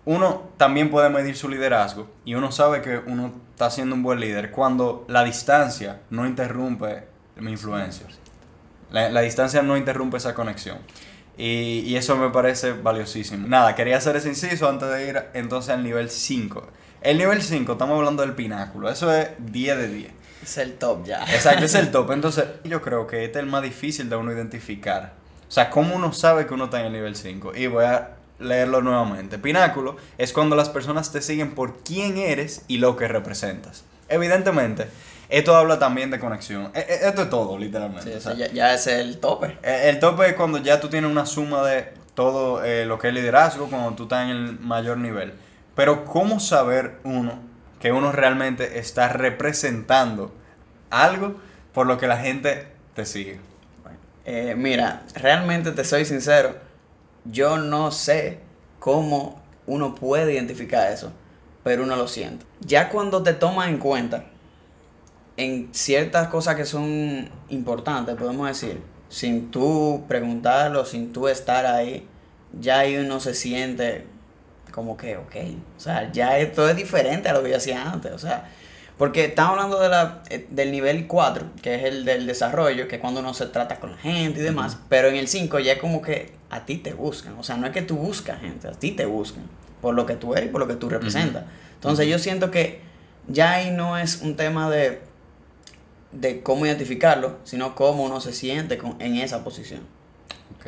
uno 0.06 0.42
también 0.56 0.90
puede 0.90 1.08
medir 1.08 1.36
su 1.36 1.48
liderazgo 1.48 2.08
y 2.24 2.34
uno 2.34 2.50
sabe 2.50 2.82
que 2.82 2.98
uno 3.06 3.30
está 3.52 3.70
siendo 3.70 3.94
un 3.94 4.02
buen 4.02 4.18
líder 4.18 4.50
cuando 4.50 5.04
la 5.06 5.22
distancia 5.22 6.00
no 6.10 6.26
interrumpe 6.26 7.14
mi 7.36 7.52
influencia. 7.52 8.06
La, 8.90 9.10
la 9.10 9.20
distancia 9.20 9.62
no 9.62 9.76
interrumpe 9.76 10.16
esa 10.16 10.34
conexión. 10.34 10.78
Y, 11.38 11.80
y 11.80 11.96
eso 11.96 12.16
me 12.16 12.30
parece 12.30 12.72
valiosísimo. 12.72 13.46
Nada, 13.46 13.74
quería 13.74 13.98
hacer 13.98 14.16
ese 14.16 14.28
inciso 14.28 14.68
antes 14.68 14.88
de 14.88 15.08
ir 15.08 15.22
entonces 15.34 15.70
al 15.74 15.82
nivel 15.82 16.08
5. 16.10 16.66
El 17.02 17.18
nivel 17.18 17.42
5, 17.42 17.72
estamos 17.72 17.96
hablando 17.96 18.22
del 18.22 18.32
pináculo. 18.32 18.90
Eso 18.90 19.12
es 19.12 19.28
10 19.38 19.76
de 19.76 19.88
10. 19.88 20.12
Es 20.42 20.58
el 20.58 20.74
top 20.74 21.04
ya. 21.04 21.24
Exacto, 21.24 21.64
es 21.64 21.74
el 21.74 21.90
top. 21.92 22.10
Entonces, 22.12 22.46
yo 22.64 22.80
creo 22.80 23.06
que 23.06 23.24
este 23.24 23.38
es 23.38 23.44
el 23.44 23.50
más 23.50 23.62
difícil 23.62 24.08
de 24.08 24.16
uno 24.16 24.32
identificar. 24.32 25.12
O 25.48 25.50
sea, 25.50 25.70
¿cómo 25.70 25.94
uno 25.94 26.12
sabe 26.12 26.46
que 26.46 26.54
uno 26.54 26.64
está 26.64 26.80
en 26.80 26.86
el 26.86 26.92
nivel 26.92 27.16
5? 27.16 27.54
Y 27.54 27.66
voy 27.66 27.84
a 27.84 28.16
leerlo 28.38 28.82
nuevamente. 28.82 29.38
Pináculo 29.38 29.96
es 30.18 30.32
cuando 30.32 30.56
las 30.56 30.68
personas 30.68 31.12
te 31.12 31.22
siguen 31.22 31.54
por 31.54 31.78
quién 31.82 32.16
eres 32.16 32.64
y 32.68 32.78
lo 32.78 32.96
que 32.96 33.08
representas. 33.08 33.84
Evidentemente, 34.08 34.88
esto 35.28 35.56
habla 35.56 35.78
también 35.78 36.10
de 36.10 36.18
conexión. 36.18 36.70
E- 36.74 36.80
e- 36.80 37.08
Esto 37.08 37.22
es 37.22 37.30
todo, 37.30 37.58
literalmente. 37.58 38.10
Sí, 38.10 38.16
O 38.16 38.20
sea, 38.20 38.34
ya, 38.34 38.48
ya 38.52 38.74
es 38.74 38.86
el 38.86 39.18
tope. 39.18 39.58
eh, 39.62 39.88
El 39.90 39.98
tope 39.98 40.26
es 40.28 40.34
cuando 40.34 40.58
ya 40.58 40.80
tú 40.80 40.88
tienes 40.88 41.10
una 41.10 41.26
suma 41.26 41.66
de 41.66 41.92
todo 42.14 42.64
eh, 42.64 42.86
lo 42.86 42.98
que 42.98 43.08
es 43.08 43.14
liderazgo, 43.14 43.68
cuando 43.68 43.92
tú 43.94 44.04
estás 44.04 44.24
en 44.24 44.30
el 44.30 44.58
mayor 44.60 44.98
nivel. 44.98 45.34
Pero 45.74 46.04
¿cómo 46.04 46.40
saber 46.40 46.96
uno 47.04 47.38
que 47.80 47.92
uno 47.92 48.10
realmente 48.12 48.78
está 48.78 49.08
representando 49.08 50.32
algo 50.90 51.36
por 51.74 51.86
lo 51.86 51.98
que 51.98 52.06
la 52.06 52.16
gente 52.18 52.68
te 52.94 53.04
sigue? 53.04 53.38
Eh, 54.24 54.54
mira, 54.56 55.02
realmente 55.14 55.70
te 55.72 55.84
soy 55.84 56.04
sincero, 56.04 56.56
yo 57.24 57.58
no 57.58 57.90
sé 57.92 58.40
cómo 58.80 59.40
uno 59.66 59.94
puede 59.94 60.32
identificar 60.32 60.90
eso, 60.90 61.12
pero 61.62 61.84
uno 61.84 61.96
lo 61.96 62.08
siente. 62.08 62.44
Ya 62.60 62.88
cuando 62.88 63.22
te 63.22 63.34
tomas 63.34 63.68
en 63.68 63.78
cuenta 63.78 64.24
en 65.36 65.68
ciertas 65.72 66.28
cosas 66.28 66.56
que 66.56 66.64
son 66.64 67.28
importantes, 67.48 68.14
podemos 68.16 68.48
decir, 68.48 68.80
sin 69.08 69.50
tú 69.50 70.04
preguntarlo, 70.08 70.84
sin 70.84 71.12
tú 71.12 71.28
estar 71.28 71.66
ahí, 71.66 72.06
ya 72.58 72.80
ahí 72.80 72.96
uno 72.96 73.20
se 73.20 73.34
siente 73.34 74.06
como 74.70 74.96
que, 74.96 75.16
ok, 75.16 75.36
o 75.76 75.80
sea, 75.80 76.10
ya 76.12 76.38
esto 76.38 76.68
es 76.68 76.76
diferente 76.76 77.28
a 77.28 77.32
lo 77.32 77.42
que 77.42 77.50
yo 77.50 77.56
hacía 77.56 77.90
antes, 77.90 78.12
o 78.12 78.18
sea, 78.18 78.50
porque 78.98 79.26
estamos 79.26 79.52
hablando 79.52 79.78
de 79.78 79.88
la, 79.90 80.22
eh, 80.30 80.46
del 80.50 80.72
nivel 80.72 81.06
4, 81.06 81.46
que 81.62 81.74
es 81.74 81.84
el 81.84 82.04
del 82.04 82.26
desarrollo, 82.26 82.88
que 82.88 82.96
es 82.96 83.00
cuando 83.00 83.20
uno 83.20 83.34
se 83.34 83.46
trata 83.46 83.78
con 83.78 83.92
la 83.92 83.98
gente 83.98 84.40
y 84.40 84.42
demás, 84.42 84.78
pero 84.88 85.08
en 85.08 85.16
el 85.16 85.28
5 85.28 85.58
ya 85.60 85.72
es 85.72 85.78
como 85.78 86.00
que 86.00 86.32
a 86.50 86.64
ti 86.64 86.78
te 86.78 86.94
buscan, 86.94 87.38
o 87.38 87.42
sea, 87.42 87.56
no 87.56 87.66
es 87.66 87.72
que 87.72 87.82
tú 87.82 87.96
buscas 87.96 88.40
gente, 88.40 88.68
a 88.68 88.72
ti 88.72 88.92
te 88.92 89.04
buscan, 89.04 89.44
por 89.80 89.94
lo 89.94 90.06
que 90.06 90.16
tú 90.16 90.34
eres 90.34 90.48
y 90.48 90.52
por 90.52 90.60
lo 90.60 90.66
que 90.66 90.76
tú 90.76 90.88
representas. 90.88 91.44
Entonces 91.74 92.08
yo 92.08 92.18
siento 92.18 92.50
que 92.50 92.80
ya 93.28 93.52
ahí 93.52 93.70
no 93.70 93.98
es 93.98 94.22
un 94.22 94.36
tema 94.36 94.70
de, 94.70 95.00
de 96.20 96.42
cómo 96.42 96.66
identificarlo, 96.66 97.38
sino 97.44 97.74
cómo 97.74 98.04
uno 98.04 98.20
se 98.20 98.32
siente 98.32 98.78
con- 98.78 99.00
en 99.00 99.16
esa 99.16 99.44
posición. 99.44 99.80
Ok. 100.58 100.66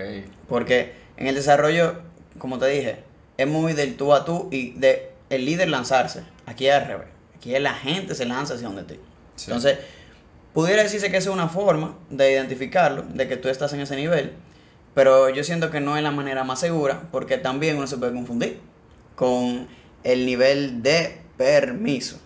Porque 0.48 0.92
en 1.16 1.26
el 1.26 1.34
desarrollo, 1.34 2.00
como 2.38 2.58
te 2.58 2.66
dije, 2.68 2.98
es 3.36 3.46
muy 3.46 3.72
del 3.72 3.96
tú 3.96 4.12
a 4.14 4.24
tú 4.24 4.48
y 4.50 4.70
de 4.72 5.10
el 5.30 5.44
líder 5.44 5.68
lanzarse. 5.68 6.22
Aquí 6.46 6.66
es 6.68 6.74
al 6.74 6.86
revés. 6.86 7.08
Aquí 7.36 7.54
es 7.54 7.62
la 7.62 7.74
gente 7.74 8.14
se 8.14 8.24
lanza 8.24 8.54
hacia 8.54 8.66
donde 8.68 8.82
ti. 8.84 9.00
Sí. 9.36 9.50
Entonces, 9.50 9.78
pudiera 10.52 10.82
decirse 10.82 11.10
que 11.10 11.16
esa 11.18 11.30
es 11.30 11.34
una 11.34 11.48
forma 11.48 11.96
de 12.10 12.32
identificarlo, 12.32 13.02
de 13.02 13.28
que 13.28 13.36
tú 13.36 13.48
estás 13.48 13.72
en 13.72 13.80
ese 13.80 13.94
nivel, 13.96 14.32
pero 14.94 15.28
yo 15.30 15.44
siento 15.44 15.70
que 15.70 15.80
no 15.80 15.96
es 15.96 16.02
la 16.02 16.10
manera 16.10 16.42
más 16.44 16.58
segura, 16.60 17.02
porque 17.12 17.38
también 17.38 17.76
uno 17.76 17.86
se 17.86 17.96
puede 17.98 18.12
confundir 18.12 18.58
con 19.14 19.68
el 20.04 20.26
nivel 20.26 20.82
de 20.82 21.20
permiso. 21.36 22.18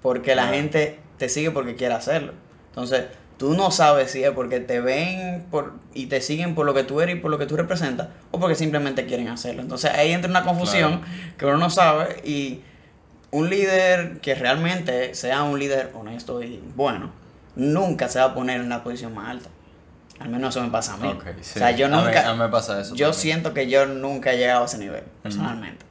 Porque 0.00 0.34
la 0.34 0.48
gente 0.48 0.98
te 1.18 1.28
sigue 1.28 1.50
porque 1.50 1.76
quiere 1.76 1.94
hacerlo. 1.94 2.32
Entonces, 2.68 3.04
tú 3.38 3.54
no 3.54 3.70
sabes 3.70 4.10
si 4.10 4.22
es 4.24 4.30
porque 4.30 4.60
te 4.60 4.80
ven 4.80 5.44
por, 5.50 5.74
y 5.94 6.06
te 6.06 6.20
siguen 6.20 6.54
por 6.54 6.64
lo 6.66 6.74
que 6.74 6.84
tú 6.84 7.00
eres 7.00 7.16
y 7.16 7.18
por 7.20 7.30
lo 7.30 7.38
que 7.38 7.46
tú 7.46 7.56
representas, 7.56 8.08
o 8.30 8.38
porque 8.40 8.54
simplemente 8.54 9.06
quieren 9.06 9.28
hacerlo. 9.28 9.62
Entonces, 9.62 9.90
ahí 9.92 10.12
entra 10.12 10.30
una 10.30 10.44
confusión 10.44 11.02
que 11.38 11.44
uno 11.46 11.58
no 11.58 11.70
sabe 11.70 12.20
y 12.24 12.60
un 13.30 13.48
líder 13.50 14.18
que 14.20 14.34
realmente 14.34 15.14
sea 15.14 15.42
un 15.42 15.58
líder 15.58 15.90
honesto 15.94 16.42
y 16.42 16.62
bueno, 16.76 17.10
nunca 17.56 18.08
se 18.08 18.18
va 18.18 18.26
a 18.26 18.34
poner 18.34 18.60
en 18.60 18.68
la 18.68 18.82
posición 18.84 19.14
más 19.14 19.28
alta. 19.30 19.48
Al 20.20 20.28
menos 20.28 20.54
eso 20.54 20.64
me 20.64 20.70
pasa 20.70 20.94
a 20.94 20.96
mí. 20.98 21.12
Sí. 21.40 21.52
O 21.56 21.58
sea, 21.58 21.70
yo 21.72 21.86
A 21.86 21.88
mí- 21.88 21.96
nunca. 21.96 22.28
a 22.28 22.32
mí 22.34 22.38
me 22.38 22.48
pasa 22.48 22.80
eso 22.80 22.94
Yo 22.94 23.06
también. 23.06 23.20
siento 23.20 23.54
que 23.54 23.68
yo 23.68 23.86
nunca 23.86 24.32
he 24.32 24.36
llegado 24.38 24.62
a 24.62 24.66
ese 24.66 24.78
nivel, 24.78 25.02
personalmente. 25.22 25.84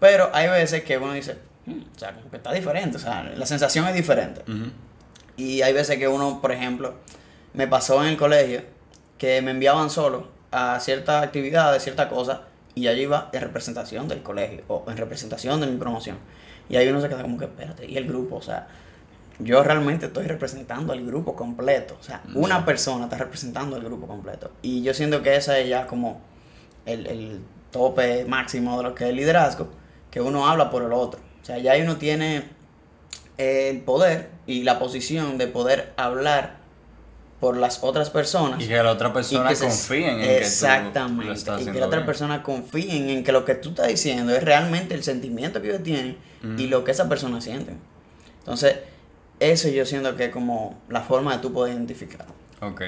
Pero 0.00 0.30
hay 0.34 0.48
veces 0.48 0.82
que 0.82 0.98
uno 0.98 1.12
dice, 1.12 1.32
"Hmm, 1.34 1.36
o 1.66 1.98
sea, 1.98 2.12
como 2.12 2.30
que 2.30 2.36
está 2.36 2.52
diferente. 2.52 2.96
O 2.96 3.00
sea, 3.00 3.24
la 3.24 3.46
sensación 3.46 3.86
es 3.88 3.94
diferente. 3.94 4.42
Y 5.36 5.62
hay 5.62 5.72
veces 5.72 5.98
que 5.98 6.08
uno, 6.08 6.40
por 6.40 6.52
ejemplo, 6.52 6.94
me 7.54 7.66
pasó 7.66 8.02
en 8.02 8.10
el 8.10 8.16
colegio 8.16 8.62
que 9.18 9.40
me 9.42 9.50
enviaban 9.50 9.90
solo 9.90 10.28
a 10.50 10.78
ciertas 10.80 11.24
actividades, 11.24 11.82
ciertas 11.82 12.06
cosas, 12.06 12.40
y 12.74 12.82
yo 12.82 12.92
iba 12.92 13.30
en 13.32 13.40
representación 13.40 14.06
del 14.08 14.22
colegio 14.22 14.62
o 14.68 14.84
en 14.88 14.96
representación 14.96 15.60
de 15.60 15.66
mi 15.66 15.76
promoción. 15.76 16.18
Y 16.68 16.76
ahí 16.76 16.88
uno 16.88 17.00
se 17.00 17.08
queda 17.08 17.22
como 17.22 17.38
que, 17.38 17.46
espérate, 17.46 17.86
y 17.86 17.96
el 17.96 18.06
grupo, 18.06 18.36
o 18.36 18.42
sea, 18.42 18.68
yo 19.38 19.62
realmente 19.62 20.06
estoy 20.06 20.26
representando 20.26 20.92
al 20.92 21.04
grupo 21.04 21.34
completo. 21.34 21.96
O 22.00 22.02
sea, 22.02 22.22
una 22.34 22.64
persona 22.64 23.04
está 23.04 23.18
representando 23.18 23.76
al 23.76 23.82
grupo 23.82 24.06
completo. 24.06 24.50
Y 24.62 24.82
yo 24.82 24.94
siento 24.94 25.22
que 25.22 25.36
ese 25.36 25.62
es 25.62 25.68
ya 25.68 25.86
como 25.86 26.20
el, 26.86 27.06
el 27.06 27.40
tope 27.70 28.24
máximo 28.24 28.78
de 28.78 28.84
lo 28.84 28.94
que 28.94 29.04
es 29.04 29.10
el 29.10 29.16
liderazgo, 29.16 29.68
que 30.10 30.20
uno 30.20 30.48
habla 30.48 30.70
por 30.70 30.82
el 30.82 30.92
otro. 30.92 31.20
O 31.46 31.48
sea, 31.48 31.58
ya 31.58 31.72
ahí 31.72 31.82
uno 31.82 31.94
tiene 31.96 32.42
el 33.38 33.80
poder 33.82 34.30
y 34.48 34.64
la 34.64 34.80
posición 34.80 35.38
de 35.38 35.46
poder 35.46 35.92
hablar 35.96 36.56
por 37.38 37.56
las 37.56 37.84
otras 37.84 38.10
personas. 38.10 38.60
Y 38.60 38.66
que 38.66 38.82
la 38.82 38.90
otra 38.90 39.12
persona 39.12 39.54
se- 39.54 39.64
confíe 39.66 40.10
en 40.10 40.18
que 40.22 40.26
tú 40.26 40.32
Exactamente. 40.32 41.24
lo 41.26 41.32
estás 41.32 41.62
y 41.62 41.66
que 41.66 41.78
la 41.78 41.86
otra 41.86 41.98
bien. 42.00 42.06
persona 42.06 42.42
confíe 42.42 43.12
en 43.12 43.22
que 43.22 43.30
lo 43.30 43.44
que 43.44 43.54
tú 43.54 43.68
estás 43.68 43.86
diciendo 43.86 44.34
es 44.34 44.42
realmente 44.42 44.96
el 44.96 45.04
sentimiento 45.04 45.62
que 45.62 45.68
ellos 45.68 45.84
tienen 45.84 46.16
y 46.58 46.66
lo 46.66 46.82
que 46.82 46.90
esa 46.90 47.08
persona 47.08 47.40
siente. 47.40 47.74
Entonces, 48.40 48.78
eso 49.38 49.68
yo 49.68 49.86
siento 49.86 50.16
que 50.16 50.24
es 50.24 50.30
como 50.32 50.80
la 50.88 51.02
forma 51.02 51.36
de 51.36 51.42
tú 51.42 51.52
poder 51.52 51.74
identificar. 51.74 52.26
Ok. 52.60 52.82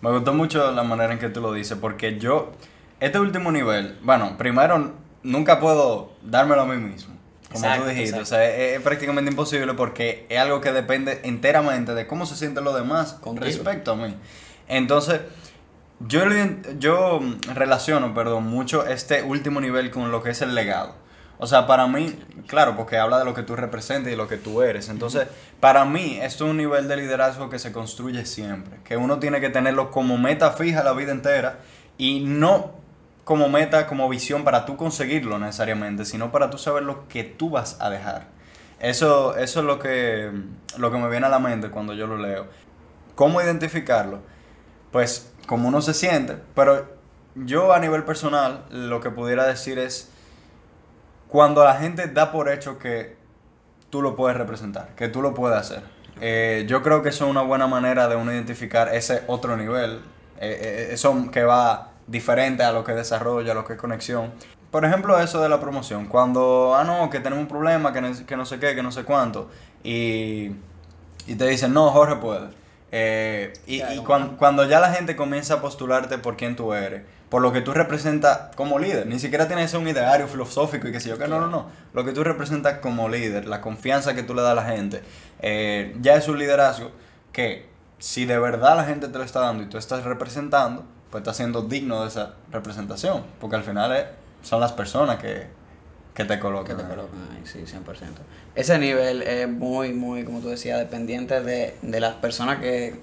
Me 0.00 0.10
gustó 0.12 0.32
mucho 0.32 0.70
la 0.72 0.82
manera 0.82 1.12
en 1.12 1.18
que 1.18 1.28
tú 1.28 1.42
lo 1.42 1.52
dices, 1.52 1.76
porque 1.78 2.18
yo, 2.18 2.52
este 3.00 3.18
último 3.20 3.52
nivel, 3.52 3.98
bueno, 4.02 4.38
primero, 4.38 4.94
nunca 5.24 5.60
puedo 5.60 6.12
dármelo 6.22 6.62
a 6.62 6.66
mí 6.66 6.76
mismo. 6.76 7.17
Como 7.50 7.64
Exacto, 7.64 7.84
tú 7.84 7.88
dijiste, 7.90 8.18
exacto. 8.18 8.22
o 8.22 8.26
sea, 8.26 8.44
es, 8.48 8.76
es 8.76 8.82
prácticamente 8.82 9.30
imposible 9.30 9.72
porque 9.74 10.26
es 10.28 10.38
algo 10.38 10.60
que 10.60 10.70
depende 10.72 11.20
enteramente 11.24 11.94
de 11.94 12.06
cómo 12.06 12.26
se 12.26 12.36
sienten 12.36 12.64
los 12.64 12.74
demás 12.74 13.14
Contigo. 13.14 13.46
respecto 13.46 13.92
a 13.92 13.96
mí. 13.96 14.14
Entonces, 14.68 15.20
yo, 16.00 16.22
yo 16.78 17.20
relaciono, 17.54 18.14
perdón, 18.14 18.44
mucho 18.44 18.86
este 18.86 19.22
último 19.22 19.60
nivel 19.60 19.90
con 19.90 20.10
lo 20.10 20.22
que 20.22 20.30
es 20.30 20.42
el 20.42 20.54
legado. 20.54 20.94
O 21.40 21.46
sea, 21.46 21.66
para 21.66 21.86
mí, 21.86 22.18
claro, 22.48 22.76
porque 22.76 22.98
habla 22.98 23.18
de 23.20 23.24
lo 23.24 23.32
que 23.32 23.42
tú 23.44 23.54
representas 23.54 24.12
y 24.12 24.16
lo 24.16 24.26
que 24.26 24.36
tú 24.36 24.62
eres. 24.62 24.88
Entonces, 24.88 25.28
para 25.60 25.84
mí, 25.84 26.18
esto 26.20 26.44
es 26.44 26.50
un 26.50 26.56
nivel 26.56 26.88
de 26.88 26.96
liderazgo 26.96 27.48
que 27.48 27.60
se 27.60 27.72
construye 27.72 28.26
siempre. 28.26 28.78
Que 28.84 28.96
uno 28.96 29.20
tiene 29.20 29.40
que 29.40 29.48
tenerlo 29.48 29.90
como 29.90 30.18
meta 30.18 30.50
fija 30.50 30.82
la 30.82 30.92
vida 30.92 31.12
entera 31.12 31.60
y 31.96 32.20
no 32.20 32.77
como 33.28 33.50
meta, 33.50 33.86
como 33.86 34.08
visión 34.08 34.42
para 34.42 34.64
tú 34.64 34.78
conseguirlo 34.78 35.38
necesariamente, 35.38 36.06
sino 36.06 36.32
para 36.32 36.48
tú 36.48 36.56
saber 36.56 36.84
lo 36.84 37.08
que 37.08 37.24
tú 37.24 37.50
vas 37.50 37.76
a 37.78 37.90
dejar. 37.90 38.28
Eso, 38.80 39.36
eso 39.36 39.60
es 39.60 39.66
lo 39.66 39.78
que, 39.78 40.32
lo 40.78 40.90
que 40.90 40.96
me 40.96 41.10
viene 41.10 41.26
a 41.26 41.28
la 41.28 41.38
mente 41.38 41.68
cuando 41.68 41.92
yo 41.92 42.06
lo 42.06 42.16
leo. 42.16 42.46
¿Cómo 43.14 43.42
identificarlo? 43.42 44.20
Pues 44.92 45.30
como 45.46 45.68
uno 45.68 45.82
se 45.82 45.92
siente, 45.92 46.38
pero 46.54 46.88
yo 47.34 47.74
a 47.74 47.80
nivel 47.80 48.02
personal 48.04 48.64
lo 48.70 49.02
que 49.02 49.10
pudiera 49.10 49.46
decir 49.46 49.78
es 49.78 50.10
cuando 51.28 51.62
la 51.64 51.74
gente 51.74 52.06
da 52.06 52.32
por 52.32 52.48
hecho 52.50 52.78
que 52.78 53.18
tú 53.90 54.00
lo 54.00 54.16
puedes 54.16 54.38
representar, 54.38 54.94
que 54.96 55.08
tú 55.08 55.20
lo 55.20 55.34
puedes 55.34 55.58
hacer. 55.58 55.82
Eh, 56.22 56.64
yo 56.66 56.82
creo 56.82 57.02
que 57.02 57.10
eso 57.10 57.26
es 57.26 57.30
una 57.30 57.42
buena 57.42 57.66
manera 57.66 58.08
de 58.08 58.16
uno 58.16 58.32
identificar 58.32 58.88
ese 58.94 59.24
otro 59.26 59.54
nivel, 59.58 60.00
eh, 60.40 60.60
eh, 60.62 60.88
eso 60.92 61.30
que 61.30 61.42
va 61.42 61.92
diferente 62.08 62.62
a 62.64 62.72
lo 62.72 62.82
que 62.84 62.92
desarrolla, 62.92 63.52
a 63.52 63.54
lo 63.54 63.64
que 63.64 63.74
es 63.74 63.78
conexión. 63.78 64.32
Por 64.70 64.84
ejemplo, 64.84 65.18
eso 65.20 65.40
de 65.40 65.48
la 65.48 65.60
promoción, 65.60 66.06
cuando, 66.06 66.74
ah, 66.76 66.84
no, 66.84 67.08
que 67.08 67.20
tenemos 67.20 67.42
un 67.42 67.48
problema, 67.48 67.92
que, 67.92 68.00
no- 68.00 68.26
que 68.26 68.36
no 68.36 68.44
sé 68.44 68.58
qué, 68.58 68.74
que 68.74 68.82
no 68.82 68.90
sé 68.92 69.04
cuánto, 69.04 69.48
y, 69.84 70.50
y 71.26 71.34
te 71.36 71.46
dicen, 71.46 71.72
no, 71.72 71.90
Jorge 71.90 72.16
puede. 72.16 72.48
Eh, 72.90 73.52
y 73.66 73.78
Claro. 73.80 73.94
y 73.94 73.98
cuan- 74.04 74.36
cuando 74.36 74.64
ya 74.64 74.80
la 74.80 74.92
gente 74.92 75.14
comienza 75.14 75.54
a 75.54 75.60
postularte 75.60 76.18
por 76.18 76.36
quién 76.36 76.56
tú 76.56 76.72
eres, 76.74 77.02
por 77.28 77.42
lo 77.42 77.52
que 77.52 77.60
tú 77.60 77.72
representas 77.74 78.54
como 78.56 78.78
líder, 78.78 79.06
ni 79.06 79.18
siquiera 79.18 79.46
tienes 79.46 79.66
que 79.66 79.68
ser 79.72 79.80
un 79.80 79.88
ideario 79.88 80.26
filosófico 80.26 80.88
y 80.88 80.92
que 80.92 81.00
sé 81.00 81.10
yo 81.10 81.18
que 81.18 81.28
no, 81.28 81.38
no, 81.40 81.46
no. 81.48 81.66
Lo 81.92 82.04
que 82.06 82.12
tú 82.12 82.24
representas 82.24 82.78
como 82.78 83.08
líder, 83.10 83.46
la 83.46 83.60
confianza 83.60 84.14
que 84.14 84.22
tú 84.22 84.34
le 84.34 84.40
das 84.42 84.52
a 84.52 84.54
la 84.54 84.64
gente, 84.64 85.02
eh, 85.40 85.94
ya 86.00 86.14
es 86.14 86.28
un 86.28 86.38
liderazgo 86.38 86.90
que 87.32 87.68
si 87.98 88.24
de 88.24 88.38
verdad 88.38 88.76
la 88.76 88.84
gente 88.84 89.08
te 89.08 89.18
lo 89.18 89.24
está 89.24 89.40
dando 89.40 89.62
y 89.62 89.66
tú 89.66 89.76
estás 89.76 90.04
representando, 90.04 90.86
pues 91.10 91.22
estás 91.22 91.36
siendo 91.36 91.62
digno 91.62 92.02
de 92.02 92.08
esa 92.08 92.34
representación, 92.50 93.24
porque 93.40 93.56
al 93.56 93.64
final 93.64 93.94
es- 93.96 94.04
son 94.42 94.60
las 94.60 94.72
personas 94.72 95.18
que, 95.18 95.46
que 96.14 96.24
te 96.24 96.34
Que 96.34 96.40
colocan. 96.40 96.76
te 96.76 96.82
ahí. 96.82 96.88
colocan 96.88 97.18
ahí, 97.36 97.42
sí, 97.44 97.60
100%. 97.66 98.20
Ese 98.54 98.78
nivel 98.78 99.22
es 99.22 99.48
muy, 99.48 99.92
muy, 99.92 100.24
como 100.24 100.40
tú 100.40 100.48
decías, 100.48 100.78
dependiente 100.78 101.40
de, 101.42 101.76
de 101.82 102.00
las 102.00 102.14
personas 102.14 102.58
que 102.58 102.94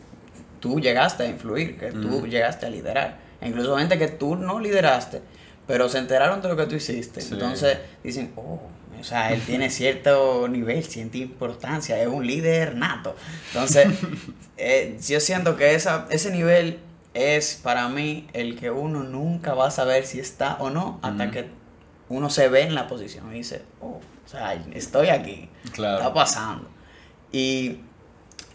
tú 0.59 0.79
llegaste 0.79 1.23
a 1.23 1.27
influir, 1.27 1.77
que 1.77 1.91
tú 1.91 2.25
llegaste 2.27 2.65
a 2.65 2.69
liderar. 2.69 3.17
E 3.41 3.47
incluso 3.49 3.77
gente 3.77 3.97
que 3.97 4.07
tú 4.07 4.35
no 4.35 4.59
lideraste, 4.59 5.21
pero 5.67 5.89
se 5.89 5.97
enteraron 5.99 6.41
de 6.41 6.47
lo 6.49 6.55
que 6.57 6.65
tú 6.67 6.75
hiciste. 6.75 7.21
Sí. 7.21 7.33
Entonces 7.33 7.77
dicen, 8.03 8.31
oh, 8.35 8.61
o 8.99 9.03
sea, 9.03 9.31
él 9.33 9.41
tiene 9.45 9.69
cierto 9.69 10.47
nivel, 10.47 10.83
cierta 10.83 11.17
importancia, 11.17 11.99
es 12.01 12.07
un 12.07 12.25
líder 12.25 12.75
nato. 12.75 13.15
Entonces, 13.53 13.87
eh, 14.57 14.97
yo 15.07 15.19
siento 15.19 15.55
que 15.57 15.75
esa, 15.75 16.07
ese 16.09 16.31
nivel 16.31 16.79
es 17.15 17.59
para 17.63 17.87
mí 17.89 18.27
el 18.33 18.59
que 18.59 18.69
uno 18.69 19.01
nunca 19.03 19.53
va 19.55 19.67
a 19.67 19.71
saber 19.71 20.05
si 20.05 20.19
está 20.19 20.57
o 20.59 20.69
no 20.69 20.99
hasta 21.01 21.31
que 21.31 21.45
uno 22.09 22.29
se 22.29 22.49
ve 22.49 22.61
en 22.61 22.75
la 22.75 22.87
posición 22.87 23.31
y 23.33 23.37
dice, 23.39 23.63
oh, 23.81 23.99
o 24.25 24.27
sea, 24.27 24.53
estoy 24.73 25.07
aquí, 25.07 25.49
Claro. 25.71 25.97
está 25.97 26.13
pasando. 26.13 26.67
Y 27.31 27.79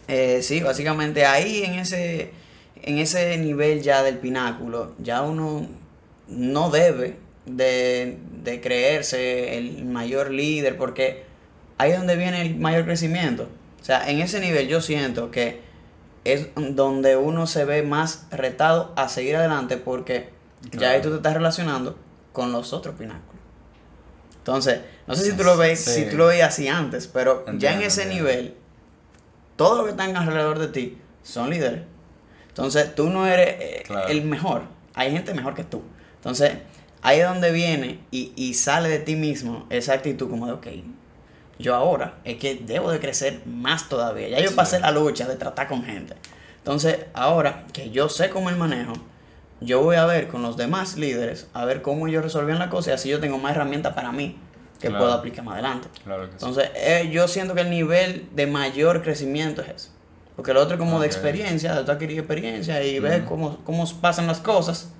eh, 0.07 0.39
sí, 0.41 0.61
básicamente 0.61 1.25
ahí 1.25 1.63
en 1.63 1.73
ese, 1.73 2.31
en 2.81 2.99
ese 2.99 3.37
nivel 3.37 3.81
ya 3.81 4.03
del 4.03 4.19
pináculo, 4.19 4.93
ya 4.99 5.21
uno 5.23 5.67
no 6.27 6.69
debe 6.69 7.17
de, 7.45 8.17
de 8.43 8.61
creerse 8.61 9.57
el 9.57 9.85
mayor 9.85 10.31
líder 10.31 10.77
porque 10.77 11.23
ahí 11.77 11.91
es 11.91 11.97
donde 11.97 12.15
viene 12.15 12.41
el 12.43 12.55
mayor 12.55 12.85
crecimiento. 12.85 13.49
O 13.81 13.83
sea, 13.83 14.07
en 14.09 14.19
ese 14.21 14.39
nivel 14.39 14.67
yo 14.67 14.79
siento 14.81 15.31
que 15.31 15.61
es 16.23 16.47
donde 16.55 17.17
uno 17.17 17.47
se 17.47 17.65
ve 17.65 17.81
más 17.83 18.27
retado 18.31 18.93
a 18.95 19.09
seguir 19.09 19.35
adelante 19.35 19.77
porque 19.77 20.29
ya 20.71 20.91
ahí 20.91 21.01
tú 21.01 21.09
te 21.09 21.15
estás 21.17 21.33
relacionando 21.33 21.97
con 22.31 22.51
los 22.51 22.73
otros 22.73 22.95
pináculos. 22.95 23.25
Entonces, 24.37 24.81
no 25.07 25.15
sé 25.15 25.25
si 25.31 25.37
tú 25.37 25.43
lo 25.43 25.57
ves, 25.57 25.79
Sí. 25.83 26.03
si 26.03 26.09
tú 26.09 26.17
lo 26.17 26.27
veías 26.27 26.49
así 26.49 26.67
antes, 26.67 27.07
pero 27.07 27.45
ya 27.57 27.73
en 27.73 27.81
ese 27.81 28.03
entiendo. 28.03 28.23
nivel, 28.29 28.55
todo 29.55 29.77
lo 29.77 29.83
que 29.85 29.91
están 29.91 30.15
alrededor 30.15 30.57
de 30.59 30.67
ti 30.67 30.97
son 31.23 31.49
líderes. 31.49 31.81
Entonces, 32.49 32.95
tú 32.95 33.09
no 33.09 33.27
eres 33.27 33.55
eh, 33.59 33.83
Claro. 33.85 34.07
el 34.09 34.23
mejor. 34.25 34.63
Hay 34.95 35.11
gente 35.11 35.33
mejor 35.33 35.53
que 35.53 35.63
tú. 35.63 35.83
Entonces, 36.15 36.53
ahí 37.01 37.19
es 37.19 37.27
donde 37.27 37.51
viene 37.51 37.99
y, 38.11 38.33
y 38.35 38.53
sale 38.55 38.89
de 38.89 38.99
ti 38.99 39.15
mismo 39.15 39.65
esa 39.69 39.93
actitud 39.93 40.29
como 40.29 40.47
de, 40.47 40.53
ok, 40.53 40.67
yo 41.61 41.75
ahora 41.75 42.15
es 42.23 42.37
que 42.37 42.55
debo 42.55 42.91
de 42.91 42.99
crecer 42.99 43.41
más 43.45 43.87
todavía. 43.89 44.29
Ya 44.29 44.39
yo 44.39 44.49
Sí. 44.49 44.55
pasé 44.55 44.79
la 44.79 44.91
lucha 44.91 45.27
de 45.27 45.35
tratar 45.35 45.67
con 45.67 45.83
gente. 45.83 46.15
Entonces, 46.57 46.97
ahora 47.13 47.65
que 47.73 47.89
yo 47.91 48.09
sé 48.09 48.29
cómo 48.29 48.49
el 48.49 48.55
manejo, 48.57 48.93
yo 49.61 49.81
voy 49.81 49.95
a 49.95 50.05
ver 50.05 50.27
con 50.27 50.41
los 50.41 50.57
demás 50.57 50.97
líderes, 50.97 51.47
a 51.53 51.65
ver 51.65 51.81
cómo 51.81 52.07
ellos 52.07 52.23
resolvían 52.23 52.59
la 52.59 52.69
cosa 52.69 52.91
y 52.91 52.93
así 52.93 53.09
yo 53.09 53.19
tengo 53.19 53.37
más 53.37 53.51
herramientas 53.55 53.93
para 53.93 54.11
mí 54.11 54.37
que 54.79 54.87
Claro. 54.87 55.03
puedo 55.05 55.13
aplicar 55.13 55.45
más 55.45 55.53
adelante. 55.55 55.87
Claro 56.03 56.23
que 56.23 56.29
sí. 56.31 56.33
Entonces, 56.39 56.71
eh, 56.75 57.09
yo 57.11 57.27
siento 57.27 57.53
que 57.53 57.61
el 57.61 57.69
nivel 57.69 58.27
de 58.33 58.47
mayor 58.47 59.03
crecimiento 59.03 59.61
es 59.61 59.69
eso. 59.69 59.89
Porque 60.35 60.51
el 60.51 60.57
otro 60.57 60.75
es 60.75 60.79
como 60.79 60.99
de 60.99 61.05
experiencia, 61.05 61.75
de 61.75 61.83
tú 61.83 61.91
adquirir 61.91 62.17
experiencia 62.17 62.83
y 62.83 62.99
ver 62.99 63.21
Ujú. 63.21 63.29
cómo, 63.29 63.57
cómo 63.63 63.85
pasan 64.01 64.25
las 64.25 64.39
cosas. 64.39 64.91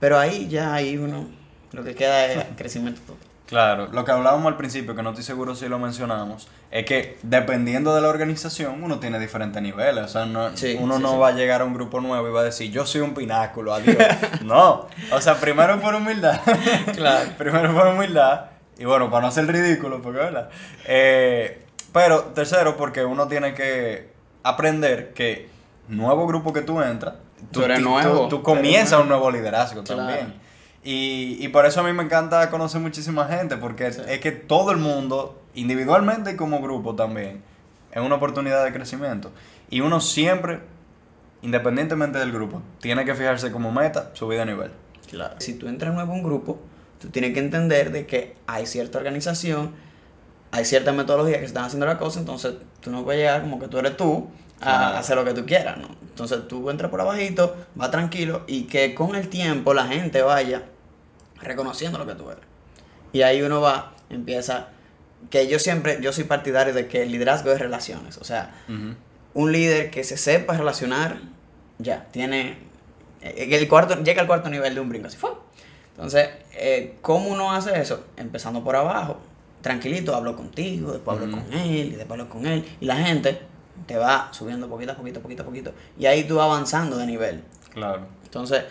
Pero 0.00 0.18
ahí 0.18 0.48
ya 0.48 0.74
ahí 0.74 0.96
uno, 0.96 1.28
lo 1.72 1.84
que 1.84 1.94
queda 1.94 2.26
es 2.26 2.44
crecimiento 2.56 3.00
total. 3.02 3.27
Claro, 3.48 3.88
lo 3.90 4.04
que 4.04 4.10
hablábamos 4.12 4.46
al 4.46 4.58
principio, 4.58 4.94
que 4.94 5.02
no 5.02 5.08
estoy 5.10 5.24
seguro 5.24 5.54
si 5.54 5.68
lo 5.68 5.78
mencionamos, 5.78 6.48
es 6.70 6.84
que 6.84 7.16
dependiendo 7.22 7.94
de 7.94 8.02
la 8.02 8.08
organización, 8.08 8.82
uno 8.84 8.98
tiene 9.00 9.18
diferentes 9.18 9.62
niveles. 9.62 10.04
O 10.04 10.08
sea, 10.08 10.26
no- 10.26 10.54
Sí, 10.54 10.76
uno 10.78 10.96
sí, 10.98 11.02
no 11.02 11.12
sí. 11.12 11.18
va 11.18 11.28
a 11.28 11.32
llegar 11.32 11.62
a 11.62 11.64
un 11.64 11.72
grupo 11.72 12.00
nuevo 12.02 12.28
y 12.28 12.30
va 12.30 12.40
a 12.40 12.44
decir, 12.44 12.70
yo 12.70 12.84
soy 12.84 13.00
un 13.00 13.14
pináculo, 13.14 13.72
adiós. 13.72 13.96
no, 14.44 14.86
o 15.10 15.20
sea, 15.22 15.36
primero 15.40 15.80
por 15.80 15.94
humildad. 15.94 16.40
Claro. 16.94 17.30
primero 17.38 17.72
por 17.74 17.86
humildad. 17.86 18.50
Y 18.78 18.84
bueno, 18.84 19.10
para 19.10 19.24
no 19.26 19.32
ser 19.32 19.46
ridículo, 19.46 20.02
porque 20.02 20.18
verdad. 20.18 20.50
Eh, 20.86 21.64
pero 21.92 22.24
tercero, 22.34 22.76
porque 22.76 23.02
uno 23.04 23.28
tiene 23.28 23.54
que 23.54 24.10
aprender 24.42 25.14
que 25.14 25.48
nuevo 25.88 26.26
grupo 26.26 26.52
que 26.52 26.60
tú 26.60 26.82
entras, 26.82 27.14
Tú 27.52 27.62
eres 27.62 27.80
nuevo, 27.80 28.22
tú, 28.28 28.38
tú 28.38 28.42
comienzas 28.42 28.92
eres 28.94 29.02
un 29.04 29.08
nuevo 29.08 29.30
liderazgo 29.30 29.84
Claro. 29.84 30.02
también. 30.06 30.34
Y, 30.84 31.36
y 31.40 31.48
por 31.48 31.66
eso 31.66 31.80
a 31.80 31.82
mí 31.82 31.92
me 31.92 32.02
encanta 32.04 32.48
conocer 32.50 32.80
muchísima 32.80 33.26
gente, 33.26 33.56
porque 33.56 33.92
Sí. 33.92 34.02
es 34.08 34.20
que 34.20 34.32
todo 34.32 34.70
el 34.70 34.78
mundo, 34.78 35.40
individualmente 35.54 36.32
y 36.32 36.36
como 36.36 36.60
grupo 36.60 36.94
también, 36.94 37.42
es 37.92 38.00
una 38.02 38.14
oportunidad 38.16 38.64
de 38.64 38.72
crecimiento. 38.72 39.30
Y 39.70 39.80
uno 39.80 40.00
siempre, 40.00 40.60
independientemente 41.42 42.18
del 42.18 42.32
grupo, 42.32 42.62
tiene 42.80 43.04
que 43.04 43.14
fijarse 43.14 43.50
como 43.52 43.72
meta 43.72 44.10
subir 44.14 44.38
de 44.38 44.46
nivel. 44.46 44.70
Claro. 45.10 45.34
Si 45.38 45.54
tú 45.54 45.68
entras 45.68 45.94
nuevo 45.94 46.12
a 46.12 46.14
un 46.14 46.22
grupo, 46.22 46.58
tú 47.00 47.08
tienes 47.08 47.32
que 47.34 47.40
entender 47.40 47.92
de 47.92 48.06
que 48.06 48.36
hay 48.46 48.66
cierta 48.66 48.98
organización, 48.98 49.72
hay 50.50 50.64
cierta 50.64 50.92
metodología 50.92 51.34
que 51.36 51.40
se 51.40 51.46
están 51.46 51.64
haciendo 51.64 51.86
la 51.86 51.98
cosa, 51.98 52.20
entonces 52.20 52.54
tú 52.80 52.90
no 52.90 53.04
puedes 53.04 53.20
llegar 53.20 53.42
como 53.42 53.58
que 53.58 53.68
tú 53.68 53.78
eres 53.78 53.96
tú 53.96 54.28
a 54.60 54.98
hacer 54.98 55.16
lo 55.16 55.24
que 55.24 55.34
tú 55.34 55.46
quieras, 55.46 55.78
¿no? 55.78 55.88
Entonces 56.02 56.48
tú 56.48 56.68
entras 56.70 56.90
por 56.90 57.00
abajito, 57.00 57.56
va 57.80 57.90
tranquilo 57.90 58.42
y 58.46 58.64
que 58.64 58.94
con 58.94 59.14
el 59.14 59.28
tiempo 59.28 59.72
la 59.74 59.86
gente 59.86 60.22
vaya 60.22 60.64
reconociendo 61.40 61.98
lo 61.98 62.06
que 62.06 62.14
tú 62.14 62.30
eres. 62.30 62.42
Y 63.12 63.22
ahí 63.22 63.40
uno 63.42 63.60
va, 63.60 63.92
empieza, 64.10 64.68
que 65.30 65.46
yo 65.46 65.58
siempre, 65.58 65.98
yo 66.00 66.12
soy 66.12 66.24
partidario 66.24 66.74
de 66.74 66.88
que 66.88 67.02
el 67.02 67.12
liderazgo 67.12 67.52
es 67.52 67.58
relaciones, 67.58 68.18
o 68.18 68.24
sea, 68.24 68.54
un 69.34 69.52
líder 69.52 69.90
que 69.90 70.04
se 70.04 70.16
sepa 70.16 70.56
relacionar, 70.56 71.18
ya, 71.78 72.06
tiene. 72.10 72.58
eh, 73.22 73.48
El 73.50 73.68
cuarto, 73.68 74.02
llega 74.02 74.20
al 74.22 74.26
cuarto 74.26 74.50
nivel 74.50 74.74
de 74.74 74.80
un 74.80 74.88
brinco, 74.88 75.06
así 75.06 75.16
fue. 75.16 75.30
Entonces, 75.94 76.28
eh, 76.52 76.96
¿cómo 77.00 77.28
uno 77.28 77.52
hace 77.52 77.80
eso? 77.80 78.04
Empezando 78.16 78.62
por 78.62 78.76
abajo, 78.76 79.20
tranquilito, 79.62 80.14
hablo 80.14 80.36
contigo, 80.36 80.92
después 80.92 81.18
hablo 81.18 81.30
con 81.30 81.52
él, 81.52 81.92
y 81.92 81.96
después 81.96 82.20
hablo 82.20 82.28
con 82.28 82.46
él, 82.46 82.64
y 82.80 82.84
la 82.86 82.96
gente 82.96 83.40
te 83.86 83.96
va 83.96 84.28
subiendo 84.32 84.68
poquito 84.68 84.92
a 84.92 84.94
poquito, 84.96 85.20
poquito 85.20 85.42
a 85.42 85.46
poquito, 85.46 85.72
y 85.98 86.06
ahí 86.06 86.24
tú 86.24 86.36
vas 86.36 86.46
avanzando 86.46 86.96
de 86.96 87.06
nivel. 87.06 87.42
Claro. 87.72 88.06
Entonces, 88.24 88.64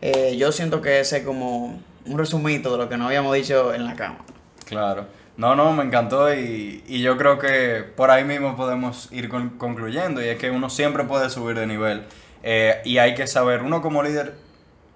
eh, 0.00 0.36
yo 0.36 0.52
siento 0.52 0.80
que 0.80 1.00
ese 1.00 1.18
es 1.18 1.24
como 1.24 1.80
un 2.06 2.18
resumito 2.18 2.72
de 2.72 2.78
lo 2.78 2.88
que 2.88 2.96
no 2.96 3.06
habíamos 3.06 3.34
dicho 3.34 3.72
en 3.74 3.84
la 3.84 3.94
cama. 3.96 4.18
Claro. 4.66 5.06
No, 5.36 5.54
no, 5.54 5.72
me 5.72 5.84
encantó 5.84 6.32
y, 6.34 6.84
y 6.86 7.00
yo 7.00 7.16
creo 7.16 7.38
que 7.38 7.82
por 7.96 8.10
ahí 8.10 8.24
mismo 8.24 8.56
podemos 8.56 9.08
ir 9.10 9.28
con- 9.30 9.50
concluyendo 9.50 10.22
y 10.22 10.28
es 10.28 10.36
que 10.38 10.50
uno 10.50 10.68
siempre 10.68 11.04
puede 11.04 11.30
subir 11.30 11.58
de 11.58 11.66
nivel 11.66 12.04
eh, 12.42 12.82
y 12.84 12.98
hay 12.98 13.14
que 13.14 13.26
saber, 13.26 13.62
uno 13.62 13.80
como 13.80 14.02
líder, 14.02 14.34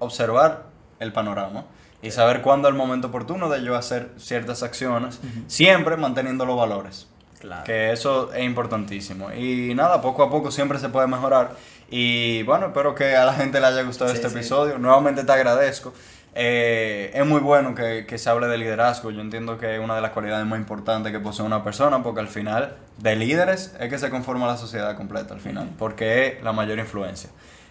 observar 0.00 0.64
el 1.00 1.12
panorama 1.12 1.64
y 2.02 2.10
saber 2.10 2.42
cuándo 2.42 2.68
es 2.68 2.72
el 2.72 2.78
momento 2.78 3.08
oportuno 3.08 3.48
de 3.48 3.62
yo 3.64 3.74
hacer 3.74 4.10
ciertas 4.18 4.62
acciones, 4.62 5.18
siempre 5.46 5.96
manteniendo 5.96 6.44
los 6.44 6.56
valores. 6.58 7.08
Claro. 7.44 7.64
Que 7.64 7.92
eso 7.92 8.32
es 8.32 8.42
importantísimo. 8.42 9.30
Y 9.30 9.74
nada, 9.74 10.00
poco 10.00 10.22
a 10.22 10.30
poco 10.30 10.50
siempre 10.50 10.78
se 10.78 10.88
puede 10.88 11.06
mejorar. 11.06 11.50
Y 11.90 12.42
bueno, 12.44 12.68
espero 12.68 12.94
que 12.94 13.14
a 13.16 13.26
la 13.26 13.34
gente 13.34 13.60
le 13.60 13.66
haya 13.66 13.82
gustado 13.82 14.10
Sí, 14.10 14.16
este 14.16 14.30
sí. 14.30 14.36
episodio. 14.36 14.78
Nuevamente 14.78 15.24
te 15.24 15.32
agradezco. 15.32 15.92
Eh, 16.34 17.12
es 17.14 17.26
muy 17.26 17.40
bueno 17.40 17.74
que, 17.74 18.06
que 18.06 18.16
se 18.16 18.30
hable 18.30 18.46
de 18.46 18.56
liderazgo. 18.56 19.10
Yo 19.10 19.20
entiendo 19.20 19.58
que 19.58 19.74
es 19.74 19.80
una 19.80 19.94
de 19.94 20.00
las 20.00 20.12
cualidades 20.12 20.46
más 20.46 20.58
importantes 20.58 21.12
que 21.12 21.20
posee 21.20 21.44
una 21.44 21.62
persona, 21.62 22.02
porque 22.02 22.20
al 22.20 22.28
final, 22.28 22.76
de 22.96 23.14
líderes 23.14 23.76
es 23.78 23.90
que 23.90 23.98
se 23.98 24.08
conforma 24.08 24.46
la 24.46 24.56
sociedad 24.56 24.96
completa 24.96 25.34
al 25.34 25.40
final, 25.40 25.68
porque 25.78 26.28
es 26.38 26.42
la 26.42 26.52
mayor 26.52 26.78
influencia. 26.78 27.28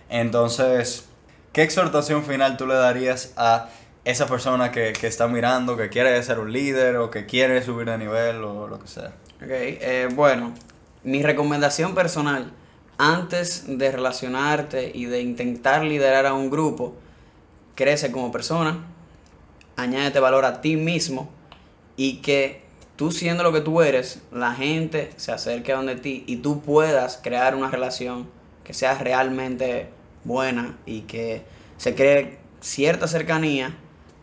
Entonces, 0.07 1.09
¿qué 1.51 1.63
exhortación 1.63 2.23
final 2.23 2.57
tú 2.57 2.67
le 2.67 2.75
darías 2.75 3.33
a 3.37 3.69
esa 4.05 4.27
persona 4.27 4.71
que, 4.71 4.93
que 4.93 5.07
está 5.07 5.27
mirando, 5.27 5.75
que 5.75 5.89
quiere 5.89 6.21
ser 6.23 6.39
un 6.39 6.53
líder 6.53 6.97
o 6.97 7.09
que 7.09 7.25
quiere 7.25 7.61
subir 7.63 7.87
de 7.89 7.97
nivel 7.97 8.43
o 8.43 8.67
lo 8.67 8.79
que 8.79 8.87
sea? 8.87 9.11
Ok, 9.41 9.49
eh, 9.49 10.09
bueno, 10.13 10.53
mi 11.03 11.21
recomendación 11.21 11.95
personal, 11.95 12.51
antes 12.97 13.65
de 13.67 13.91
relacionarte 13.91 14.91
y 14.93 15.05
de 15.05 15.21
intentar 15.21 15.83
liderar 15.83 16.25
a 16.25 16.33
un 16.33 16.49
grupo, 16.49 16.95
crece 17.75 18.11
como 18.11 18.31
persona, 18.31 18.85
añádete 19.75 20.19
valor 20.19 20.45
a 20.45 20.61
ti 20.61 20.75
mismo 20.75 21.29
y 21.97 22.17
que 22.17 22.63
tú 22.95 23.11
siendo 23.11 23.43
lo 23.43 23.51
que 23.51 23.61
tú 23.61 23.81
eres, 23.81 24.21
la 24.31 24.53
gente 24.53 25.11
se 25.17 25.31
acerque 25.31 25.73
a 25.73 25.77
donde 25.77 25.95
ti 25.95 26.23
y 26.27 26.37
tú 26.37 26.61
puedas 26.61 27.19
crear 27.21 27.55
una 27.55 27.69
relación 27.69 28.29
que 28.63 28.73
sea 28.73 28.97
realmente 28.97 29.89
buena 30.23 30.77
y 30.85 31.01
que 31.01 31.43
se 31.77 31.95
cree 31.95 32.37
cierta 32.61 33.07
cercanía 33.07 33.75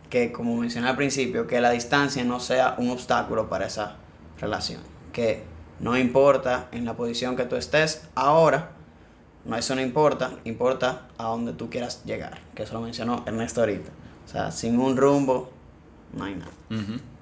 que 0.09 0.31
como 0.31 0.57
mencioné 0.57 0.89
al 0.89 0.97
principio, 0.97 1.47
que 1.47 1.61
la 1.61 1.71
distancia 1.71 2.23
no 2.23 2.39
sea 2.39 2.75
un 2.77 2.89
obstáculo 2.89 3.49
para 3.49 3.67
esa 3.67 3.95
relación. 4.39 4.90
Que 5.11 5.43
no 5.79 5.97
importa 5.97 6.67
en 6.71 6.85
la 6.85 6.95
posición 6.95 7.35
que 7.35 7.45
tú 7.45 7.55
estés 7.55 8.03
ahora, 8.15 8.71
no 9.45 9.55
eso 9.55 9.75
no 9.75 9.81
importa, 9.81 10.31
importa 10.45 11.07
a 11.17 11.23
donde 11.25 11.53
tú 11.53 11.69
quieras 11.69 12.03
llegar, 12.05 12.39
que 12.55 12.63
eso 12.63 12.73
lo 12.73 12.81
mencionó 12.81 13.23
Ernesto 13.25 13.61
ahorita. 13.61 13.89
O 14.25 14.27
sea, 14.27 14.51
sin 14.51 14.79
un 14.79 14.95
rumbo, 14.95 15.51
no 16.13 16.25
hay 16.25 16.35
nada. 16.35 16.51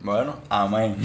Bueno, 0.01 0.35
amén. 0.49 0.97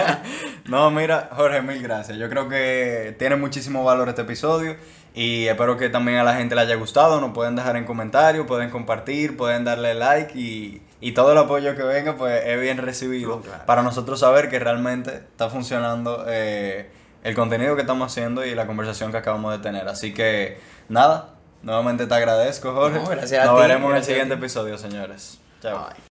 no, 0.68 0.90
mira, 0.90 1.30
Jorge, 1.34 1.62
mil 1.62 1.82
gracias. 1.82 2.18
Yo 2.18 2.28
creo 2.28 2.48
que 2.48 3.14
tiene 3.18 3.36
muchísimo 3.36 3.84
valor 3.84 4.08
este 4.08 4.22
episodio 4.22 4.76
y 5.14 5.46
espero 5.46 5.76
que 5.76 5.88
también 5.88 6.18
a 6.18 6.24
la 6.24 6.34
gente 6.34 6.54
le 6.54 6.62
haya 6.62 6.76
gustado. 6.76 7.20
Nos 7.20 7.32
pueden 7.32 7.56
dejar 7.56 7.76
en 7.76 7.84
comentarios, 7.84 8.46
pueden 8.46 8.70
compartir, 8.70 9.36
pueden 9.36 9.64
darle 9.64 9.94
like 9.94 10.38
y, 10.38 10.82
y 11.00 11.12
todo 11.12 11.32
el 11.32 11.38
apoyo 11.38 11.76
que 11.76 11.82
venga 11.82 12.16
pues 12.16 12.42
es 12.46 12.60
bien 12.60 12.78
recibido 12.78 13.40
claro. 13.40 13.64
para 13.66 13.82
nosotros 13.82 14.20
saber 14.20 14.48
que 14.48 14.58
realmente 14.58 15.14
está 15.16 15.50
funcionando 15.50 16.24
eh, 16.28 16.90
el 17.24 17.34
contenido 17.34 17.74
que 17.74 17.82
estamos 17.82 18.10
haciendo 18.10 18.44
y 18.44 18.54
la 18.54 18.66
conversación 18.66 19.10
que 19.10 19.18
acabamos 19.18 19.52
de 19.52 19.58
tener. 19.58 19.88
Así 19.88 20.14
que 20.14 20.58
nada, 20.88 21.34
nuevamente 21.62 22.06
te 22.06 22.14
agradezco, 22.14 22.72
Jorge. 22.72 23.00
No, 23.00 23.06
gracias 23.06 23.42
a 23.42 23.50
Nos 23.50 23.56
ti, 23.56 23.62
veremos 23.62 23.90
en 23.90 23.96
el 23.96 24.04
siguiente 24.04 24.34
episodio, 24.34 24.78
señores. 24.78 25.38
Chao. 25.60 25.88
Bye. 25.88 25.96